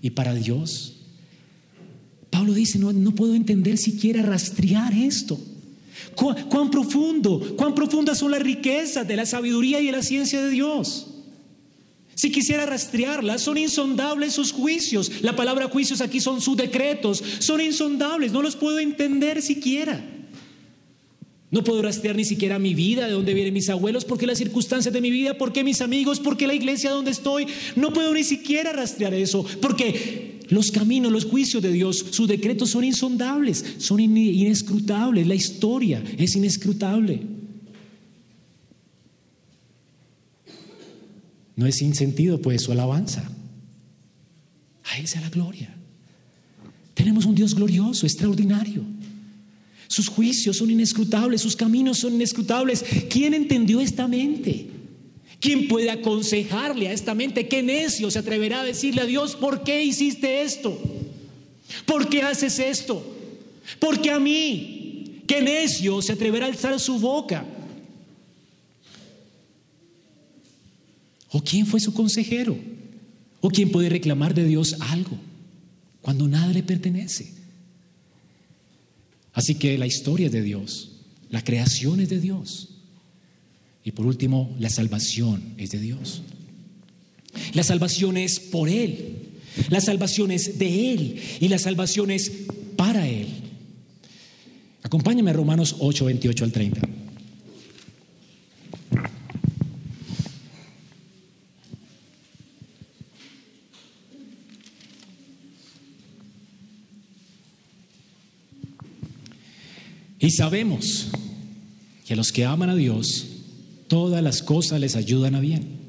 y 0.00 0.10
para 0.10 0.34
Dios? 0.34 0.96
Pablo 2.30 2.54
dice, 2.54 2.78
no, 2.78 2.94
no 2.94 3.14
puedo 3.14 3.34
entender 3.34 3.76
siquiera 3.76 4.22
rastrear 4.22 4.94
esto. 4.94 5.38
¿Cuán, 6.14 6.70
profundo, 6.70 7.54
cuán 7.58 7.74
profundas 7.74 8.18
son 8.18 8.30
las 8.30 8.42
riquezas 8.42 9.06
de 9.06 9.16
la 9.16 9.26
sabiduría 9.26 9.78
y 9.80 9.86
de 9.86 9.92
la 9.92 10.02
ciencia 10.02 10.42
de 10.42 10.48
Dios? 10.48 11.08
Si 12.14 12.32
quisiera 12.32 12.64
rastrearlas, 12.64 13.42
son 13.42 13.58
insondables 13.58 14.32
sus 14.32 14.52
juicios. 14.52 15.20
La 15.20 15.36
palabra 15.36 15.68
juicios 15.68 16.00
aquí 16.00 16.20
son 16.20 16.40
sus 16.40 16.56
decretos. 16.56 17.22
Son 17.40 17.60
insondables, 17.60 18.32
no 18.32 18.40
los 18.40 18.56
puedo 18.56 18.78
entender 18.78 19.42
siquiera. 19.42 20.02
No 21.50 21.64
puedo 21.64 21.82
rastrear 21.82 22.14
ni 22.14 22.24
siquiera 22.24 22.60
mi 22.60 22.74
vida, 22.74 23.06
de 23.06 23.12
dónde 23.12 23.34
vienen 23.34 23.52
mis 23.52 23.68
abuelos, 23.70 24.04
por 24.04 24.18
qué 24.18 24.26
las 24.26 24.38
circunstancias 24.38 24.94
de 24.94 25.00
mi 25.00 25.10
vida, 25.10 25.36
por 25.36 25.52
qué 25.52 25.64
mis 25.64 25.80
amigos, 25.80 26.20
por 26.20 26.36
qué 26.36 26.46
la 26.46 26.54
iglesia 26.54 26.90
donde 26.90 27.10
estoy. 27.10 27.46
No 27.74 27.92
puedo 27.92 28.14
ni 28.14 28.22
siquiera 28.22 28.72
rastrear 28.72 29.14
eso, 29.14 29.44
porque 29.60 30.38
los 30.48 30.70
caminos, 30.70 31.10
los 31.10 31.24
juicios 31.24 31.60
de 31.60 31.72
Dios, 31.72 32.06
sus 32.10 32.28
decretos 32.28 32.70
son 32.70 32.84
insondables, 32.84 33.64
son 33.78 33.98
inescrutables. 33.98 35.26
La 35.26 35.34
historia 35.34 36.02
es 36.16 36.36
inescrutable. 36.36 37.20
No 41.56 41.66
es 41.66 41.76
sin 41.76 41.96
sentido, 41.96 42.40
pues, 42.40 42.62
su 42.62 42.70
alabanza. 42.70 43.28
A 44.84 44.98
Él 44.98 45.08
sea 45.08 45.20
la 45.20 45.30
gloria. 45.30 45.74
Tenemos 46.94 47.24
un 47.24 47.34
Dios 47.34 47.56
glorioso, 47.56 48.06
extraordinario. 48.06 48.84
Sus 49.90 50.06
juicios 50.06 50.58
son 50.58 50.70
inescrutables, 50.70 51.40
sus 51.40 51.56
caminos 51.56 51.98
son 51.98 52.14
inescrutables. 52.14 52.84
¿Quién 53.10 53.34
entendió 53.34 53.80
esta 53.80 54.06
mente? 54.06 54.68
¿Quién 55.40 55.66
puede 55.66 55.90
aconsejarle 55.90 56.86
a 56.86 56.92
esta 56.92 57.12
mente? 57.12 57.48
¿Qué 57.48 57.60
necio 57.60 58.08
se 58.08 58.20
atreverá 58.20 58.60
a 58.60 58.64
decirle 58.64 59.02
a 59.02 59.06
Dios, 59.06 59.34
¿por 59.34 59.64
qué 59.64 59.82
hiciste 59.82 60.42
esto? 60.42 60.80
¿Por 61.86 62.08
qué 62.08 62.22
haces 62.22 62.60
esto? 62.60 63.04
¿Por 63.80 64.00
qué 64.00 64.12
a 64.12 64.20
mí? 64.20 65.22
¿Qué 65.26 65.42
necio 65.42 66.00
se 66.02 66.12
atreverá 66.12 66.46
a 66.46 66.50
alzar 66.50 66.78
su 66.78 67.00
boca? 67.00 67.44
¿O 71.30 71.42
quién 71.42 71.66
fue 71.66 71.80
su 71.80 71.92
consejero? 71.92 72.56
¿O 73.40 73.50
quién 73.50 73.72
puede 73.72 73.88
reclamar 73.88 74.34
de 74.34 74.44
Dios 74.44 74.76
algo 74.78 75.18
cuando 76.00 76.28
nada 76.28 76.52
le 76.52 76.62
pertenece? 76.62 77.39
Así 79.32 79.54
que 79.54 79.78
la 79.78 79.86
historia 79.86 80.26
es 80.26 80.32
de 80.32 80.42
Dios, 80.42 80.92
la 81.30 81.42
creación 81.42 82.00
es 82.00 82.08
de 82.08 82.20
Dios. 82.20 82.68
Y 83.84 83.92
por 83.92 84.06
último, 84.06 84.54
la 84.58 84.70
salvación 84.70 85.54
es 85.56 85.70
de 85.70 85.80
Dios. 85.80 86.22
La 87.54 87.62
salvación 87.62 88.16
es 88.16 88.40
por 88.40 88.68
Él, 88.68 89.16
la 89.68 89.80
salvación 89.80 90.30
es 90.30 90.58
de 90.58 90.92
Él 90.92 91.20
y 91.40 91.48
la 91.48 91.58
salvación 91.58 92.10
es 92.10 92.32
para 92.76 93.08
Él. 93.08 93.28
Acompáñame 94.82 95.30
a 95.30 95.34
Romanos 95.34 95.76
8, 95.78 96.06
28 96.06 96.44
al 96.44 96.52
30. 96.52 96.99
Y 110.20 110.30
sabemos 110.30 111.08
que 112.06 112.12
a 112.12 112.16
los 112.16 112.30
que 112.30 112.44
aman 112.44 112.68
a 112.68 112.76
Dios, 112.76 113.26
todas 113.88 114.22
las 114.22 114.42
cosas 114.42 114.78
les 114.78 114.94
ayudan 114.94 115.34
a 115.34 115.40
bien. 115.40 115.80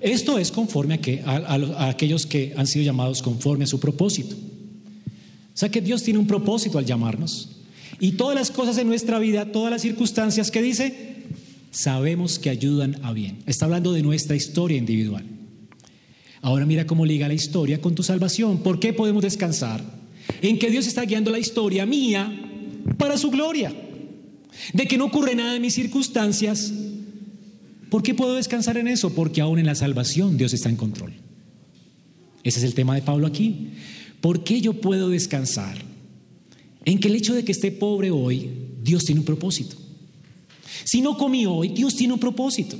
Esto 0.00 0.38
es 0.38 0.52
conforme 0.52 0.94
a, 0.94 1.00
que, 1.00 1.20
a, 1.24 1.88
aquellos 1.88 2.26
que 2.26 2.54
han 2.56 2.66
sido 2.66 2.84
llamados 2.84 3.20
conforme 3.20 3.64
a 3.64 3.66
su 3.66 3.80
propósito. 3.80 4.34
O 4.34 5.56
sea 5.56 5.68
que 5.68 5.80
Dios 5.80 6.02
tiene 6.02 6.18
un 6.18 6.26
propósito 6.26 6.78
al 6.78 6.86
llamarnos. 6.86 7.50
Y 8.00 8.12
todas 8.12 8.34
las 8.34 8.50
cosas 8.50 8.78
en 8.78 8.86
nuestra 8.88 9.18
vida, 9.18 9.52
todas 9.52 9.70
las 9.70 9.82
circunstancias 9.82 10.50
que 10.50 10.62
dice, 10.62 11.24
sabemos 11.70 12.38
que 12.38 12.50
ayudan 12.50 12.98
a 13.04 13.12
bien. 13.12 13.42
Está 13.46 13.66
hablando 13.66 13.92
de 13.92 14.02
nuestra 14.02 14.34
historia 14.34 14.78
individual. 14.78 15.24
Ahora 16.40 16.66
mira 16.66 16.86
cómo 16.86 17.06
liga 17.06 17.28
la 17.28 17.34
historia 17.34 17.80
con 17.80 17.94
tu 17.94 18.02
salvación. 18.02 18.58
¿Por 18.58 18.80
qué 18.80 18.92
podemos 18.92 19.22
descansar? 19.22 19.84
En 20.40 20.58
que 20.58 20.70
Dios 20.70 20.86
está 20.86 21.02
guiando 21.02 21.30
la 21.30 21.38
historia 21.38 21.86
mía 21.86 22.41
para 23.02 23.18
su 23.18 23.32
gloria. 23.32 23.74
De 24.72 24.86
que 24.86 24.96
no 24.96 25.06
ocurre 25.06 25.34
nada 25.34 25.56
en 25.56 25.62
mis 25.62 25.74
circunstancias. 25.74 26.72
¿Por 27.90 28.04
qué 28.04 28.14
puedo 28.14 28.36
descansar 28.36 28.76
en 28.76 28.86
eso? 28.86 29.12
Porque 29.12 29.40
aún 29.40 29.58
en 29.58 29.66
la 29.66 29.74
salvación 29.74 30.36
Dios 30.36 30.54
está 30.54 30.68
en 30.68 30.76
control. 30.76 31.12
Ese 32.44 32.60
es 32.60 32.64
el 32.64 32.74
tema 32.74 32.94
de 32.94 33.02
Pablo 33.02 33.26
aquí. 33.26 33.70
¿Por 34.20 34.44
qué 34.44 34.60
yo 34.60 34.74
puedo 34.74 35.08
descansar? 35.08 35.76
En 36.84 37.00
que 37.00 37.08
el 37.08 37.16
hecho 37.16 37.34
de 37.34 37.44
que 37.44 37.50
esté 37.50 37.72
pobre 37.72 38.12
hoy, 38.12 38.50
Dios 38.84 39.04
tiene 39.04 39.18
un 39.18 39.26
propósito. 39.26 39.74
Si 40.84 41.00
no 41.00 41.16
comí 41.18 41.44
hoy, 41.44 41.70
Dios 41.70 41.96
tiene 41.96 42.14
un 42.14 42.20
propósito. 42.20 42.76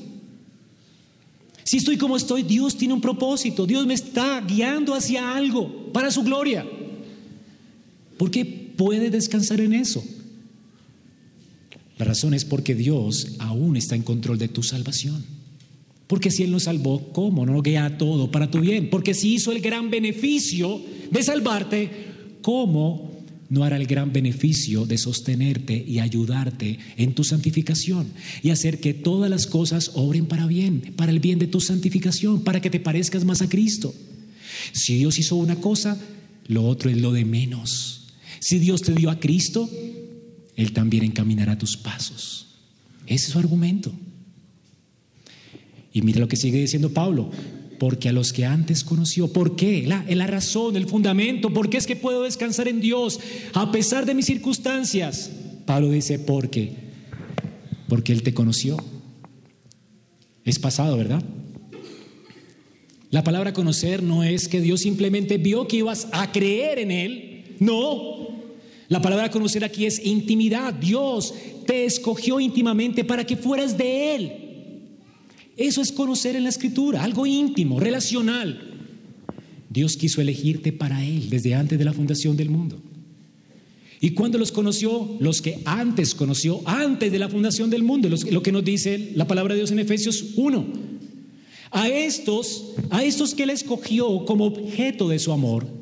Si 1.65 1.79
estoy 1.79 1.97
como 1.97 2.17
estoy, 2.17 2.45
Dios 2.45 2.77
tiene 2.77 2.95
un 2.95 3.01
propósito. 3.01 3.67
Dios 3.67 3.89
me 3.89 3.95
está 3.95 4.41
guiando 4.41 4.95
hacia 4.95 5.35
algo 5.35 5.93
para 5.93 6.13
su 6.13 6.23
gloria. 6.23 6.65
¿Por 8.19 8.31
qué 8.31 8.62
puede 8.77 9.11
descansar 9.11 9.61
en 9.61 9.73
eso? 9.73 10.05
La 11.99 12.05
razón 12.05 12.35
es 12.35 12.45
porque 12.45 12.75
Dios 12.75 13.37
aún 13.39 13.77
está 13.77 13.95
en 13.95 14.03
control 14.03 14.39
de 14.39 14.49
tu 14.49 14.63
salvación. 14.63 15.25
Porque 16.07 16.31
si 16.31 16.43
Él 16.43 16.51
nos 16.51 16.65
salvó, 16.65 17.13
¿cómo? 17.13 17.47
No 17.47 17.63
guía 17.63 17.97
todo 17.97 18.31
para 18.31 18.51
tu 18.51 18.61
bien. 18.61 18.91
Porque 18.91 19.15
si 19.15 19.35
hizo 19.35 19.53
el 19.53 19.61
gran 19.61 19.91
beneficio 19.91 20.81
de 21.11 21.23
salvarte, 21.23 21.91
¿cómo 22.43 23.13
no 23.53 23.65
hará 23.65 23.77
el 23.77 23.87
gran 23.87 24.13
beneficio 24.13 24.87
de 24.87 24.97
sostenerte 24.97 25.85
y 25.87 25.99
ayudarte 25.99 26.79
en 26.97 27.15
tu 27.15 27.23
santificación 27.23 28.07
y 28.43 28.49
hacer 28.49 28.81
que 28.81 28.95
todas 28.95 29.31
las 29.31 29.47
cosas 29.47 29.91
obren 29.95 30.27
para 30.27 30.47
bien, 30.47 30.95
para 30.97 31.13
el 31.13 31.21
bien 31.21 31.39
de 31.39 31.47
tu 31.47 31.61
santificación, 31.61 32.45
para 32.45 32.63
que 32.63 32.71
te 32.71 32.81
parezcas 32.81 33.25
más 33.25 33.43
a 33.43 33.49
Cristo? 33.49 33.95
Si 34.73 34.97
Dios 34.97 35.19
hizo 35.19 35.37
una 35.37 35.57
cosa, 35.57 35.99
lo 36.47 36.65
otro 36.65 36.91
es 36.91 36.97
lo 36.97 37.13
de 37.13 37.27
menos. 37.27 38.02
Si 38.43 38.59
Dios 38.59 38.83
te 38.83 38.93
dio 38.93 39.09
a 39.09 39.21
Cristo, 39.21 39.71
Él 40.57 40.73
también 40.73 41.05
encaminará 41.05 41.57
tus 41.57 41.77
pasos. 41.77 42.57
Ese 43.07 43.27
es 43.27 43.33
su 43.33 43.39
argumento. 43.39 43.93
Y 45.93 46.03
mira 46.03 46.19
lo 46.19 46.27
que 46.27 46.35
sigue 46.35 46.59
diciendo 46.59 46.93
Pablo. 46.93 47.31
Porque 47.79 48.09
a 48.09 48.13
los 48.13 48.33
que 48.33 48.45
antes 48.45 48.83
conoció, 48.83 49.33
¿por 49.33 49.55
qué? 49.55 49.87
La, 49.87 50.05
la 50.09 50.27
razón, 50.27 50.75
el 50.75 50.89
fundamento, 50.89 51.53
¿por 51.53 51.71
qué 51.71 51.77
es 51.77 51.87
que 51.87 51.95
puedo 51.95 52.25
descansar 52.25 52.67
en 52.67 52.81
Dios 52.81 53.21
a 53.55 53.71
pesar 53.71 54.07
de 54.07 54.15
mis 54.15 54.27
circunstancias? 54.27 55.31
Pablo 55.65 55.91
dice, 55.91 56.19
¿por 56.19 56.51
qué? 56.51 56.73
Porque 57.87 58.13
Él 58.13 58.25
te 58.25 58.35
conoció. 58.35 58.77
Es 60.45 60.59
pasado, 60.59 60.97
¿verdad? 60.97 61.23
La 63.11 63.23
palabra 63.23 63.53
conocer 63.53 64.03
no 64.03 64.25
es 64.25 64.49
que 64.49 64.61
Dios 64.61 64.81
simplemente 64.81 65.39
vio 65.39 65.69
que 65.69 65.77
ibas 65.77 66.09
a 66.11 66.33
creer 66.33 66.81
en 66.81 66.91
Él 66.91 67.29
no. 67.63 68.32
La 68.93 69.01
palabra 69.01 69.31
conocer 69.31 69.65
aquí 69.65 69.87
es 69.87 70.05
intimidad. 70.05 70.75
Dios 70.75 71.33
te 71.67 71.87
escogió 71.87 72.39
íntimamente 72.39 73.05
para 73.05 73.25
que 73.25 73.39
fueras 73.39 73.79
de 73.79 74.15
Él. 74.15 74.33
Eso 75.57 75.81
es 75.81 75.91
conocer 75.91 76.37
en 76.37 76.43
la 76.43 76.51
escritura, 76.51 77.03
algo 77.03 77.25
íntimo, 77.25 77.81
relacional. 77.81 78.61
Dios 79.71 79.97
quiso 79.97 80.21
elegirte 80.21 80.75
para 80.75 81.03
Él 81.03 81.31
desde 81.31 81.55
antes 81.55 81.79
de 81.79 81.87
la 81.87 81.95
fundación 81.95 82.37
del 82.37 82.51
mundo. 82.51 82.83
¿Y 83.99 84.11
cuando 84.11 84.37
los 84.37 84.53
conoció? 84.53 85.17
Los 85.21 85.41
que 85.41 85.63
antes 85.65 86.15
conoció, 86.15 86.61
antes 86.67 87.11
de 87.11 87.19
la 87.19 87.31
fundación 87.31 87.71
del 87.71 87.85
mundo, 87.85 88.11
lo 88.11 88.43
que 88.43 88.53
nos 88.53 88.63
dice 88.63 89.13
la 89.15 89.27
palabra 89.27 89.55
de 89.55 89.61
Dios 89.61 89.71
en 89.71 89.79
Efesios 89.79 90.35
1. 90.37 90.67
A 91.71 91.89
estos, 91.89 92.75
a 92.91 93.03
estos 93.03 93.35
que 93.35 93.45
Él 93.45 93.51
escogió 93.51 94.27
como 94.27 94.45
objeto 94.45 95.09
de 95.09 95.19
su 95.19 95.33
amor, 95.33 95.82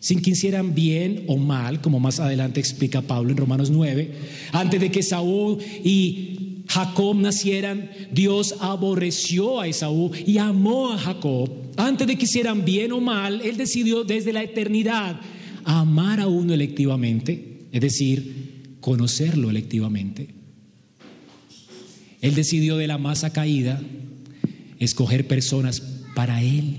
sin 0.00 0.22
que 0.22 0.30
hicieran 0.30 0.74
bien 0.74 1.24
o 1.26 1.36
mal, 1.36 1.80
como 1.80 1.98
más 1.98 2.20
adelante 2.20 2.60
explica 2.60 3.02
Pablo 3.02 3.30
en 3.30 3.36
Romanos 3.36 3.70
9, 3.70 4.12
antes 4.52 4.80
de 4.80 4.90
que 4.90 5.02
Saúl 5.02 5.58
y 5.84 6.64
Jacob 6.68 7.16
nacieran, 7.16 7.90
Dios 8.12 8.54
aborreció 8.60 9.60
a 9.60 9.66
Esaú 9.66 10.12
y 10.26 10.38
amó 10.38 10.92
a 10.92 10.98
Jacob. 10.98 11.50
Antes 11.76 12.06
de 12.06 12.16
que 12.16 12.26
hicieran 12.26 12.64
bien 12.64 12.92
o 12.92 13.00
mal, 13.00 13.40
Él 13.40 13.56
decidió 13.56 14.04
desde 14.04 14.32
la 14.32 14.42
eternidad 14.42 15.18
amar 15.64 16.20
a 16.20 16.26
uno 16.26 16.54
electivamente, 16.54 17.66
es 17.72 17.80
decir, 17.80 18.76
conocerlo 18.80 19.50
electivamente. 19.50 20.28
Él 22.20 22.34
decidió 22.34 22.76
de 22.76 22.86
la 22.86 22.98
masa 22.98 23.32
caída 23.32 23.80
escoger 24.78 25.26
personas 25.26 25.80
para 26.14 26.42
Él. 26.42 26.76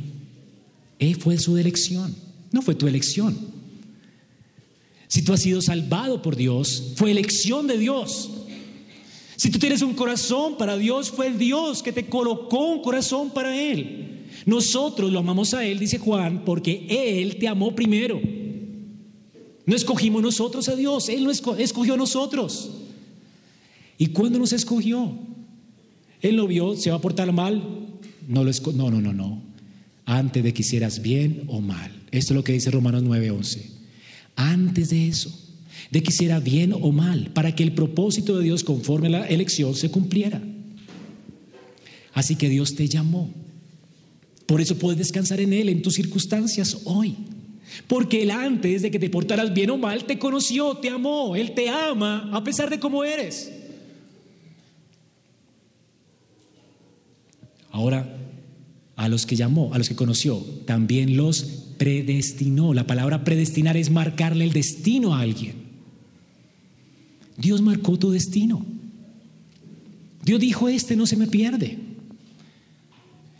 Él 1.00 1.16
fue 1.16 1.38
su 1.38 1.58
elección. 1.58 2.29
No 2.52 2.62
fue 2.62 2.76
tu 2.76 2.88
elección. 2.88 3.38
Si 5.08 5.24
tú 5.24 5.34
has 5.34 5.42
sido 5.42 5.62
salvado 5.62 6.22
por 6.22 6.36
Dios, 6.36 6.94
fue 6.96 7.12
elección 7.12 7.68
de 7.68 7.78
Dios. 7.78 8.30
Si 9.36 9.50
tú 9.50 9.58
tienes 9.58 9.82
un 9.82 9.94
corazón 9.94 10.58
para 10.58 10.78
Dios, 10.78 11.10
fue 11.10 11.32
Dios 11.32 11.82
que 11.82 11.92
te 11.92 12.08
colocó 12.08 12.68
un 12.68 12.82
corazón 12.82 13.32
para 13.32 13.58
Él. 13.58 14.28
Nosotros 14.46 15.12
lo 15.12 15.20
amamos 15.20 15.54
a 15.54 15.66
Él, 15.66 15.80
dice 15.80 15.98
Juan, 15.98 16.44
porque 16.46 16.86
Él 16.90 17.38
te 17.38 17.48
amó 17.48 17.76
primero. 17.76 18.20
No 19.66 19.76
escogimos 19.76 20.22
nosotros 20.22 20.68
a 20.70 20.76
Dios, 20.76 21.10
Él 21.10 21.24
no 21.24 21.32
escogió 21.32 21.94
a 21.94 21.98
nosotros. 21.98 22.70
¿Y 23.98 24.08
cuándo 24.08 24.40
nos 24.40 24.54
escogió? 24.54 25.14
Él 26.22 26.36
lo 26.36 26.48
vio, 26.48 26.76
se 26.76 26.90
va 26.90 26.98
a 26.98 27.02
portar 27.02 27.32
mal, 27.32 27.62
no 28.28 28.44
lo 28.44 28.52
no, 28.74 28.92
no, 28.92 29.02
no, 29.02 29.14
no. 29.14 29.49
Antes 30.10 30.44
de 30.44 30.56
que 30.56 30.64
hicieras 30.64 31.04
bien 31.04 31.44
o 31.46 31.62
mal. 31.62 31.92
Esto 32.10 32.34
es 32.34 32.36
lo 32.36 32.44
que 32.44 32.54
dice 32.54 32.72
Romanos 32.72 33.04
9:11. 33.04 33.70
Antes 34.36 34.90
de 34.90 35.08
eso, 35.08 35.30
de 35.92 36.02
que 36.02 36.10
hiciera 36.10 36.40
bien 36.40 36.74
o 36.74 36.92
mal, 36.92 37.30
para 37.32 37.54
que 37.54 37.62
el 37.62 37.74
propósito 37.74 38.36
de 38.36 38.46
Dios 38.46 38.64
conforme 38.64 39.06
a 39.06 39.12
la 39.12 39.28
elección 39.28 39.76
se 39.76 39.92
cumpliera. 39.92 40.42
Así 42.14 42.36
que 42.36 42.50
Dios 42.50 42.74
te 42.74 42.88
llamó. 42.88 43.30
Por 44.48 44.62
eso 44.62 44.80
puedes 44.80 44.98
descansar 44.98 45.42
en 45.42 45.54
Él, 45.54 45.70
en 45.70 45.84
tus 45.84 45.94
circunstancias 45.94 46.80
hoy. 46.86 47.16
Porque 47.86 48.24
Él 48.24 48.32
antes 48.32 48.82
de 48.82 48.90
que 48.90 48.98
te 48.98 49.12
portaras 49.12 49.54
bien 49.54 49.70
o 49.70 49.78
mal, 49.78 50.06
te 50.06 50.18
conoció, 50.18 50.78
te 50.78 50.90
amó, 50.90 51.36
Él 51.36 51.54
te 51.54 51.70
ama 51.70 52.32
a 52.34 52.44
pesar 52.44 52.72
de 52.72 52.80
cómo 52.80 53.04
eres. 53.04 53.52
Ahora, 57.70 58.19
a 59.00 59.08
los 59.08 59.26
que 59.26 59.38
llamó, 59.38 59.74
a 59.74 59.78
los 59.78 59.88
que 59.88 59.96
conoció, 59.96 60.46
también 60.66 61.16
los 61.16 61.44
predestinó. 61.78 62.74
La 62.74 62.86
palabra 62.86 63.24
predestinar 63.24 63.78
es 63.78 63.90
marcarle 63.90 64.44
el 64.44 64.52
destino 64.52 65.16
a 65.16 65.22
alguien. 65.22 65.54
Dios 67.38 67.62
marcó 67.62 67.98
tu 67.98 68.12
destino. 68.12 68.66
Dios 70.26 70.42
dijo, 70.42 70.68
este 70.68 70.98
no 70.98 71.08
se 71.08 71.16
me 71.16 71.28
pierde. 71.28 71.78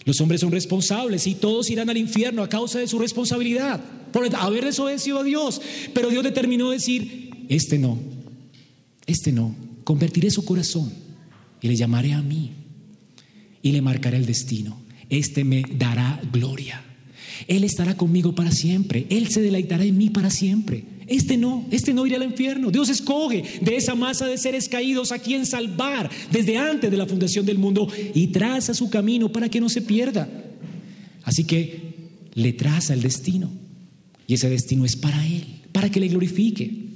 Los 0.06 0.22
hombres 0.22 0.40
son 0.40 0.54
responsables 0.54 1.28
y 1.28 1.36
todos 1.36 1.70
irán 1.70 1.90
al 1.90 1.98
infierno 1.98 2.42
a 2.42 2.48
causa 2.48 2.80
de 2.80 2.88
su 2.88 2.98
responsabilidad, 2.98 3.84
por 4.14 4.34
haber 4.38 4.64
desobedecido 4.64 5.20
a 5.20 5.24
Dios. 5.26 5.62
Pero 5.94 6.10
Dios 6.10 6.24
determinó 6.24 6.70
decir, 6.70 7.32
este 7.50 7.78
no, 7.78 8.00
este 9.06 9.34
no, 9.34 9.54
convertiré 9.84 10.32
su 10.32 10.46
corazón 10.46 10.90
y 11.62 11.68
le 11.68 11.76
llamaré 11.76 12.14
a 12.14 12.22
mí 12.22 12.52
y 13.62 13.74
le 13.74 13.82
marcaré 13.82 14.16
el 14.16 14.26
destino. 14.26 14.88
Este 15.10 15.44
me 15.44 15.64
dará 15.78 16.22
gloria. 16.32 16.84
Él 17.48 17.64
estará 17.64 17.96
conmigo 17.96 18.36
para 18.36 18.52
siempre. 18.52 19.08
Él 19.10 19.30
se 19.30 19.42
deleitará 19.42 19.84
en 19.84 19.98
mí 19.98 20.10
para 20.10 20.30
siempre. 20.30 20.84
Este 21.08 21.38
no, 21.38 21.66
este 21.72 21.94
no 21.94 22.06
irá 22.06 22.18
al 22.18 22.24
infierno. 22.24 22.70
Dios 22.70 22.90
escoge 22.90 23.44
de 23.62 23.76
esa 23.76 23.96
masa 23.96 24.28
de 24.28 24.38
seres 24.38 24.70
caídos 24.70 25.12
a 25.12 25.20
quien 25.20 25.46
salvar 25.46 26.10
desde 26.32 26.58
antes 26.58 26.92
de 26.92 26.98
la 26.98 27.08
fundación 27.08 27.46
del 27.46 27.58
mundo 27.58 27.88
y 28.14 28.28
traza 28.28 28.74
su 28.74 28.90
camino 28.90 29.32
para 29.32 29.50
que 29.50 29.60
no 29.60 29.70
se 29.70 29.82
pierda. 29.82 30.30
Así 31.24 31.46
que 31.46 31.94
le 32.36 32.54
traza 32.54 32.94
el 32.94 33.02
destino. 33.02 33.52
Y 34.28 34.36
ese 34.36 34.50
destino 34.50 34.86
es 34.86 34.96
para 34.96 35.26
Él, 35.26 35.46
para 35.72 35.90
que 35.90 36.00
le 36.00 36.08
glorifique. 36.08 36.89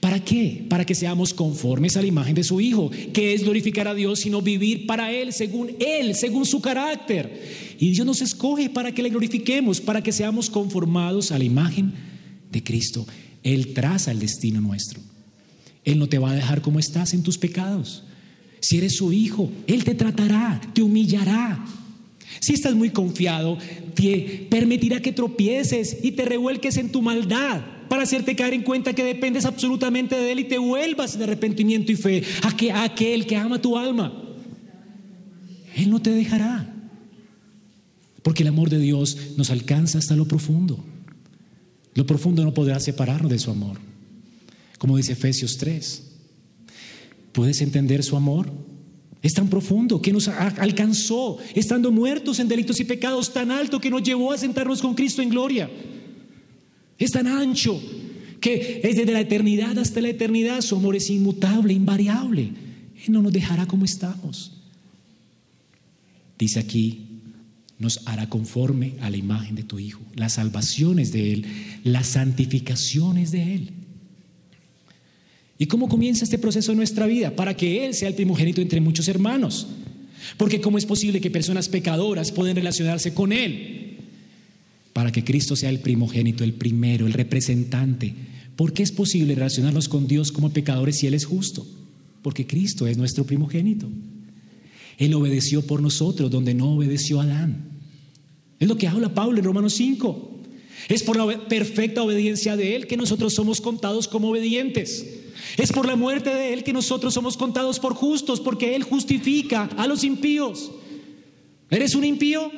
¿Para 0.00 0.18
qué? 0.18 0.64
Para 0.68 0.86
que 0.86 0.94
seamos 0.94 1.34
conformes 1.34 1.96
a 1.96 2.00
la 2.00 2.08
imagen 2.08 2.34
de 2.34 2.42
su 2.42 2.58
Hijo, 2.58 2.90
que 3.12 3.34
es 3.34 3.44
glorificar 3.44 3.86
a 3.86 3.94
Dios, 3.94 4.20
sino 4.20 4.40
vivir 4.40 4.86
para 4.86 5.12
Él, 5.12 5.34
según 5.34 5.72
Él, 5.78 6.14
según 6.14 6.46
su 6.46 6.62
carácter. 6.62 7.76
Y 7.78 7.90
Dios 7.90 8.06
nos 8.06 8.22
escoge 8.22 8.70
para 8.70 8.92
que 8.92 9.02
le 9.02 9.10
glorifiquemos, 9.10 9.78
para 9.78 10.02
que 10.02 10.12
seamos 10.12 10.48
conformados 10.48 11.32
a 11.32 11.38
la 11.38 11.44
imagen 11.44 11.92
de 12.50 12.64
Cristo. 12.64 13.06
Él 13.42 13.74
traza 13.74 14.10
el 14.10 14.20
destino 14.20 14.62
nuestro. 14.62 15.00
Él 15.84 15.98
no 15.98 16.08
te 16.08 16.18
va 16.18 16.30
a 16.30 16.34
dejar 16.34 16.62
como 16.62 16.78
estás 16.78 17.12
en 17.12 17.22
tus 17.22 17.36
pecados. 17.36 18.02
Si 18.60 18.78
eres 18.78 18.96
su 18.96 19.12
hijo, 19.12 19.50
Él 19.66 19.84
te 19.84 19.94
tratará, 19.94 20.62
te 20.72 20.80
humillará. 20.80 21.62
Si 22.40 22.54
estás 22.54 22.74
muy 22.74 22.88
confiado, 22.88 23.58
te 23.94 24.46
permitirá 24.48 25.00
que 25.02 25.12
tropieces 25.12 25.98
y 26.02 26.12
te 26.12 26.24
revuelques 26.24 26.78
en 26.78 26.90
tu 26.90 27.02
maldad 27.02 27.79
para 27.90 28.04
hacerte 28.04 28.36
caer 28.36 28.54
en 28.54 28.62
cuenta 28.62 28.92
que 28.92 29.02
dependes 29.02 29.44
absolutamente 29.44 30.14
de 30.14 30.30
Él 30.30 30.38
y 30.38 30.44
te 30.44 30.58
vuelvas 30.58 31.18
de 31.18 31.24
arrepentimiento 31.24 31.90
y 31.90 31.96
fe 31.96 32.22
a, 32.40 32.84
aquel 32.84 33.26
que 33.26 33.36
ama 33.36 33.60
tu 33.60 33.76
alma. 33.76 34.12
Él 35.74 35.90
no 35.90 36.00
te 36.00 36.10
dejará. 36.10 36.72
Porque 38.22 38.44
el 38.44 38.48
amor 38.48 38.70
de 38.70 38.78
Dios 38.78 39.16
nos 39.36 39.50
alcanza 39.50 39.98
hasta 39.98 40.14
lo 40.14 40.28
profundo. 40.28 40.78
Lo 41.94 42.06
profundo 42.06 42.44
no 42.44 42.54
podrá 42.54 42.78
separarnos 42.78 43.32
de 43.32 43.40
su 43.40 43.50
amor. 43.50 43.78
Como 44.78 44.96
dice 44.96 45.14
Efesios 45.14 45.56
3. 45.58 46.12
¿Puedes 47.32 47.60
entender 47.60 48.04
su 48.04 48.16
amor? 48.16 48.52
Es 49.20 49.34
tan 49.34 49.48
profundo 49.48 50.00
que 50.00 50.12
nos 50.12 50.28
alcanzó 50.28 51.38
estando 51.56 51.90
muertos 51.90 52.38
en 52.38 52.46
delitos 52.46 52.78
y 52.78 52.84
pecados, 52.84 53.32
tan 53.32 53.50
alto 53.50 53.80
que 53.80 53.90
nos 53.90 54.04
llevó 54.04 54.30
a 54.30 54.38
sentarnos 54.38 54.80
con 54.80 54.94
Cristo 54.94 55.22
en 55.22 55.30
gloria. 55.30 55.68
Es 57.00 57.10
tan 57.12 57.26
ancho 57.26 57.82
que 58.40 58.80
es 58.84 58.96
desde 58.96 59.12
la 59.12 59.20
eternidad 59.20 59.76
hasta 59.78 60.00
la 60.00 60.10
eternidad. 60.10 60.60
Su 60.60 60.76
amor 60.76 60.94
es 60.94 61.10
inmutable, 61.10 61.72
invariable. 61.72 62.42
Él 62.42 63.12
no 63.12 63.22
nos 63.22 63.32
dejará 63.32 63.66
como 63.66 63.86
estamos. 63.86 64.52
Dice 66.38 66.60
aquí, 66.60 67.06
nos 67.78 68.06
hará 68.06 68.28
conforme 68.28 68.94
a 69.00 69.10
la 69.10 69.16
imagen 69.16 69.56
de 69.56 69.62
tu 69.62 69.78
Hijo. 69.78 70.00
Las 70.14 70.34
salvaciones 70.34 71.10
de 71.10 71.32
Él, 71.32 71.46
las 71.82 72.06
santificaciones 72.06 73.32
de 73.32 73.54
Él. 73.54 73.70
¿Y 75.58 75.66
cómo 75.66 75.88
comienza 75.88 76.24
este 76.24 76.38
proceso 76.38 76.72
en 76.72 76.78
nuestra 76.78 77.06
vida? 77.06 77.34
Para 77.34 77.56
que 77.56 77.86
Él 77.86 77.94
sea 77.94 78.08
el 78.08 78.14
primogénito 78.14 78.60
entre 78.60 78.80
muchos 78.80 79.08
hermanos. 79.08 79.66
Porque 80.36 80.60
¿cómo 80.60 80.76
es 80.76 80.86
posible 80.86 81.20
que 81.20 81.30
personas 81.30 81.68
pecadoras 81.68 82.32
pueden 82.32 82.56
relacionarse 82.56 83.14
con 83.14 83.32
Él? 83.32 83.89
Para 84.92 85.12
que 85.12 85.24
Cristo 85.24 85.56
sea 85.56 85.70
el 85.70 85.80
primogénito, 85.80 86.44
el 86.44 86.54
primero, 86.54 87.06
el 87.06 87.12
representante. 87.12 88.14
¿Por 88.56 88.72
qué 88.72 88.82
es 88.82 88.92
posible 88.92 89.34
relacionarnos 89.34 89.88
con 89.88 90.06
Dios 90.06 90.32
como 90.32 90.52
pecadores 90.52 90.98
si 90.98 91.06
Él 91.06 91.14
es 91.14 91.24
justo? 91.24 91.66
Porque 92.22 92.46
Cristo 92.46 92.86
es 92.86 92.98
nuestro 92.98 93.24
primogénito. 93.24 93.88
Él 94.98 95.14
obedeció 95.14 95.62
por 95.66 95.80
nosotros 95.80 96.30
donde 96.30 96.52
no 96.52 96.72
obedeció 96.72 97.20
Adán. 97.20 97.70
Es 98.58 98.68
lo 98.68 98.76
que 98.76 98.88
habla 98.88 99.14
Pablo 99.14 99.38
en 99.38 99.44
Romanos 99.44 99.74
5. 99.74 100.40
Es 100.88 101.02
por 101.02 101.16
la 101.16 101.48
perfecta 101.48 102.02
obediencia 102.02 102.56
de 102.56 102.76
Él 102.76 102.86
que 102.86 102.96
nosotros 102.96 103.32
somos 103.32 103.60
contados 103.60 104.08
como 104.08 104.28
obedientes. 104.28 105.06
Es 105.56 105.72
por 105.72 105.86
la 105.86 105.96
muerte 105.96 106.34
de 106.34 106.52
Él 106.52 106.64
que 106.64 106.72
nosotros 106.72 107.14
somos 107.14 107.36
contados 107.36 107.80
por 107.80 107.94
justos, 107.94 108.40
porque 108.40 108.76
Él 108.76 108.82
justifica 108.82 109.64
a 109.76 109.86
los 109.86 110.04
impíos. 110.04 110.70
¿Eres 111.70 111.94
un 111.94 112.04
impío? 112.04 112.50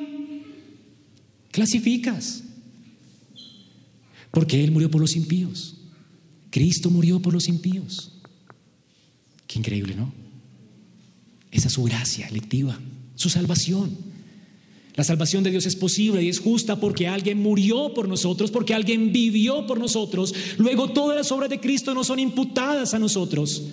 Clasificas. 1.53 2.43
Porque 4.31 4.61
Él 4.61 4.71
murió 4.71 4.91
por 4.91 4.99
los 4.99 5.15
impíos. 5.15 5.75
Cristo 6.49 6.89
murió 6.89 7.21
por 7.21 7.33
los 7.33 7.47
impíos. 7.47 8.11
Qué 9.47 9.59
increíble, 9.59 9.95
¿no? 9.95 10.11
Esa 11.51 11.67
es 11.67 11.73
su 11.73 11.83
gracia 11.83 12.27
electiva, 12.27 12.77
su 13.15 13.29
salvación. 13.29 13.95
La 14.95 15.03
salvación 15.03 15.43
de 15.43 15.51
Dios 15.51 15.65
es 15.65 15.75
posible 15.75 16.23
y 16.23 16.29
es 16.29 16.39
justa 16.39 16.79
porque 16.79 17.07
alguien 17.07 17.41
murió 17.41 17.93
por 17.93 18.09
nosotros, 18.09 18.51
porque 18.51 18.73
alguien 18.73 19.13
vivió 19.13 19.65
por 19.67 19.79
nosotros. 19.79 20.33
Luego 20.57 20.89
todas 20.91 21.15
las 21.15 21.31
obras 21.31 21.49
de 21.49 21.59
Cristo 21.59 21.93
no 21.93 22.03
son 22.03 22.19
imputadas 22.19 22.93
a 22.93 22.99
nosotros. 22.99 23.63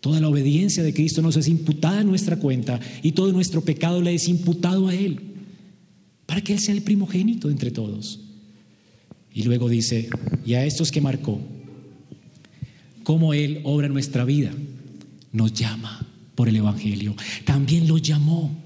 Toda 0.00 0.20
la 0.20 0.28
obediencia 0.28 0.82
de 0.82 0.94
Cristo 0.94 1.22
nos 1.22 1.36
es 1.36 1.48
imputada 1.48 2.00
a 2.00 2.04
nuestra 2.04 2.36
cuenta 2.38 2.80
y 3.02 3.12
todo 3.12 3.32
nuestro 3.32 3.62
pecado 3.62 4.00
le 4.02 4.14
es 4.14 4.28
imputado 4.28 4.88
a 4.88 4.94
Él 4.94 5.29
para 6.30 6.42
que 6.42 6.52
Él 6.52 6.60
sea 6.60 6.76
el 6.76 6.82
primogénito 6.82 7.50
entre 7.50 7.72
todos. 7.72 8.20
Y 9.34 9.42
luego 9.42 9.68
dice, 9.68 10.08
y 10.46 10.54
a 10.54 10.64
estos 10.64 10.92
que 10.92 11.00
marcó, 11.00 11.40
cómo 13.02 13.34
Él 13.34 13.62
obra 13.64 13.88
nuestra 13.88 14.24
vida, 14.24 14.52
nos 15.32 15.52
llama 15.52 16.06
por 16.36 16.48
el 16.48 16.54
Evangelio. 16.54 17.16
También 17.44 17.88
los 17.88 18.00
llamó. 18.00 18.56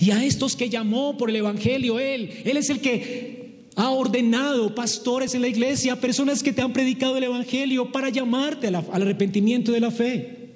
Y 0.00 0.10
a 0.10 0.24
estos 0.24 0.56
que 0.56 0.68
llamó 0.68 1.16
por 1.16 1.30
el 1.30 1.36
Evangelio, 1.36 2.00
Él, 2.00 2.28
Él 2.44 2.56
es 2.56 2.70
el 2.70 2.80
que 2.80 3.68
ha 3.76 3.90
ordenado 3.90 4.74
pastores 4.74 5.36
en 5.36 5.42
la 5.42 5.48
iglesia, 5.48 6.00
personas 6.00 6.42
que 6.42 6.52
te 6.52 6.60
han 6.60 6.72
predicado 6.72 7.16
el 7.16 7.22
Evangelio 7.22 7.92
para 7.92 8.08
llamarte 8.08 8.66
al 8.66 8.74
arrepentimiento 8.74 9.70
de 9.70 9.78
la 9.78 9.92
fe. 9.92 10.50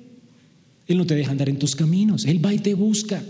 Él 0.88 0.98
no 0.98 1.06
te 1.06 1.14
deja 1.14 1.30
andar 1.30 1.48
en 1.48 1.60
tus 1.60 1.76
caminos, 1.76 2.24
Él 2.24 2.44
va 2.44 2.52
y 2.52 2.58
te 2.58 2.74
busca. 2.74 3.22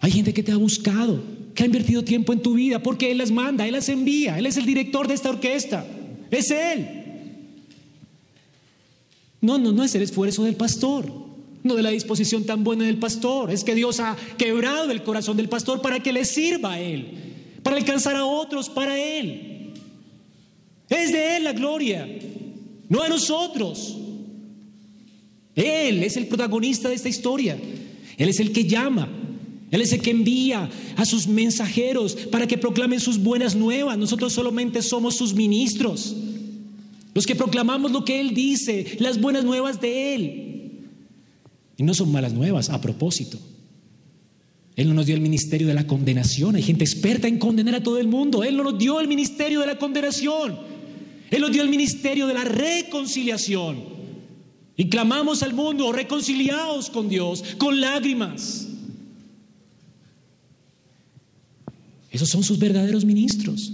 Hay 0.00 0.10
gente 0.10 0.34
que 0.34 0.42
te 0.42 0.50
ha 0.50 0.56
buscado, 0.56 1.22
que 1.54 1.62
ha 1.62 1.66
invertido 1.66 2.02
tiempo 2.02 2.32
en 2.32 2.42
tu 2.42 2.54
vida, 2.54 2.82
porque 2.82 3.10
Él 3.10 3.18
las 3.18 3.30
manda, 3.30 3.66
Él 3.66 3.72
las 3.72 3.88
envía, 3.88 4.38
Él 4.38 4.46
es 4.46 4.56
el 4.56 4.66
director 4.66 5.06
de 5.06 5.14
esta 5.14 5.30
orquesta, 5.30 5.86
es 6.30 6.50
Él. 6.50 6.86
No, 9.40 9.58
no, 9.58 9.72
no 9.72 9.84
es 9.84 9.94
el 9.94 10.02
esfuerzo 10.02 10.44
del 10.44 10.56
pastor, 10.56 11.10
no 11.62 11.74
de 11.74 11.82
la 11.82 11.90
disposición 11.90 12.44
tan 12.44 12.64
buena 12.64 12.84
del 12.84 12.98
pastor, 12.98 13.50
es 13.50 13.62
que 13.62 13.74
Dios 13.74 14.00
ha 14.00 14.16
quebrado 14.36 14.90
el 14.90 15.02
corazón 15.02 15.36
del 15.36 15.48
pastor 15.48 15.80
para 15.80 16.00
que 16.00 16.12
le 16.12 16.24
sirva 16.24 16.72
a 16.72 16.80
Él, 16.80 17.06
para 17.62 17.76
alcanzar 17.76 18.16
a 18.16 18.26
otros 18.26 18.68
para 18.68 18.98
Él. 18.98 19.72
Es 20.88 21.12
de 21.12 21.36
Él 21.36 21.44
la 21.44 21.52
gloria, 21.52 22.08
no 22.88 23.02
a 23.02 23.08
nosotros. 23.08 23.96
Él 25.54 26.02
es 26.02 26.16
el 26.16 26.26
protagonista 26.26 26.88
de 26.88 26.96
esta 26.96 27.08
historia, 27.08 27.56
Él 28.16 28.28
es 28.28 28.40
el 28.40 28.52
que 28.52 28.64
llama, 28.64 29.08
él 29.74 29.80
es 29.80 29.92
el 29.92 30.02
que 30.02 30.12
envía 30.12 30.70
a 30.94 31.04
sus 31.04 31.26
mensajeros 31.26 32.14
para 32.30 32.46
que 32.46 32.56
proclamen 32.56 33.00
sus 33.00 33.18
buenas 33.18 33.56
nuevas. 33.56 33.98
Nosotros 33.98 34.32
solamente 34.32 34.80
somos 34.82 35.16
sus 35.16 35.34
ministros. 35.34 36.14
Los 37.12 37.26
que 37.26 37.34
proclamamos 37.34 37.90
lo 37.90 38.04
que 38.04 38.20
Él 38.20 38.34
dice, 38.34 38.96
las 39.00 39.20
buenas 39.20 39.44
nuevas 39.44 39.80
de 39.80 40.14
Él. 40.14 40.90
Y 41.76 41.82
no 41.82 41.92
son 41.92 42.12
malas 42.12 42.32
nuevas 42.32 42.70
a 42.70 42.80
propósito. 42.80 43.36
Él 44.76 44.86
no 44.86 44.94
nos 44.94 45.06
dio 45.06 45.16
el 45.16 45.20
ministerio 45.20 45.66
de 45.66 45.74
la 45.74 45.88
condenación. 45.88 46.54
Hay 46.54 46.62
gente 46.62 46.84
experta 46.84 47.26
en 47.26 47.40
condenar 47.40 47.74
a 47.74 47.82
todo 47.82 47.98
el 47.98 48.06
mundo. 48.06 48.44
Él 48.44 48.56
no 48.56 48.62
nos 48.62 48.78
dio 48.78 49.00
el 49.00 49.08
ministerio 49.08 49.58
de 49.58 49.66
la 49.66 49.78
condenación. 49.78 50.56
Él 51.32 51.40
nos 51.40 51.50
dio 51.50 51.62
el 51.62 51.68
ministerio 51.68 52.28
de 52.28 52.34
la 52.34 52.44
reconciliación. 52.44 53.82
Y 54.76 54.88
clamamos 54.88 55.42
al 55.42 55.52
mundo, 55.52 55.90
reconciliados 55.90 56.90
con 56.90 57.08
Dios, 57.08 57.42
con 57.58 57.80
lágrimas. 57.80 58.68
Esos 62.14 62.28
son 62.28 62.44
sus 62.44 62.60
verdaderos 62.60 63.04
ministros. 63.04 63.72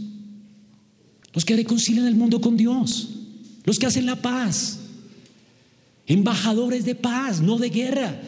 Los 1.35 1.45
que 1.45 1.55
reconcilian 1.55 2.07
al 2.07 2.15
mundo 2.15 2.41
con 2.41 2.57
Dios. 2.57 3.11
Los 3.65 3.79
que 3.79 3.85
hacen 3.85 4.07
la 4.07 4.17
paz. 4.17 4.79
Embajadores 6.07 6.87
de 6.87 6.95
paz, 6.95 7.43
no 7.43 7.59
de 7.59 7.69
guerra. 7.69 8.19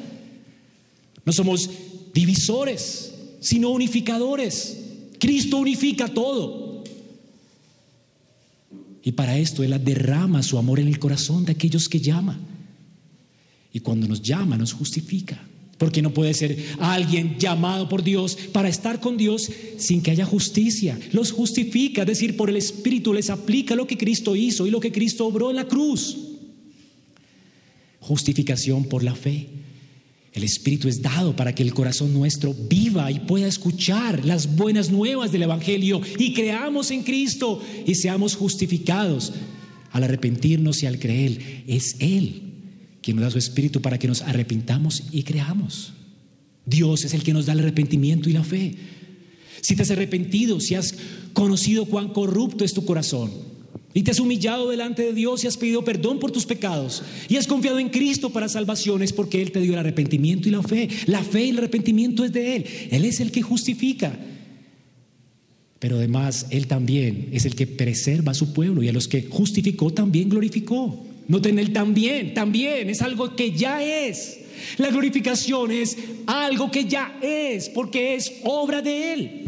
No 1.25 1.33
somos 1.33 1.71
divisores, 2.13 3.15
sino 3.41 3.71
unificadores. 3.71 4.81
Cristo 5.19 5.57
unifica 5.57 6.09
todo. 6.09 6.85
Y 9.03 9.13
para 9.13 9.39
esto 9.39 9.65
Él 9.65 9.83
derrama 9.83 10.43
su 10.43 10.59
amor 10.59 10.79
en 10.79 10.89
el 10.89 10.99
corazón 10.99 11.47
de 11.47 11.53
aquellos 11.53 11.89
que 11.89 12.01
llama. 12.01 12.39
Y 13.73 13.81
cuando 13.81 14.07
nos 14.07 14.21
llama, 14.21 14.59
nos 14.59 14.75
justifica. 14.75 15.43
Porque 15.83 16.01
no 16.01 16.15
puede 16.15 16.33
ser 16.33 16.57
alguien 16.79 17.41
llamado 17.41 17.89
por 17.89 18.05
Dios 18.05 18.39
para 18.53 18.69
estar 18.69 19.01
con 19.01 19.17
Dios 19.17 19.51
sin 19.79 20.01
que 20.01 20.13
haya 20.13 20.25
justicia. 20.25 20.97
Los 21.11 21.33
justifica, 21.33 22.03
es 22.03 22.07
decir, 22.07 22.37
por 22.37 22.49
el 22.49 22.57
Espíritu 22.57 23.13
les 23.13 23.31
aplica 23.31 23.75
lo 23.75 23.85
que 23.85 23.99
Cristo 23.99 24.37
hizo 24.37 24.65
y 24.65 24.71
lo 24.71 24.79
que 24.79 24.93
Cristo 24.93 25.27
obró 25.27 25.51
en 25.51 25.57
la 25.57 25.67
cruz. 25.67 26.19
Justificación 27.99 28.85
por 28.85 29.03
la 29.03 29.17
fe. 29.17 29.49
El 30.33 30.45
Espíritu 30.45 30.87
es 30.87 31.03
dado 31.03 31.35
para 31.35 31.53
que 31.53 31.65
el 31.65 31.75
corazón 31.75 32.15
nuestro 32.15 32.55
viva 32.55 33.11
y 33.11 33.19
pueda 33.19 33.49
escuchar 33.49 34.25
las 34.25 34.55
buenas 34.55 34.89
nuevas 34.89 35.33
del 35.33 35.43
Evangelio 35.43 36.01
y 36.17 36.33
creamos 36.33 36.93
en 36.93 37.03
Cristo 37.03 37.61
y 37.85 37.97
seamos 37.97 38.37
justificados 38.37 39.33
al 39.91 40.05
arrepentirnos 40.05 40.81
y 40.85 40.87
al 40.87 41.01
creer. 41.01 41.65
Es 41.67 41.97
Él 41.99 42.52
quien 43.03 43.17
nos 43.17 43.25
da 43.25 43.31
su 43.31 43.39
Espíritu 43.39 43.83
para 43.83 43.99
que 43.99 44.09
nos 44.09 44.23
arrepintamos 44.23 45.05
y 45.11 45.23
creamos. 45.25 45.93
Dios 46.65 47.05
es 47.05 47.15
el 47.15 47.23
que 47.23 47.33
nos 47.33 47.47
da 47.47 47.53
el 47.53 47.61
arrepentimiento 47.61 48.31
y 48.31 48.33
la 48.33 48.45
fe. 48.45 48.77
Si 49.61 49.77
te 49.77 49.83
has 49.83 49.91
arrepentido, 49.91 50.61
si 50.61 50.75
has 50.75 50.95
conocido 51.33 51.87
cuán 51.87 52.09
corrupto 52.09 52.65
es 52.65 52.75
tu 52.75 52.85
corazón, 52.85 53.31
y 53.95 54.03
te 54.03 54.11
has 54.11 54.21
humillado 54.21 54.71
delante 54.71 55.03
de 55.03 55.13
Dios 55.13 55.45
y 55.45 55.47
has 55.47 55.59
pedido 55.59 55.85
perdón 55.85 56.19
por 56.19 56.31
tus 56.31 56.47
pecados 56.47 57.03
y 57.29 57.37
has 57.37 57.47
confiado 57.47 57.79
en 57.79 57.91
Cristo 57.91 58.31
para 58.31 58.49
salvación 58.49 59.03
es 59.03 59.13
porque 59.13 59.43
Él 59.43 59.53
te 59.53 59.61
dio 59.61 59.75
el 59.75 59.79
arrepentimiento 59.79 60.49
y 60.49 60.53
la 60.53 60.63
fe. 60.63 60.89
La 61.07 61.23
fe 61.23 61.45
y 61.45 61.51
el 61.51 61.59
arrepentimiento 61.59 62.25
es 62.25 62.33
de 62.33 62.57
Él. 62.57 62.65
Él 62.91 63.05
es 63.05 63.21
el 63.21 63.31
que 63.31 63.43
justifica. 63.43 64.19
Pero 65.79 65.97
además 65.97 66.47
Él 66.51 66.69
también 66.69 67.29
es 67.33 67.45
el 67.45 67.55
que 67.55 67.67
preserva 67.67 68.33
a 68.33 68.35
su 68.35 68.55
pueblo 68.55 68.83
y 68.83 68.89
a 68.89 68.93
los 68.93 69.09
que 69.09 69.27
justificó 69.29 69.93
también 69.93 70.31
glorificó. 70.31 71.05
Noten 71.29 71.59
Él 71.59 71.73
también, 71.73 72.35
también 72.35 72.91
es 72.91 73.03
algo 73.03 73.35
que 73.37 73.53
ya 73.53 73.83
es. 73.83 74.39
La 74.79 74.91
glorificación 74.91 75.71
es 75.71 75.97
algo 76.27 76.71
que 76.71 76.85
ya 76.85 77.19
es 77.23 77.69
porque 77.69 78.15
es 78.15 78.33
obra 78.45 78.83
de 78.83 79.13
Él. 79.13 79.43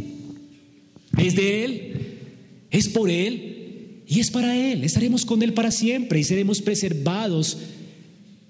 Es 1.19 1.37
de 1.37 1.65
Él, 1.65 1.93
es 2.71 2.89
por 2.89 3.11
Él 3.11 4.03
y 4.07 4.21
es 4.21 4.31
para 4.31 4.57
Él. 4.57 4.85
Estaremos 4.85 5.25
con 5.25 5.43
Él 5.43 5.53
para 5.53 5.71
siempre 5.71 6.21
y 6.21 6.25
seremos 6.25 6.61
preservados 6.61 7.59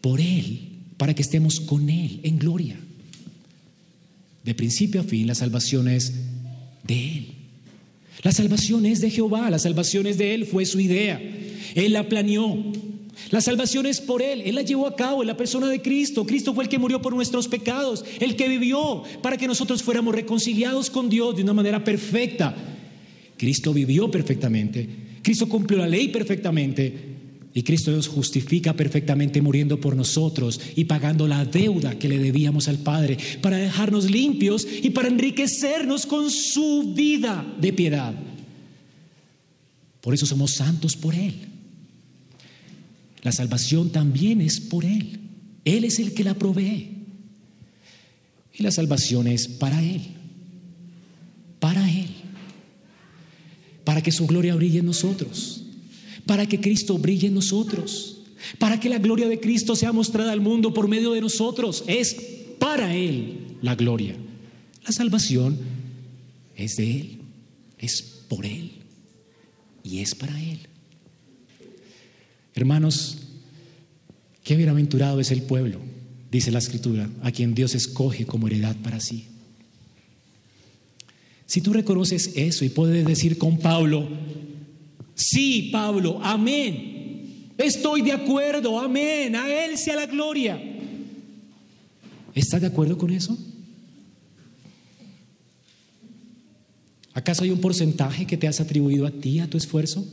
por 0.01 0.21
Él 0.21 0.61
para 0.97 1.15
que 1.15 1.23
estemos 1.23 1.61
con 1.61 1.91
Él 1.91 2.21
en 2.23 2.39
gloria. 2.39 2.79
De 4.45 4.55
principio 4.55 5.01
a 5.01 5.05
fin, 5.05 5.27
la 5.27 5.35
salvación 5.35 5.89
es 5.89 6.13
de 6.87 7.17
Él. 7.17 7.27
La 8.23 8.33
salvación 8.33 8.87
es 8.87 9.01
de 9.01 9.11
Jehová, 9.11 9.51
la 9.51 9.59
salvación 9.59 10.07
es 10.07 10.17
de 10.19 10.35
Él, 10.35 10.47
fue 10.47 10.65
su 10.65 10.81
idea. 10.81 11.21
Él 11.75 11.93
la 11.93 12.09
planeó. 12.09 12.73
La 13.31 13.41
salvación 13.41 13.87
es 13.87 14.01
por 14.01 14.23
Él, 14.23 14.43
Él 14.43 14.55
la 14.55 14.63
llevó 14.63 14.87
a 14.87 14.97
cabo 14.97 15.23
en 15.23 15.29
la 15.29 15.37
persona 15.37 15.69
de 15.69 15.83
Cristo. 15.83 16.27
Cristo 16.27 16.55
fue 16.55 16.65
el 16.65 16.71
que 16.71 16.79
murió 16.79 17.01
por 17.01 17.15
nuestros 17.15 17.49
pecados, 17.49 18.05
el 18.21 18.37
que 18.37 18.49
vivió 18.49 19.03
para 19.23 19.37
que 19.37 19.47
nosotros 19.47 19.83
fuéramos 19.83 20.15
reconciliados 20.15 20.91
con 20.91 21.09
Dios 21.09 21.37
de 21.37 21.43
una 21.43 21.55
manera 21.55 21.83
perfecta. 21.83 22.55
Cristo 23.37 23.73
vivió 23.73 24.11
perfectamente 24.11 25.05
Cristo 25.25 25.49
cumplió 25.49 25.79
la 25.79 25.89
ley 25.89 26.09
perfectamente 26.09 27.15
y 27.55 27.63
Cristo 27.63 27.91
nos 27.91 28.09
justifica 28.09 28.75
perfectamente 28.75 29.41
muriendo 29.41 29.81
por 29.81 29.97
nosotros 29.97 30.61
y 30.77 30.85
pagando 30.85 31.27
la 31.27 31.47
deuda 31.47 31.99
que 31.99 32.11
le 32.11 32.19
debíamos 32.19 32.69
al 32.69 32.79
Padre 32.79 33.17
para 33.41 33.57
dejarnos 33.57 34.11
limpios 34.11 34.67
y 34.83 34.91
para 34.91 35.09
enriquecernos 35.09 36.05
con 36.05 36.31
su 36.31 36.93
vida 36.95 37.47
de 37.59 37.73
piedad. 37.73 38.15
Por 40.03 40.13
eso 40.13 40.27
somos 40.27 40.53
santos 40.53 40.95
por 40.95 41.15
Él. 41.15 41.54
La 43.25 43.33
salvación 43.33 43.91
también 43.91 44.41
es 44.41 44.61
por 44.61 44.85
Él. 44.85 45.19
Él 45.65 45.83
es 45.83 45.99
el 45.99 46.15
que 46.15 46.23
la 46.23 46.35
provee. 46.35 46.91
Y 48.57 48.63
la 48.63 48.71
salvación 48.71 49.27
es 49.27 49.49
para 49.49 49.83
Él. 49.83 50.03
Para 51.59 51.91
Él 51.91 52.09
para 53.85 54.03
que 54.03 54.11
su 54.11 54.27
gloria 54.27 54.55
brille 54.55 54.81
en 54.81 54.87
nosotros, 54.87 55.63
para 56.27 56.47
que 56.47 56.61
Cristo 56.61 56.99
brille 56.99 57.29
en 57.29 57.35
nosotros, 57.35 58.23
para 58.59 58.81
que 58.81 58.89
la 58.89 58.99
gloria 58.99 59.29
de 59.29 59.41
Cristo 59.41 59.77
sea 59.77 59.93
mostrada 59.93 60.33
al 60.33 60.41
mundo 60.41 60.75
por 60.75 60.89
medio 60.89 61.13
de 61.13 61.21
nosotros. 61.21 61.85
Es 61.87 62.17
para 62.59 62.95
Él 62.95 63.57
la 63.63 63.75
gloria. 63.75 64.17
La 64.85 64.93
salvación 64.93 65.59
es 66.57 66.77
de 66.77 67.01
Él, 67.01 67.19
es 67.79 68.03
por 68.29 68.45
Él 68.45 68.73
y 69.83 69.99
es 69.99 70.15
para 70.15 70.41
Él. 70.43 70.59
Hermanos, 72.55 73.19
qué 74.45 74.55
bienaventurado 74.55 75.19
es 75.21 75.31
el 75.33 75.43
pueblo, 75.43 75.81
dice 76.31 76.53
la 76.53 76.61
Escritura, 76.61 77.11
a 77.23 77.33
quien 77.33 77.55
Dios 77.55 77.75
escoge 77.75 78.27
como 78.27 78.47
heredad 78.47 78.77
para 78.77 79.01
sí. 79.01 79.27
Si 81.47 81.61
tú 81.61 81.73
reconoces 81.73 82.33
eso 82.37 82.65
y 82.65 82.69
puedes 82.69 83.05
decir 83.05 83.39
con 83.39 83.59
Pablo, 83.59 84.09
sí, 85.15 85.71
Pablo, 85.73 86.21
amén, 86.23 87.51
estoy 87.59 88.03
de 88.03 88.13
acuerdo, 88.13 88.79
amén, 88.79 89.35
a 89.35 89.65
Él 89.65 89.77
sea 89.77 89.97
la 89.97 90.07
gloria. 90.07 90.61
¿Estás 92.35 92.61
de 92.61 92.67
acuerdo 92.69 92.97
con 92.99 93.11
eso? 93.11 93.37
¿Acaso 97.13 97.45
hay 97.45 97.51
un 97.51 97.61
porcentaje 97.61 98.27
que 98.27 98.37
te 98.37 98.49
has 98.49 98.61
atribuido 98.61 99.07
a 99.07 99.11
ti, 99.11 99.39
a 99.39 99.49
tu 99.49 99.57
esfuerzo? 99.57 100.05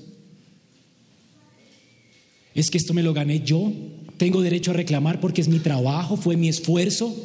Es 2.54 2.70
que 2.70 2.78
esto 2.78 2.93
me 2.93 3.04
lo 3.04 3.14
gané 3.14 3.41
yo, 3.41 3.72
tengo 4.18 4.41
derecho 4.41 4.72
a 4.72 4.76
reclamar 4.76 5.20
porque 5.20 5.41
es 5.41 5.47
mi 5.47 5.60
trabajo, 5.60 6.18
fue 6.18 6.38
mi 6.38 6.49
esfuerzo. 6.49 7.16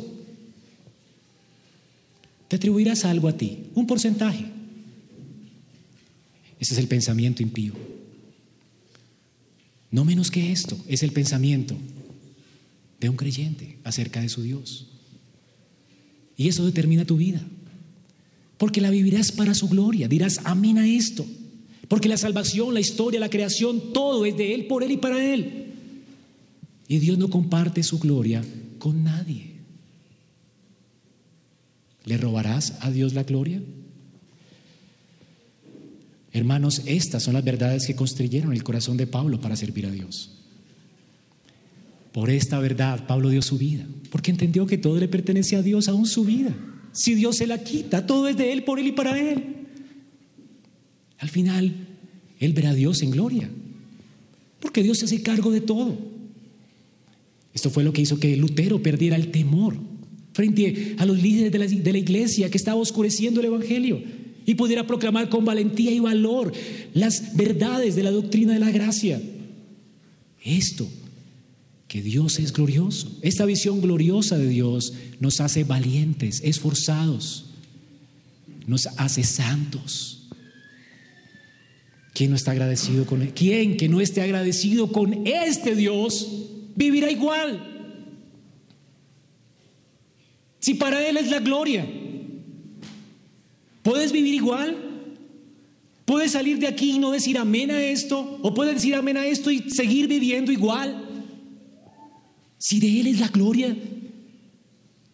Te 2.49 2.57
atribuirás 2.57 3.05
algo 3.05 3.29
a 3.29 3.37
ti, 3.37 3.65
un 3.75 3.87
porcentaje. 3.87 4.47
Ese 6.59 6.75
es 6.75 6.79
el 6.79 6.89
pensamiento 6.89 7.43
impío. 7.43 7.75
No 9.91 10.05
menos 10.05 10.31
que 10.31 10.53
esto, 10.53 10.79
es 10.89 11.03
el 11.03 11.13
pensamiento 11.13 11.77
de 13.01 13.09
un 13.09 13.17
creyente 13.17 13.79
acerca 13.85 14.21
de 14.21 14.29
su 14.29 14.43
Dios. 14.43 14.87
Y 16.37 16.49
eso 16.49 16.65
determina 16.65 17.05
tu 17.05 17.17
vida. 17.17 17.41
Porque 18.59 18.81
la 18.81 18.91
vivirás 18.91 19.33
para 19.33 19.55
su 19.55 19.69
gloria. 19.69 20.09
Dirás 20.09 20.41
amén 20.45 20.79
a 20.79 20.87
esto. 20.89 21.27
Porque 21.89 22.09
la 22.09 22.17
salvación, 22.17 22.75
la 22.75 22.81
historia, 22.81 23.21
la 23.21 23.31
creación, 23.31 23.93
todo 23.93 24.27
es 24.27 24.37
de 24.37 24.55
Él, 24.55 24.67
por 24.67 24.83
Él 24.83 24.93
y 24.93 24.97
para 24.97 25.25
Él. 25.25 25.67
Y 26.89 26.99
Dios 26.99 27.19
no 27.19 27.29
comparte 27.29 27.83
su 27.83 27.99
gloria 27.99 28.45
con 28.79 29.05
nadie. 29.05 29.57
¿Le 32.05 32.17
robarás 32.17 32.79
a 32.81 32.91
Dios 32.91 33.15
la 33.15 33.25
gloria? 33.25 33.61
Hermanos, 36.33 36.83
estas 36.87 37.23
son 37.23 37.35
las 37.35 37.45
verdades 37.45 37.87
que 37.87 37.97
construyeron 37.97 38.53
el 38.53 38.63
corazón 38.63 38.97
de 38.97 39.07
Pablo 39.07 39.41
para 39.41 39.57
servir 39.57 39.87
a 39.87 39.91
Dios. 39.91 40.31
Por 42.13 42.31
esta 42.31 42.59
verdad 42.59 43.07
Pablo 43.07 43.29
dio 43.31 43.43
su 43.43 43.59
vida, 43.59 43.87
porque 44.11 44.31
entendió 44.31 44.67
que 44.67 44.79
todo 44.79 44.99
le 44.99 45.09
pertenece 45.09 45.57
a 45.57 45.63
Dios, 45.63 45.89
aún 45.89 46.07
su 46.07 46.25
vida. 46.25 46.55
Si 46.93 47.15
Dios 47.15 47.37
se 47.37 47.47
la 47.47 47.63
quita, 47.63 48.07
todo 48.07 48.29
es 48.29 48.37
de 48.37 48.53
Él, 48.53 48.65
por 48.65 48.79
Él 48.79 48.87
y 48.87 48.93
para 48.93 49.19
Él. 49.19 49.56
Al 51.19 51.29
final, 51.29 51.75
Él 52.39 52.53
verá 52.53 52.71
a 52.71 52.75
Dios 52.75 53.03
en 53.03 53.11
gloria, 53.11 53.49
porque 54.61 54.83
Dios 54.83 54.99
se 54.99 55.07
hace 55.07 55.23
cargo 55.23 55.51
de 55.51 55.61
todo. 55.61 55.97
Esto 57.55 57.71
fue 57.71 57.85
lo 57.85 57.93
que 57.93 58.03
hizo 58.03 58.19
que 58.19 58.37
Lutero 58.37 58.83
perdiera 58.83 59.17
el 59.17 59.31
temor 59.31 59.77
frente 60.33 60.95
a 60.99 61.07
los 61.07 61.23
líderes 61.23 61.51
de 61.51 61.59
la, 61.59 61.67
de 61.67 61.93
la 61.93 61.99
iglesia 61.99 62.51
que 62.51 62.59
estaba 62.59 62.79
oscureciendo 62.79 63.41
el 63.41 63.47
Evangelio 63.47 64.03
y 64.45 64.55
pudiera 64.55 64.87
proclamar 64.87 65.29
con 65.29 65.45
valentía 65.45 65.91
y 65.91 65.99
valor 65.99 66.53
las 66.93 67.35
verdades 67.35 67.97
de 67.97 68.03
la 68.03 68.11
doctrina 68.11 68.53
de 68.53 68.61
la 68.61 68.71
gracia. 68.71 69.21
Esto 70.45 70.87
que 71.89 72.03
Dios 72.03 72.39
es 72.39 72.53
glorioso. 72.53 73.11
Esta 73.23 73.45
visión 73.45 73.81
gloriosa 73.81 74.37
de 74.37 74.49
Dios 74.49 74.93
nos 75.21 75.41
hace 75.41 75.65
valientes, 75.65 76.41
esforzados, 76.45 77.47
nos 78.67 78.87
hace 78.99 79.25
santos. 79.25 80.16
¿Quién 82.17 82.31
no 82.31 82.37
está 82.37 82.53
agradecido 82.53 83.05
con 83.05 83.21
él? 83.21 83.35
¿Quién 83.35 83.77
que 83.77 83.91
no 83.91 84.01
esté 84.01 84.23
agradecido 84.23 84.91
con 84.91 85.27
este 85.27 85.77
Dios 85.77 86.49
vivirá 86.75 87.11
igual? 87.11 87.93
Si 90.59 90.73
para 90.73 91.07
Él 91.07 91.19
es 91.19 91.31
la 91.31 91.41
gloria, 91.41 91.87
¿puedes 93.83 94.13
vivir 94.13 94.33
igual? 94.33 94.79
¿Puedes 96.07 96.33
salir 96.33 96.59
de 96.59 96.69
aquí 96.69 96.93
y 96.93 96.99
no 96.99 97.11
decir 97.11 97.37
amén 97.37 97.71
a 97.71 97.83
esto? 97.83 98.39
¿O 98.41 98.55
puedes 98.55 98.77
decir 98.77 98.95
amén 98.95 99.19
a 99.19 99.27
esto 99.27 99.51
y 99.51 99.69
seguir 99.69 100.09
viviendo 100.09 100.51
igual? 100.51 101.27
Si 102.57 102.81
de 102.81 102.99
Él 102.99 103.09
es 103.09 103.21
la 103.21 103.29
gloria, 103.29 103.77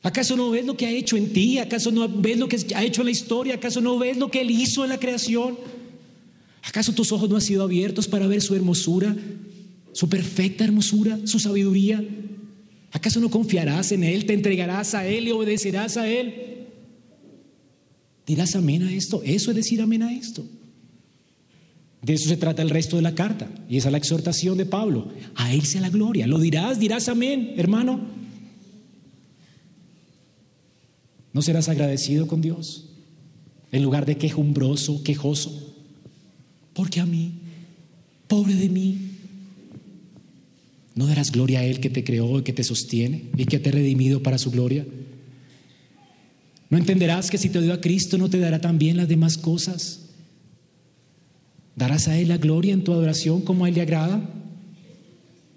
¿acaso 0.04 0.36
no 0.36 0.50
ves 0.50 0.64
lo 0.64 0.76
que 0.76 0.86
ha 0.86 0.90
hecho 0.90 1.16
en 1.16 1.32
ti? 1.32 1.58
¿Acaso 1.58 1.90
no 1.90 2.08
ves 2.08 2.38
lo 2.38 2.46
que 2.46 2.58
ha 2.76 2.84
hecho 2.84 3.00
en 3.00 3.06
la 3.06 3.10
historia? 3.10 3.54
¿Acaso 3.56 3.80
no 3.80 3.98
ves 3.98 4.18
lo 4.18 4.30
que 4.30 4.42
Él 4.42 4.52
hizo 4.52 4.84
en 4.84 4.90
la 4.90 5.00
creación? 5.00 5.81
¿Acaso 6.62 6.92
tus 6.92 7.12
ojos 7.12 7.28
no 7.28 7.36
han 7.36 7.42
sido 7.42 7.64
abiertos 7.64 8.06
para 8.06 8.26
ver 8.26 8.40
su 8.40 8.54
hermosura, 8.54 9.16
su 9.92 10.08
perfecta 10.08 10.64
hermosura, 10.64 11.18
su 11.24 11.38
sabiduría? 11.38 12.04
¿Acaso 12.92 13.20
no 13.20 13.30
confiarás 13.30 13.90
en 13.92 14.04
Él, 14.04 14.26
te 14.26 14.34
entregarás 14.34 14.94
a 14.94 15.06
Él 15.06 15.26
y 15.26 15.32
obedecerás 15.32 15.96
a 15.96 16.08
Él? 16.08 16.68
¿Dirás 18.26 18.54
amén 18.54 18.82
a 18.84 18.92
esto? 18.92 19.22
Eso 19.24 19.50
es 19.50 19.56
decir 19.56 19.80
amén 19.80 20.02
a 20.02 20.12
esto. 20.12 20.44
De 22.02 22.14
eso 22.14 22.28
se 22.28 22.36
trata 22.36 22.62
el 22.62 22.70
resto 22.70 22.96
de 22.96 23.02
la 23.02 23.14
carta. 23.14 23.48
Y 23.68 23.76
esa 23.76 23.88
es 23.88 23.92
la 23.92 23.98
exhortación 23.98 24.58
de 24.58 24.66
Pablo. 24.66 25.08
A 25.34 25.52
Él 25.52 25.62
sea 25.62 25.80
la 25.80 25.90
gloria. 25.90 26.26
¿Lo 26.26 26.38
dirás? 26.38 26.78
¿Dirás 26.78 27.08
amén, 27.08 27.54
hermano? 27.56 28.00
¿No 31.32 31.42
serás 31.42 31.68
agradecido 31.68 32.26
con 32.26 32.40
Dios? 32.40 32.90
En 33.70 33.82
lugar 33.82 34.04
de 34.04 34.18
quejumbroso, 34.18 35.02
quejoso. 35.02 35.71
Porque 36.74 37.00
a 37.00 37.06
mí, 37.06 37.32
pobre 38.28 38.54
de 38.54 38.68
mí, 38.68 38.98
¿no 40.94 41.06
darás 41.06 41.32
gloria 41.32 41.60
a 41.60 41.64
Él 41.64 41.80
que 41.80 41.90
te 41.90 42.04
creó 42.04 42.38
y 42.38 42.42
que 42.42 42.52
te 42.52 42.64
sostiene 42.64 43.24
y 43.36 43.44
que 43.44 43.58
te 43.58 43.70
ha 43.70 43.72
redimido 43.72 44.22
para 44.22 44.38
su 44.38 44.50
gloria? 44.50 44.86
¿No 46.70 46.78
entenderás 46.78 47.30
que 47.30 47.36
si 47.36 47.50
te 47.50 47.60
dio 47.60 47.74
a 47.74 47.80
Cristo 47.80 48.16
no 48.16 48.30
te 48.30 48.38
dará 48.38 48.60
también 48.60 48.96
las 48.96 49.08
demás 49.08 49.36
cosas? 49.36 50.00
¿Darás 51.76 52.08
a 52.08 52.18
Él 52.18 52.28
la 52.28 52.38
gloria 52.38 52.72
en 52.72 52.84
tu 52.84 52.92
adoración 52.92 53.42
como 53.42 53.64
a 53.64 53.68
Él 53.68 53.74
le 53.74 53.82
agrada? 53.82 54.26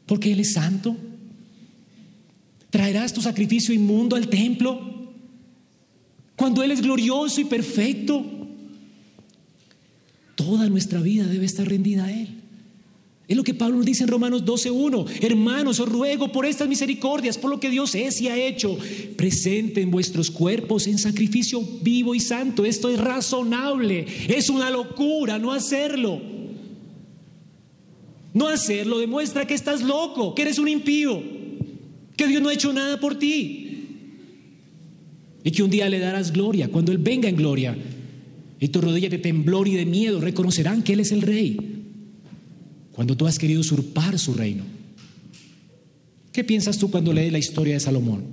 Porque 0.05 0.33
Él 0.33 0.41
es 0.41 0.53
santo. 0.53 0.97
¿Traerás 2.69 3.13
tu 3.13 3.21
sacrificio 3.21 3.73
inmundo 3.73 4.17
al 4.17 4.27
templo? 4.27 5.13
Cuando 6.35 6.63
Él 6.63 6.71
es 6.71 6.81
glorioso 6.81 7.39
y 7.39 7.45
perfecto. 7.45 8.34
Toda 10.35 10.69
nuestra 10.69 11.01
vida 11.01 11.25
debe 11.25 11.45
estar 11.45 11.67
rendida 11.67 12.05
a 12.05 12.11
Él. 12.11 12.27
Es 13.27 13.35
lo 13.35 13.43
que 13.43 13.55
Pablo 13.55 13.77
nos 13.77 13.85
dice 13.85 14.03
en 14.03 14.09
Romanos 14.09 14.45
12.1. 14.45 15.23
Hermanos, 15.23 15.79
os 15.79 15.89
ruego 15.89 16.31
por 16.31 16.45
estas 16.45 16.67
misericordias, 16.67 17.39
por 17.39 17.49
lo 17.49 17.59
que 17.59 17.71
Dios 17.71 17.95
es 17.95 18.21
y 18.21 18.27
ha 18.27 18.37
hecho, 18.37 18.77
presenten 19.15 19.89
vuestros 19.89 20.29
cuerpos 20.29 20.85
en 20.85 20.99
sacrificio 20.99 21.61
vivo 21.81 22.13
y 22.13 22.19
santo. 22.19 22.65
Esto 22.65 22.89
es 22.89 22.99
razonable. 22.99 24.05
Es 24.27 24.49
una 24.49 24.69
locura 24.69 25.39
no 25.39 25.53
hacerlo. 25.53 26.21
No 28.33 28.47
hacerlo 28.47 28.99
demuestra 28.99 29.47
que 29.47 29.53
estás 29.55 29.81
loco, 29.81 30.35
que 30.35 30.43
eres 30.43 30.59
un 30.59 30.67
impío, 30.67 31.23
que 32.17 32.27
Dios 32.27 32.41
no 32.43 32.49
ha 32.49 32.53
hecho 32.53 32.73
nada 32.73 32.99
por 32.99 33.17
ti. 33.17 33.61
Y 35.43 35.51
que 35.51 35.63
un 35.63 35.71
día 35.71 35.89
le 35.89 35.99
darás 35.99 36.31
gloria. 36.31 36.67
Cuando 36.67 36.91
Él 36.91 36.99
venga 36.99 37.27
en 37.27 37.37
gloria 37.37 37.75
y 38.59 38.69
tu 38.69 38.81
rodilla 38.81 39.09
de 39.09 39.17
temblor 39.17 39.67
y 39.67 39.75
de 39.75 39.85
miedo 39.85 40.21
reconocerán 40.21 40.83
que 40.83 40.93
Él 40.93 41.01
es 41.01 41.11
el 41.11 41.21
Rey 41.21 41.75
cuando 42.95 43.17
tú 43.17 43.27
has 43.27 43.37
querido 43.37 43.59
usurpar 43.59 44.17
su 44.17 44.33
reino. 44.33 44.63
¿Qué 46.31 46.43
piensas 46.43 46.77
tú 46.77 46.89
cuando 46.89 47.11
lees 47.11 47.31
la 47.31 47.39
historia 47.39 47.73
de 47.73 47.79
Salomón? 47.79 48.23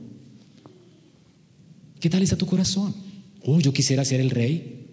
¿Qué 1.98 2.08
tal 2.08 2.22
está 2.22 2.36
tu 2.36 2.46
corazón? 2.46 2.94
Oh, 3.44 3.60
yo 3.60 3.72
quisiera 3.72 4.04
ser 4.04 4.20
el 4.20 4.30
rey. 4.30 4.86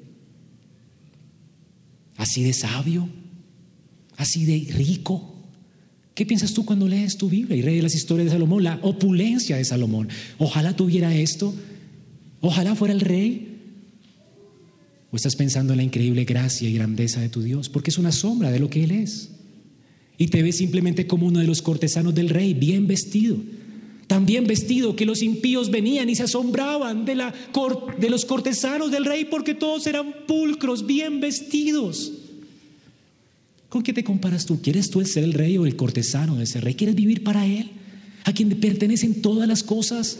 Así 2.17 2.43
de 2.43 2.53
sabio, 2.53 3.09
así 4.17 4.45
de 4.45 4.71
rico. 4.73 5.35
¿Qué 6.13 6.25
piensas 6.25 6.53
tú 6.53 6.65
cuando 6.65 6.87
lees 6.87 7.17
tu 7.17 7.29
Biblia 7.29 7.55
y 7.55 7.61
lees 7.61 7.81
las 7.81 7.95
historias 7.95 8.25
de 8.25 8.31
Salomón? 8.33 8.63
La 8.63 8.79
opulencia 8.81 9.57
de 9.57 9.65
Salomón. 9.65 10.09
Ojalá 10.37 10.75
tuviera 10.75 11.15
esto. 11.15 11.53
Ojalá 12.41 12.75
fuera 12.75 12.93
el 12.93 13.01
rey. 13.01 13.48
¿O 15.11 15.15
estás 15.15 15.35
pensando 15.35 15.73
en 15.73 15.77
la 15.77 15.83
increíble 15.83 16.25
gracia 16.25 16.69
y 16.69 16.73
grandeza 16.73 17.19
de 17.19 17.29
tu 17.29 17.41
Dios? 17.41 17.69
Porque 17.69 17.89
es 17.89 17.97
una 17.97 18.11
sombra 18.11 18.51
de 18.51 18.59
lo 18.59 18.69
que 18.69 18.83
Él 18.83 18.91
es 18.91 19.29
y 20.19 20.27
te 20.27 20.43
ves 20.43 20.57
simplemente 20.57 21.07
como 21.07 21.25
uno 21.25 21.39
de 21.39 21.47
los 21.47 21.61
cortesanos 21.61 22.13
del 22.13 22.27
rey, 22.27 22.53
bien 22.53 22.87
vestido. 22.87 23.37
Tan 24.05 24.25
bien 24.25 24.45
vestido 24.45 24.95
que 24.95 25.05
los 25.05 25.23
impíos 25.23 25.71
venían 25.71 26.09
y 26.09 26.15
se 26.15 26.23
asombraban 26.23 27.05
de, 27.05 27.15
los 27.15 28.25
cortesanos 28.25 28.91
del 28.91 29.05
rey 29.05 29.25
porque 29.25 29.55
todos 29.55 29.87
eran 29.87 30.13
pulcros, 30.27 30.85
bien 30.85 31.21
vestidos. 31.21 32.11
¿Con 33.69 33.81
qué 33.81 33.93
te 33.93 34.03
comparas 34.03 34.45
tú? 34.45 34.61
¿Quieres 34.61 34.89
tú 34.89 35.03
ser 35.05 35.23
el 35.23 35.33
rey 35.33 35.57
o 35.57 35.65
el 35.65 35.77
cortesano 35.77 36.35
de 36.35 36.43
ese 36.43 36.59
rey? 36.59 36.73
¿Quieres 36.73 36.95
vivir 36.95 37.23
para 37.23 37.45
él? 37.45 37.69
¿A 38.25 38.33
quien 38.33 38.49
pertenecen 38.59 39.21
todas 39.21 39.47
las 39.47 39.63
cosas? 39.63 40.19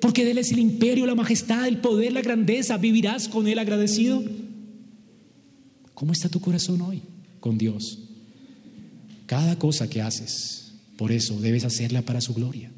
Porque 0.00 0.24
de 0.24 0.32
él 0.32 0.38
es 0.38 0.52
el 0.52 0.58
imperio, 0.58 1.06
la 1.06 1.14
majestad, 1.14 1.66
el 1.66 1.78
poder, 1.78 2.12
la 2.12 2.22
grandeza. 2.22 2.76
¿Vivirás 2.76 3.28
con 3.28 3.48
él 3.48 3.58
agradecido? 3.58 4.22
¿Cómo 5.94 6.12
está 6.12 6.28
tu 6.28 6.40
corazón 6.40 6.80
hoy 6.80 7.02
con 7.40 7.58
Dios? 7.58 7.98
Cada 9.26 9.58
cosa 9.58 9.90
que 9.90 10.00
haces, 10.00 10.72
por 10.96 11.12
eso 11.12 11.40
debes 11.40 11.64
hacerla 11.64 12.02
para 12.02 12.20
su 12.20 12.34
gloria. 12.34 12.70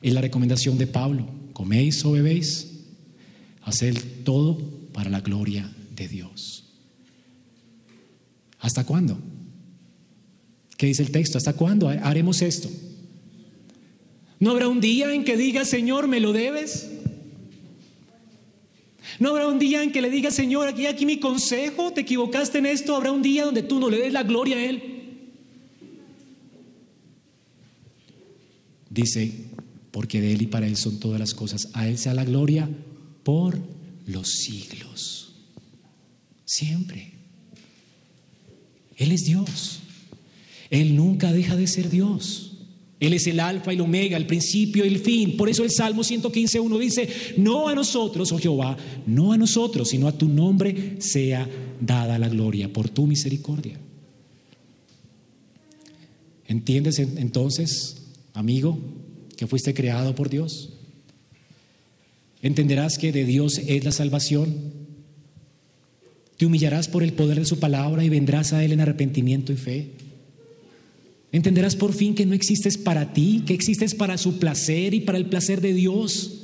Es 0.00 0.12
la 0.12 0.20
recomendación 0.20 0.76
de 0.78 0.88
Pablo, 0.88 1.28
coméis 1.52 2.04
o 2.04 2.12
bebéis, 2.12 2.66
haced 3.62 3.96
todo 4.24 4.58
para 4.92 5.08
la 5.08 5.20
gloria 5.20 5.72
de 5.94 6.08
Dios. 6.08 6.64
¿Hasta 8.58 8.84
cuándo? 8.84 9.18
¿Qué 10.76 10.86
dice 10.86 11.02
el 11.02 11.12
texto? 11.12 11.38
¿Hasta 11.38 11.52
cuándo 11.52 11.88
haremos 11.88 12.42
esto? 12.42 12.68
¿No 14.42 14.50
habrá 14.50 14.66
un 14.66 14.80
día 14.80 15.14
en 15.14 15.22
que 15.22 15.36
diga, 15.36 15.64
Señor, 15.64 16.08
me 16.08 16.18
lo 16.18 16.32
debes? 16.32 16.90
No 19.20 19.28
habrá 19.28 19.46
un 19.46 19.60
día 19.60 19.84
en 19.84 19.92
que 19.92 20.02
le 20.02 20.10
diga, 20.10 20.32
Señor, 20.32 20.66
aquí, 20.66 20.86
aquí 20.86 21.06
mi 21.06 21.20
consejo, 21.20 21.92
te 21.92 22.00
equivocaste 22.00 22.58
en 22.58 22.66
esto. 22.66 22.96
Habrá 22.96 23.12
un 23.12 23.22
día 23.22 23.44
donde 23.44 23.62
tú 23.62 23.78
no 23.78 23.88
le 23.88 23.98
des 23.98 24.12
la 24.12 24.24
gloria 24.24 24.56
a 24.56 24.64
Él. 24.64 24.82
Dice, 28.90 29.32
porque 29.92 30.20
de 30.20 30.32
Él 30.32 30.42
y 30.42 30.46
para 30.48 30.66
Él 30.66 30.76
son 30.76 30.98
todas 30.98 31.20
las 31.20 31.34
cosas. 31.34 31.68
A 31.74 31.86
Él 31.86 31.96
sea 31.96 32.12
la 32.12 32.24
gloria 32.24 32.68
por 33.22 33.60
los 34.06 34.28
siglos. 34.28 35.36
Siempre. 36.44 37.12
Él 38.96 39.12
es 39.12 39.20
Dios. 39.20 39.82
Él 40.68 40.96
nunca 40.96 41.32
deja 41.32 41.54
de 41.54 41.68
ser 41.68 41.90
Dios. 41.90 42.51
Él 43.02 43.14
es 43.14 43.26
el 43.26 43.40
alfa 43.40 43.72
y 43.72 43.74
el 43.74 43.80
omega, 43.80 44.16
el 44.16 44.28
principio 44.28 44.84
y 44.84 44.88
el 44.88 45.00
fin. 45.00 45.36
Por 45.36 45.48
eso 45.48 45.64
el 45.64 45.72
Salmo 45.72 46.02
115.1 46.02 46.78
dice, 46.78 47.08
no 47.36 47.66
a 47.66 47.74
nosotros, 47.74 48.30
oh 48.30 48.38
Jehová, 48.38 48.76
no 49.06 49.32
a 49.32 49.36
nosotros, 49.36 49.88
sino 49.88 50.06
a 50.06 50.16
tu 50.16 50.28
nombre 50.28 50.98
sea 51.00 51.48
dada 51.80 52.16
la 52.16 52.28
gloria 52.28 52.72
por 52.72 52.88
tu 52.88 53.08
misericordia. 53.08 53.76
¿Entiendes 56.46 57.00
entonces, 57.00 58.04
amigo, 58.34 58.78
que 59.36 59.48
fuiste 59.48 59.74
creado 59.74 60.14
por 60.14 60.30
Dios? 60.30 60.70
¿Entenderás 62.40 62.98
que 62.98 63.10
de 63.10 63.24
Dios 63.24 63.58
es 63.66 63.84
la 63.84 63.90
salvación? 63.90 64.54
Te 66.36 66.46
humillarás 66.46 66.86
por 66.86 67.02
el 67.02 67.14
poder 67.14 67.40
de 67.40 67.46
su 67.46 67.58
palabra 67.58 68.04
y 68.04 68.08
vendrás 68.08 68.52
a 68.52 68.64
Él 68.64 68.70
en 68.70 68.80
arrepentimiento 68.80 69.52
y 69.52 69.56
fe. 69.56 69.90
Entenderás 71.32 71.74
por 71.74 71.94
fin 71.94 72.14
que 72.14 72.26
no 72.26 72.34
existes 72.34 72.76
para 72.76 73.14
ti, 73.14 73.42
que 73.46 73.54
existes 73.54 73.94
para 73.94 74.18
su 74.18 74.38
placer 74.38 74.92
y 74.92 75.00
para 75.00 75.16
el 75.16 75.26
placer 75.26 75.62
de 75.62 75.72
Dios. 75.72 76.42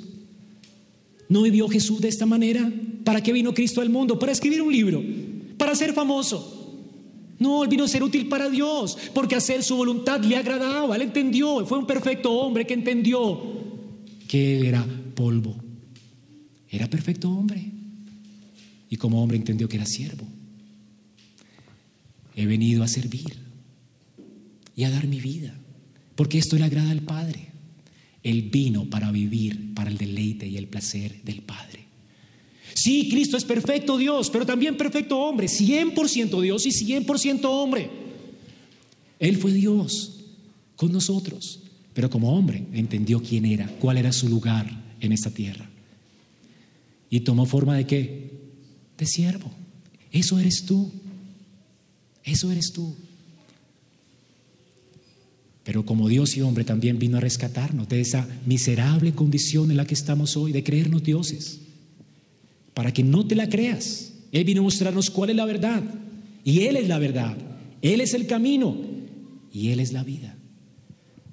¿No 1.28 1.42
vivió 1.42 1.68
Jesús 1.68 2.00
de 2.00 2.08
esta 2.08 2.24
manera? 2.24 2.72
¿Para 3.04 3.22
qué 3.22 3.34
vino 3.34 3.52
Cristo 3.52 3.82
al 3.82 3.90
mundo? 3.90 4.18
Para 4.18 4.32
escribir 4.32 4.62
un 4.62 4.72
libro, 4.72 5.04
para 5.58 5.74
ser 5.74 5.92
famoso. 5.92 6.54
No, 7.38 7.62
él 7.62 7.68
vino 7.68 7.84
a 7.84 7.88
ser 7.88 8.02
útil 8.02 8.28
para 8.28 8.48
Dios, 8.48 8.96
porque 9.12 9.36
hacer 9.36 9.62
su 9.62 9.76
voluntad 9.76 10.24
le 10.24 10.36
agradaba, 10.36 10.96
él 10.96 11.02
entendió, 11.02 11.64
fue 11.66 11.78
un 11.78 11.86
perfecto 11.86 12.32
hombre 12.32 12.66
que 12.66 12.74
entendió 12.74 13.58
que 14.26 14.58
él 14.58 14.66
era 14.66 14.86
polvo. 15.14 15.54
Era 16.70 16.88
perfecto 16.88 17.30
hombre. 17.30 17.72
Y 18.90 18.96
como 18.96 19.22
hombre 19.22 19.36
entendió 19.36 19.68
que 19.68 19.76
era 19.76 19.86
siervo. 19.86 20.26
He 22.34 22.46
venido 22.46 22.82
a 22.82 22.88
servir 22.88 23.47
y 24.78 24.84
a 24.84 24.90
dar 24.90 25.08
mi 25.08 25.18
vida, 25.18 25.52
porque 26.14 26.38
esto 26.38 26.56
le 26.56 26.62
agrada 26.62 26.92
al 26.92 27.02
Padre. 27.02 27.48
Él 28.22 28.42
vino 28.42 28.88
para 28.88 29.10
vivir 29.10 29.74
para 29.74 29.90
el 29.90 29.98
deleite 29.98 30.46
y 30.46 30.56
el 30.56 30.68
placer 30.68 31.20
del 31.24 31.42
Padre. 31.42 31.80
Sí, 32.74 33.08
Cristo 33.10 33.36
es 33.36 33.44
perfecto 33.44 33.98
Dios, 33.98 34.30
pero 34.30 34.46
también 34.46 34.76
perfecto 34.76 35.18
hombre, 35.18 35.48
100% 35.48 36.40
Dios 36.40 36.64
y 36.64 36.70
100% 36.70 37.40
hombre. 37.46 37.90
Él 39.18 39.36
fue 39.36 39.52
Dios 39.52 40.20
con 40.76 40.92
nosotros, 40.92 41.64
pero 41.92 42.08
como 42.08 42.32
hombre 42.32 42.64
entendió 42.72 43.20
quién 43.20 43.46
era, 43.46 43.66
cuál 43.80 43.98
era 43.98 44.12
su 44.12 44.28
lugar 44.28 44.70
en 45.00 45.10
esta 45.10 45.32
tierra. 45.32 45.68
Y 47.10 47.18
tomó 47.18 47.46
forma 47.46 47.76
de 47.76 47.84
qué? 47.84 48.30
De 48.96 49.06
siervo. 49.06 49.50
Eso 50.12 50.38
eres 50.38 50.62
tú. 50.64 50.92
Eso 52.22 52.52
eres 52.52 52.70
tú. 52.72 52.94
Pero 55.68 55.84
como 55.84 56.08
Dios 56.08 56.34
y 56.34 56.40
hombre 56.40 56.64
también 56.64 56.98
vino 56.98 57.18
a 57.18 57.20
rescatarnos 57.20 57.90
de 57.90 58.00
esa 58.00 58.26
miserable 58.46 59.12
condición 59.12 59.70
en 59.70 59.76
la 59.76 59.84
que 59.84 59.92
estamos 59.92 60.34
hoy, 60.34 60.50
de 60.50 60.64
creernos 60.64 61.02
dioses, 61.02 61.60
para 62.72 62.90
que 62.90 63.02
no 63.02 63.26
te 63.26 63.34
la 63.34 63.50
creas. 63.50 64.14
Él 64.32 64.44
vino 64.44 64.62
a 64.62 64.64
mostrarnos 64.64 65.10
cuál 65.10 65.28
es 65.28 65.36
la 65.36 65.44
verdad. 65.44 65.82
Y 66.42 66.60
Él 66.60 66.76
es 66.76 66.88
la 66.88 66.98
verdad. 66.98 67.36
Él 67.82 68.00
es 68.00 68.14
el 68.14 68.26
camino. 68.26 68.78
Y 69.52 69.68
Él 69.68 69.80
es 69.80 69.92
la 69.92 70.04
vida. 70.04 70.34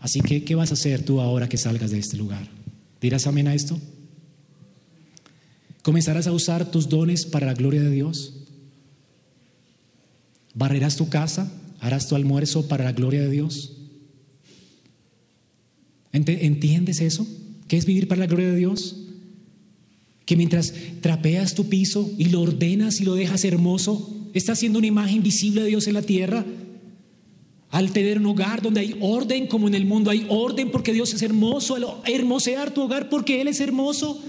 Así 0.02 0.20
que, 0.20 0.44
¿qué 0.44 0.54
vas 0.54 0.72
a 0.72 0.74
hacer 0.74 1.06
tú 1.06 1.22
ahora 1.22 1.48
que 1.48 1.56
salgas 1.56 1.92
de 1.92 2.00
este 2.00 2.18
lugar? 2.18 2.46
¿Dirás 3.00 3.28
amén 3.28 3.48
a 3.48 3.56
esto? 3.56 3.80
¿Comenzarás 5.82 6.28
a 6.28 6.34
usar 6.34 6.70
tus 6.70 6.90
dones 6.90 7.26
para 7.26 7.46
la 7.46 7.54
gloria 7.54 7.82
de 7.82 7.92
Dios? 7.92 8.34
¿Barrerás 10.54 10.98
tu 10.98 11.08
casa? 11.08 11.50
¿Harás 11.80 12.10
tu 12.10 12.18
almuerzo 12.18 12.68
para 12.68 12.84
la 12.84 12.92
gloria 12.92 13.22
de 13.22 13.30
Dios? 13.30 13.72
¿Entiendes 16.16 17.02
eso? 17.02 17.28
¿Qué 17.68 17.78
es 17.78 17.86
vivir 17.86 18.08
para 18.08 18.20
la 18.20 18.28
gloria 18.28 18.52
de 18.52 18.58
Dios? 18.58 18.96
Que 20.26 20.38
mientras 20.38 20.74
trapeas 21.02 21.56
tu 21.56 21.68
piso 21.68 22.10
y 22.18 22.26
lo 22.26 22.42
ordenas 22.42 23.02
y 23.02 23.04
lo 23.04 23.16
dejas 23.16 23.44
hermoso, 23.44 24.30
estás 24.34 24.58
haciendo 24.58 24.80
una 24.80 24.88
imagen 24.88 25.22
visible 25.22 25.62
de 25.62 25.68
Dios 25.68 25.88
en 25.88 25.94
la 25.94 26.02
tierra. 26.02 26.46
Al 27.70 27.92
tener 27.92 28.20
un 28.20 28.28
hogar 28.28 28.62
donde 28.62 28.80
hay 28.80 28.96
orden, 29.02 29.48
como 29.48 29.68
en 29.68 29.76
el 29.76 29.86
mundo 29.86 30.10
hay 30.10 30.26
orden, 30.30 30.72
porque 30.72 30.94
Dios 30.94 31.14
es 31.14 31.22
hermoso, 31.22 31.76
al 31.76 31.86
hermosear 32.06 32.74
tu 32.74 32.84
hogar 32.84 33.10
porque 33.10 33.42
Él 33.42 33.50
es 33.50 33.60
hermoso, 33.60 34.24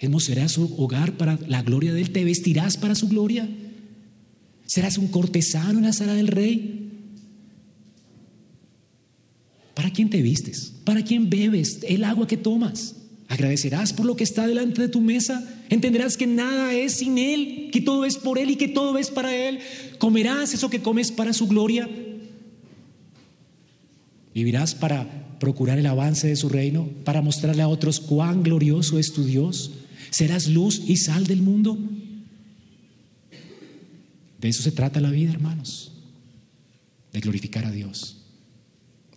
hermosearás 0.00 0.52
su 0.52 0.74
hogar 0.76 1.16
para 1.16 1.38
la 1.46 1.62
gloria 1.62 1.92
de 1.92 2.00
Él, 2.00 2.10
te 2.10 2.24
vestirás 2.24 2.76
para 2.76 2.96
su 2.96 3.08
gloria. 3.08 3.48
¿Serás 4.66 4.98
un 4.98 5.08
cortesano 5.08 5.78
en 5.78 5.84
la 5.84 5.92
sala 5.92 6.14
del 6.14 6.26
rey? 6.26 6.82
¿Para 9.74 9.81
quién 9.92 10.10
te 10.10 10.22
vistes? 10.22 10.72
¿Para 10.84 11.02
quién 11.02 11.30
bebes 11.30 11.80
el 11.86 12.04
agua 12.04 12.26
que 12.26 12.36
tomas? 12.36 12.96
¿Agradecerás 13.28 13.92
por 13.92 14.04
lo 14.04 14.16
que 14.16 14.24
está 14.24 14.46
delante 14.46 14.82
de 14.82 14.88
tu 14.88 15.00
mesa? 15.00 15.42
¿Entenderás 15.70 16.16
que 16.16 16.26
nada 16.26 16.74
es 16.74 16.94
sin 16.94 17.16
Él, 17.16 17.70
que 17.72 17.80
todo 17.80 18.04
es 18.04 18.16
por 18.16 18.38
Él 18.38 18.50
y 18.50 18.56
que 18.56 18.68
todo 18.68 18.98
es 18.98 19.10
para 19.10 19.34
Él? 19.34 19.60
¿Comerás 19.98 20.52
eso 20.52 20.68
que 20.68 20.82
comes 20.82 21.10
para 21.10 21.32
su 21.32 21.46
gloria? 21.48 21.88
¿Vivirás 24.34 24.74
para 24.74 25.38
procurar 25.38 25.78
el 25.78 25.86
avance 25.86 26.28
de 26.28 26.36
su 26.36 26.48
reino, 26.48 26.88
para 27.04 27.22
mostrarle 27.22 27.62
a 27.62 27.68
otros 27.68 28.00
cuán 28.00 28.42
glorioso 28.42 28.98
es 28.98 29.12
tu 29.12 29.24
Dios? 29.24 29.72
¿Serás 30.10 30.48
luz 30.48 30.82
y 30.86 30.98
sal 30.98 31.26
del 31.26 31.40
mundo? 31.40 31.78
De 34.40 34.48
eso 34.48 34.62
se 34.62 34.72
trata 34.72 35.00
la 35.00 35.10
vida, 35.10 35.32
hermanos. 35.32 35.92
De 37.12 37.20
glorificar 37.20 37.64
a 37.64 37.70
Dios. 37.70 38.21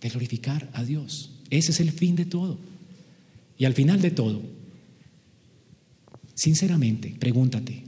De 0.00 0.08
glorificar 0.08 0.70
a 0.74 0.84
Dios. 0.84 1.30
Ese 1.50 1.72
es 1.72 1.80
el 1.80 1.92
fin 1.92 2.16
de 2.16 2.24
todo. 2.24 2.58
Y 3.58 3.64
al 3.64 3.72
final 3.72 4.02
de 4.02 4.10
todo, 4.10 4.42
sinceramente, 6.34 7.16
pregúntate, 7.18 7.84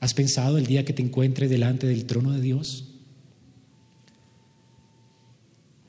¿has 0.00 0.12
pensado 0.12 0.58
el 0.58 0.66
día 0.66 0.84
que 0.84 0.92
te 0.92 1.02
encuentres 1.02 1.48
delante 1.48 1.86
del 1.86 2.04
trono 2.04 2.32
de 2.32 2.40
Dios? 2.40 2.88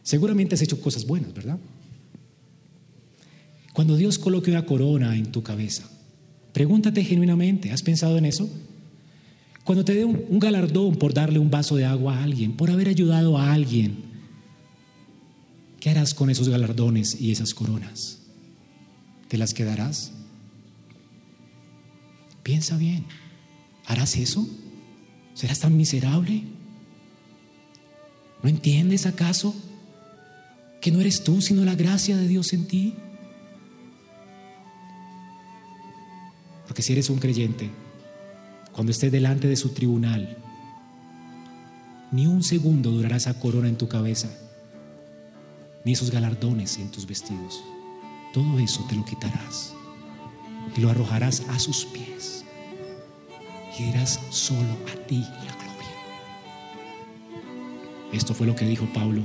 Seguramente 0.04 0.56
has 0.56 0.62
hecho 0.62 0.80
cosas 0.80 1.06
buenas, 1.06 1.34
¿verdad? 1.34 1.60
Cuando 3.74 3.98
Dios 3.98 4.20
coloque 4.20 4.52
una 4.52 4.66
corona 4.66 5.18
en 5.18 5.32
tu 5.32 5.42
cabeza, 5.42 5.90
pregúntate 6.54 7.04
genuinamente, 7.04 7.72
¿has 7.72 7.82
pensado 7.82 8.18
en 8.18 8.26
eso? 8.26 8.50
Cuando 9.64 9.86
te 9.86 9.96
dé 9.96 10.06
un, 10.06 10.40
galardón 10.40 10.98
por 10.98 11.14
darle 11.14 11.40
un 11.40 11.50
vaso 11.50 11.76
de 11.76 11.86
agua 11.86 12.18
a 12.18 12.24
alguien, 12.24 12.54
por 12.54 12.70
haber 12.70 12.90
ayudado 12.90 13.38
a 13.38 13.54
alguien, 13.54 14.13
¿qué 15.84 15.90
harás 15.90 16.14
con 16.14 16.30
esos 16.30 16.48
galardones 16.48 17.20
y 17.20 17.34
esas 17.34 17.54
coronas? 17.54 18.20
¿Te 19.28 19.38
las 19.38 19.54
quedarás? 19.54 20.14
Piensa 22.42 22.78
bien, 22.78 23.04
¿harás 23.86 24.16
eso? 24.16 24.48
¿Serás 25.34 25.60
tan 25.60 25.76
miserable? 25.76 26.44
¿No 28.42 28.48
entiendes 28.48 29.06
acaso 29.06 29.54
que 30.80 30.90
no 30.90 31.02
eres 31.02 31.22
tú, 31.26 31.42
sino 31.42 31.66
la 31.66 31.76
gracia 31.76 32.16
de 32.16 32.30
Dios 32.30 32.54
en 32.54 32.66
ti? 32.66 32.94
Porque 36.66 36.82
si 36.82 36.94
eres 36.94 37.10
un 37.10 37.20
creyente, 37.20 37.70
cuando 38.72 38.94
estés 38.94 39.12
delante 39.12 39.50
de 39.50 39.58
su 39.58 39.74
tribunal, 39.74 40.38
ni 42.14 42.26
un 42.26 42.42
segundo 42.42 42.90
durará 42.90 43.18
esa 43.18 43.38
corona 43.38 43.68
en 43.68 43.78
tu 43.78 43.90
cabeza, 43.90 44.30
ni 45.86 45.94
esos 45.94 46.12
galardones 46.12 46.78
en 46.78 46.90
tus 46.90 47.06
vestidos. 47.06 47.64
Todo 48.34 48.60
eso 48.60 48.84
te 48.88 48.96
lo 48.96 49.06
quitarás 49.06 49.74
y 50.76 50.82
lo 50.82 50.90
arrojarás 50.90 51.44
a 51.50 51.60
sus 51.60 51.86
pies 51.86 52.46
y 53.78 53.84
dirás 53.84 54.20
solo 54.30 54.78
a 54.92 55.08
ti 55.08 55.20
la 55.20 55.56
gloria. 55.56 55.64
Esto 58.12 58.34
fue 58.34 58.48
lo 58.48 58.56
que 58.56 58.66
dijo 58.66 58.86
Pablo. 58.94 59.24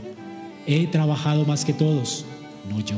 He 0.67 0.87
trabajado 0.87 1.45
más 1.45 1.65
que 1.65 1.73
todos, 1.73 2.25
no 2.69 2.81
yo, 2.81 2.97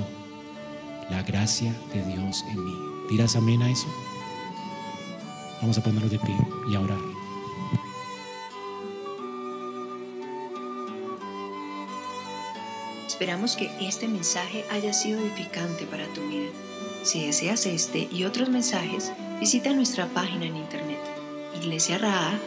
la 1.11 1.23
gracia 1.23 1.75
de 1.95 2.05
Dios 2.05 2.45
en 2.51 2.65
mí. 2.65 2.75
¿Dirás 3.11 3.37
amén 3.37 3.63
a 3.63 3.71
eso? 3.71 3.87
Vamos 5.61 5.79
a 5.79 5.83
ponernos 5.83 6.11
de 6.11 6.19
pie 6.19 6.37
y 6.71 6.75
a 6.75 6.81
orar. 6.81 7.20
Esperamos 13.21 13.55
que 13.55 13.71
este 13.87 14.09
mensaje 14.09 14.65
haya 14.71 14.95
sido 14.95 15.21
edificante 15.21 15.85
para 15.85 16.07
tu 16.15 16.27
vida. 16.27 16.49
Si 17.03 17.27
deseas 17.27 17.67
este 17.67 18.09
y 18.11 18.25
otros 18.25 18.49
mensajes, 18.49 19.13
visita 19.39 19.75
nuestra 19.75 20.07
página 20.07 20.47
en 20.47 20.57
internet 20.57 20.99
iglesiaraa.org. 21.55 22.41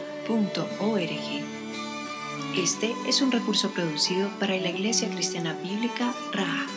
Este 2.56 2.92
es 3.06 3.22
un 3.22 3.30
recurso 3.30 3.70
producido 3.70 4.28
para 4.40 4.56
la 4.56 4.70
Iglesia 4.70 5.08
Cristiana 5.08 5.56
Bíblica 5.62 6.12
Raha. 6.32 6.73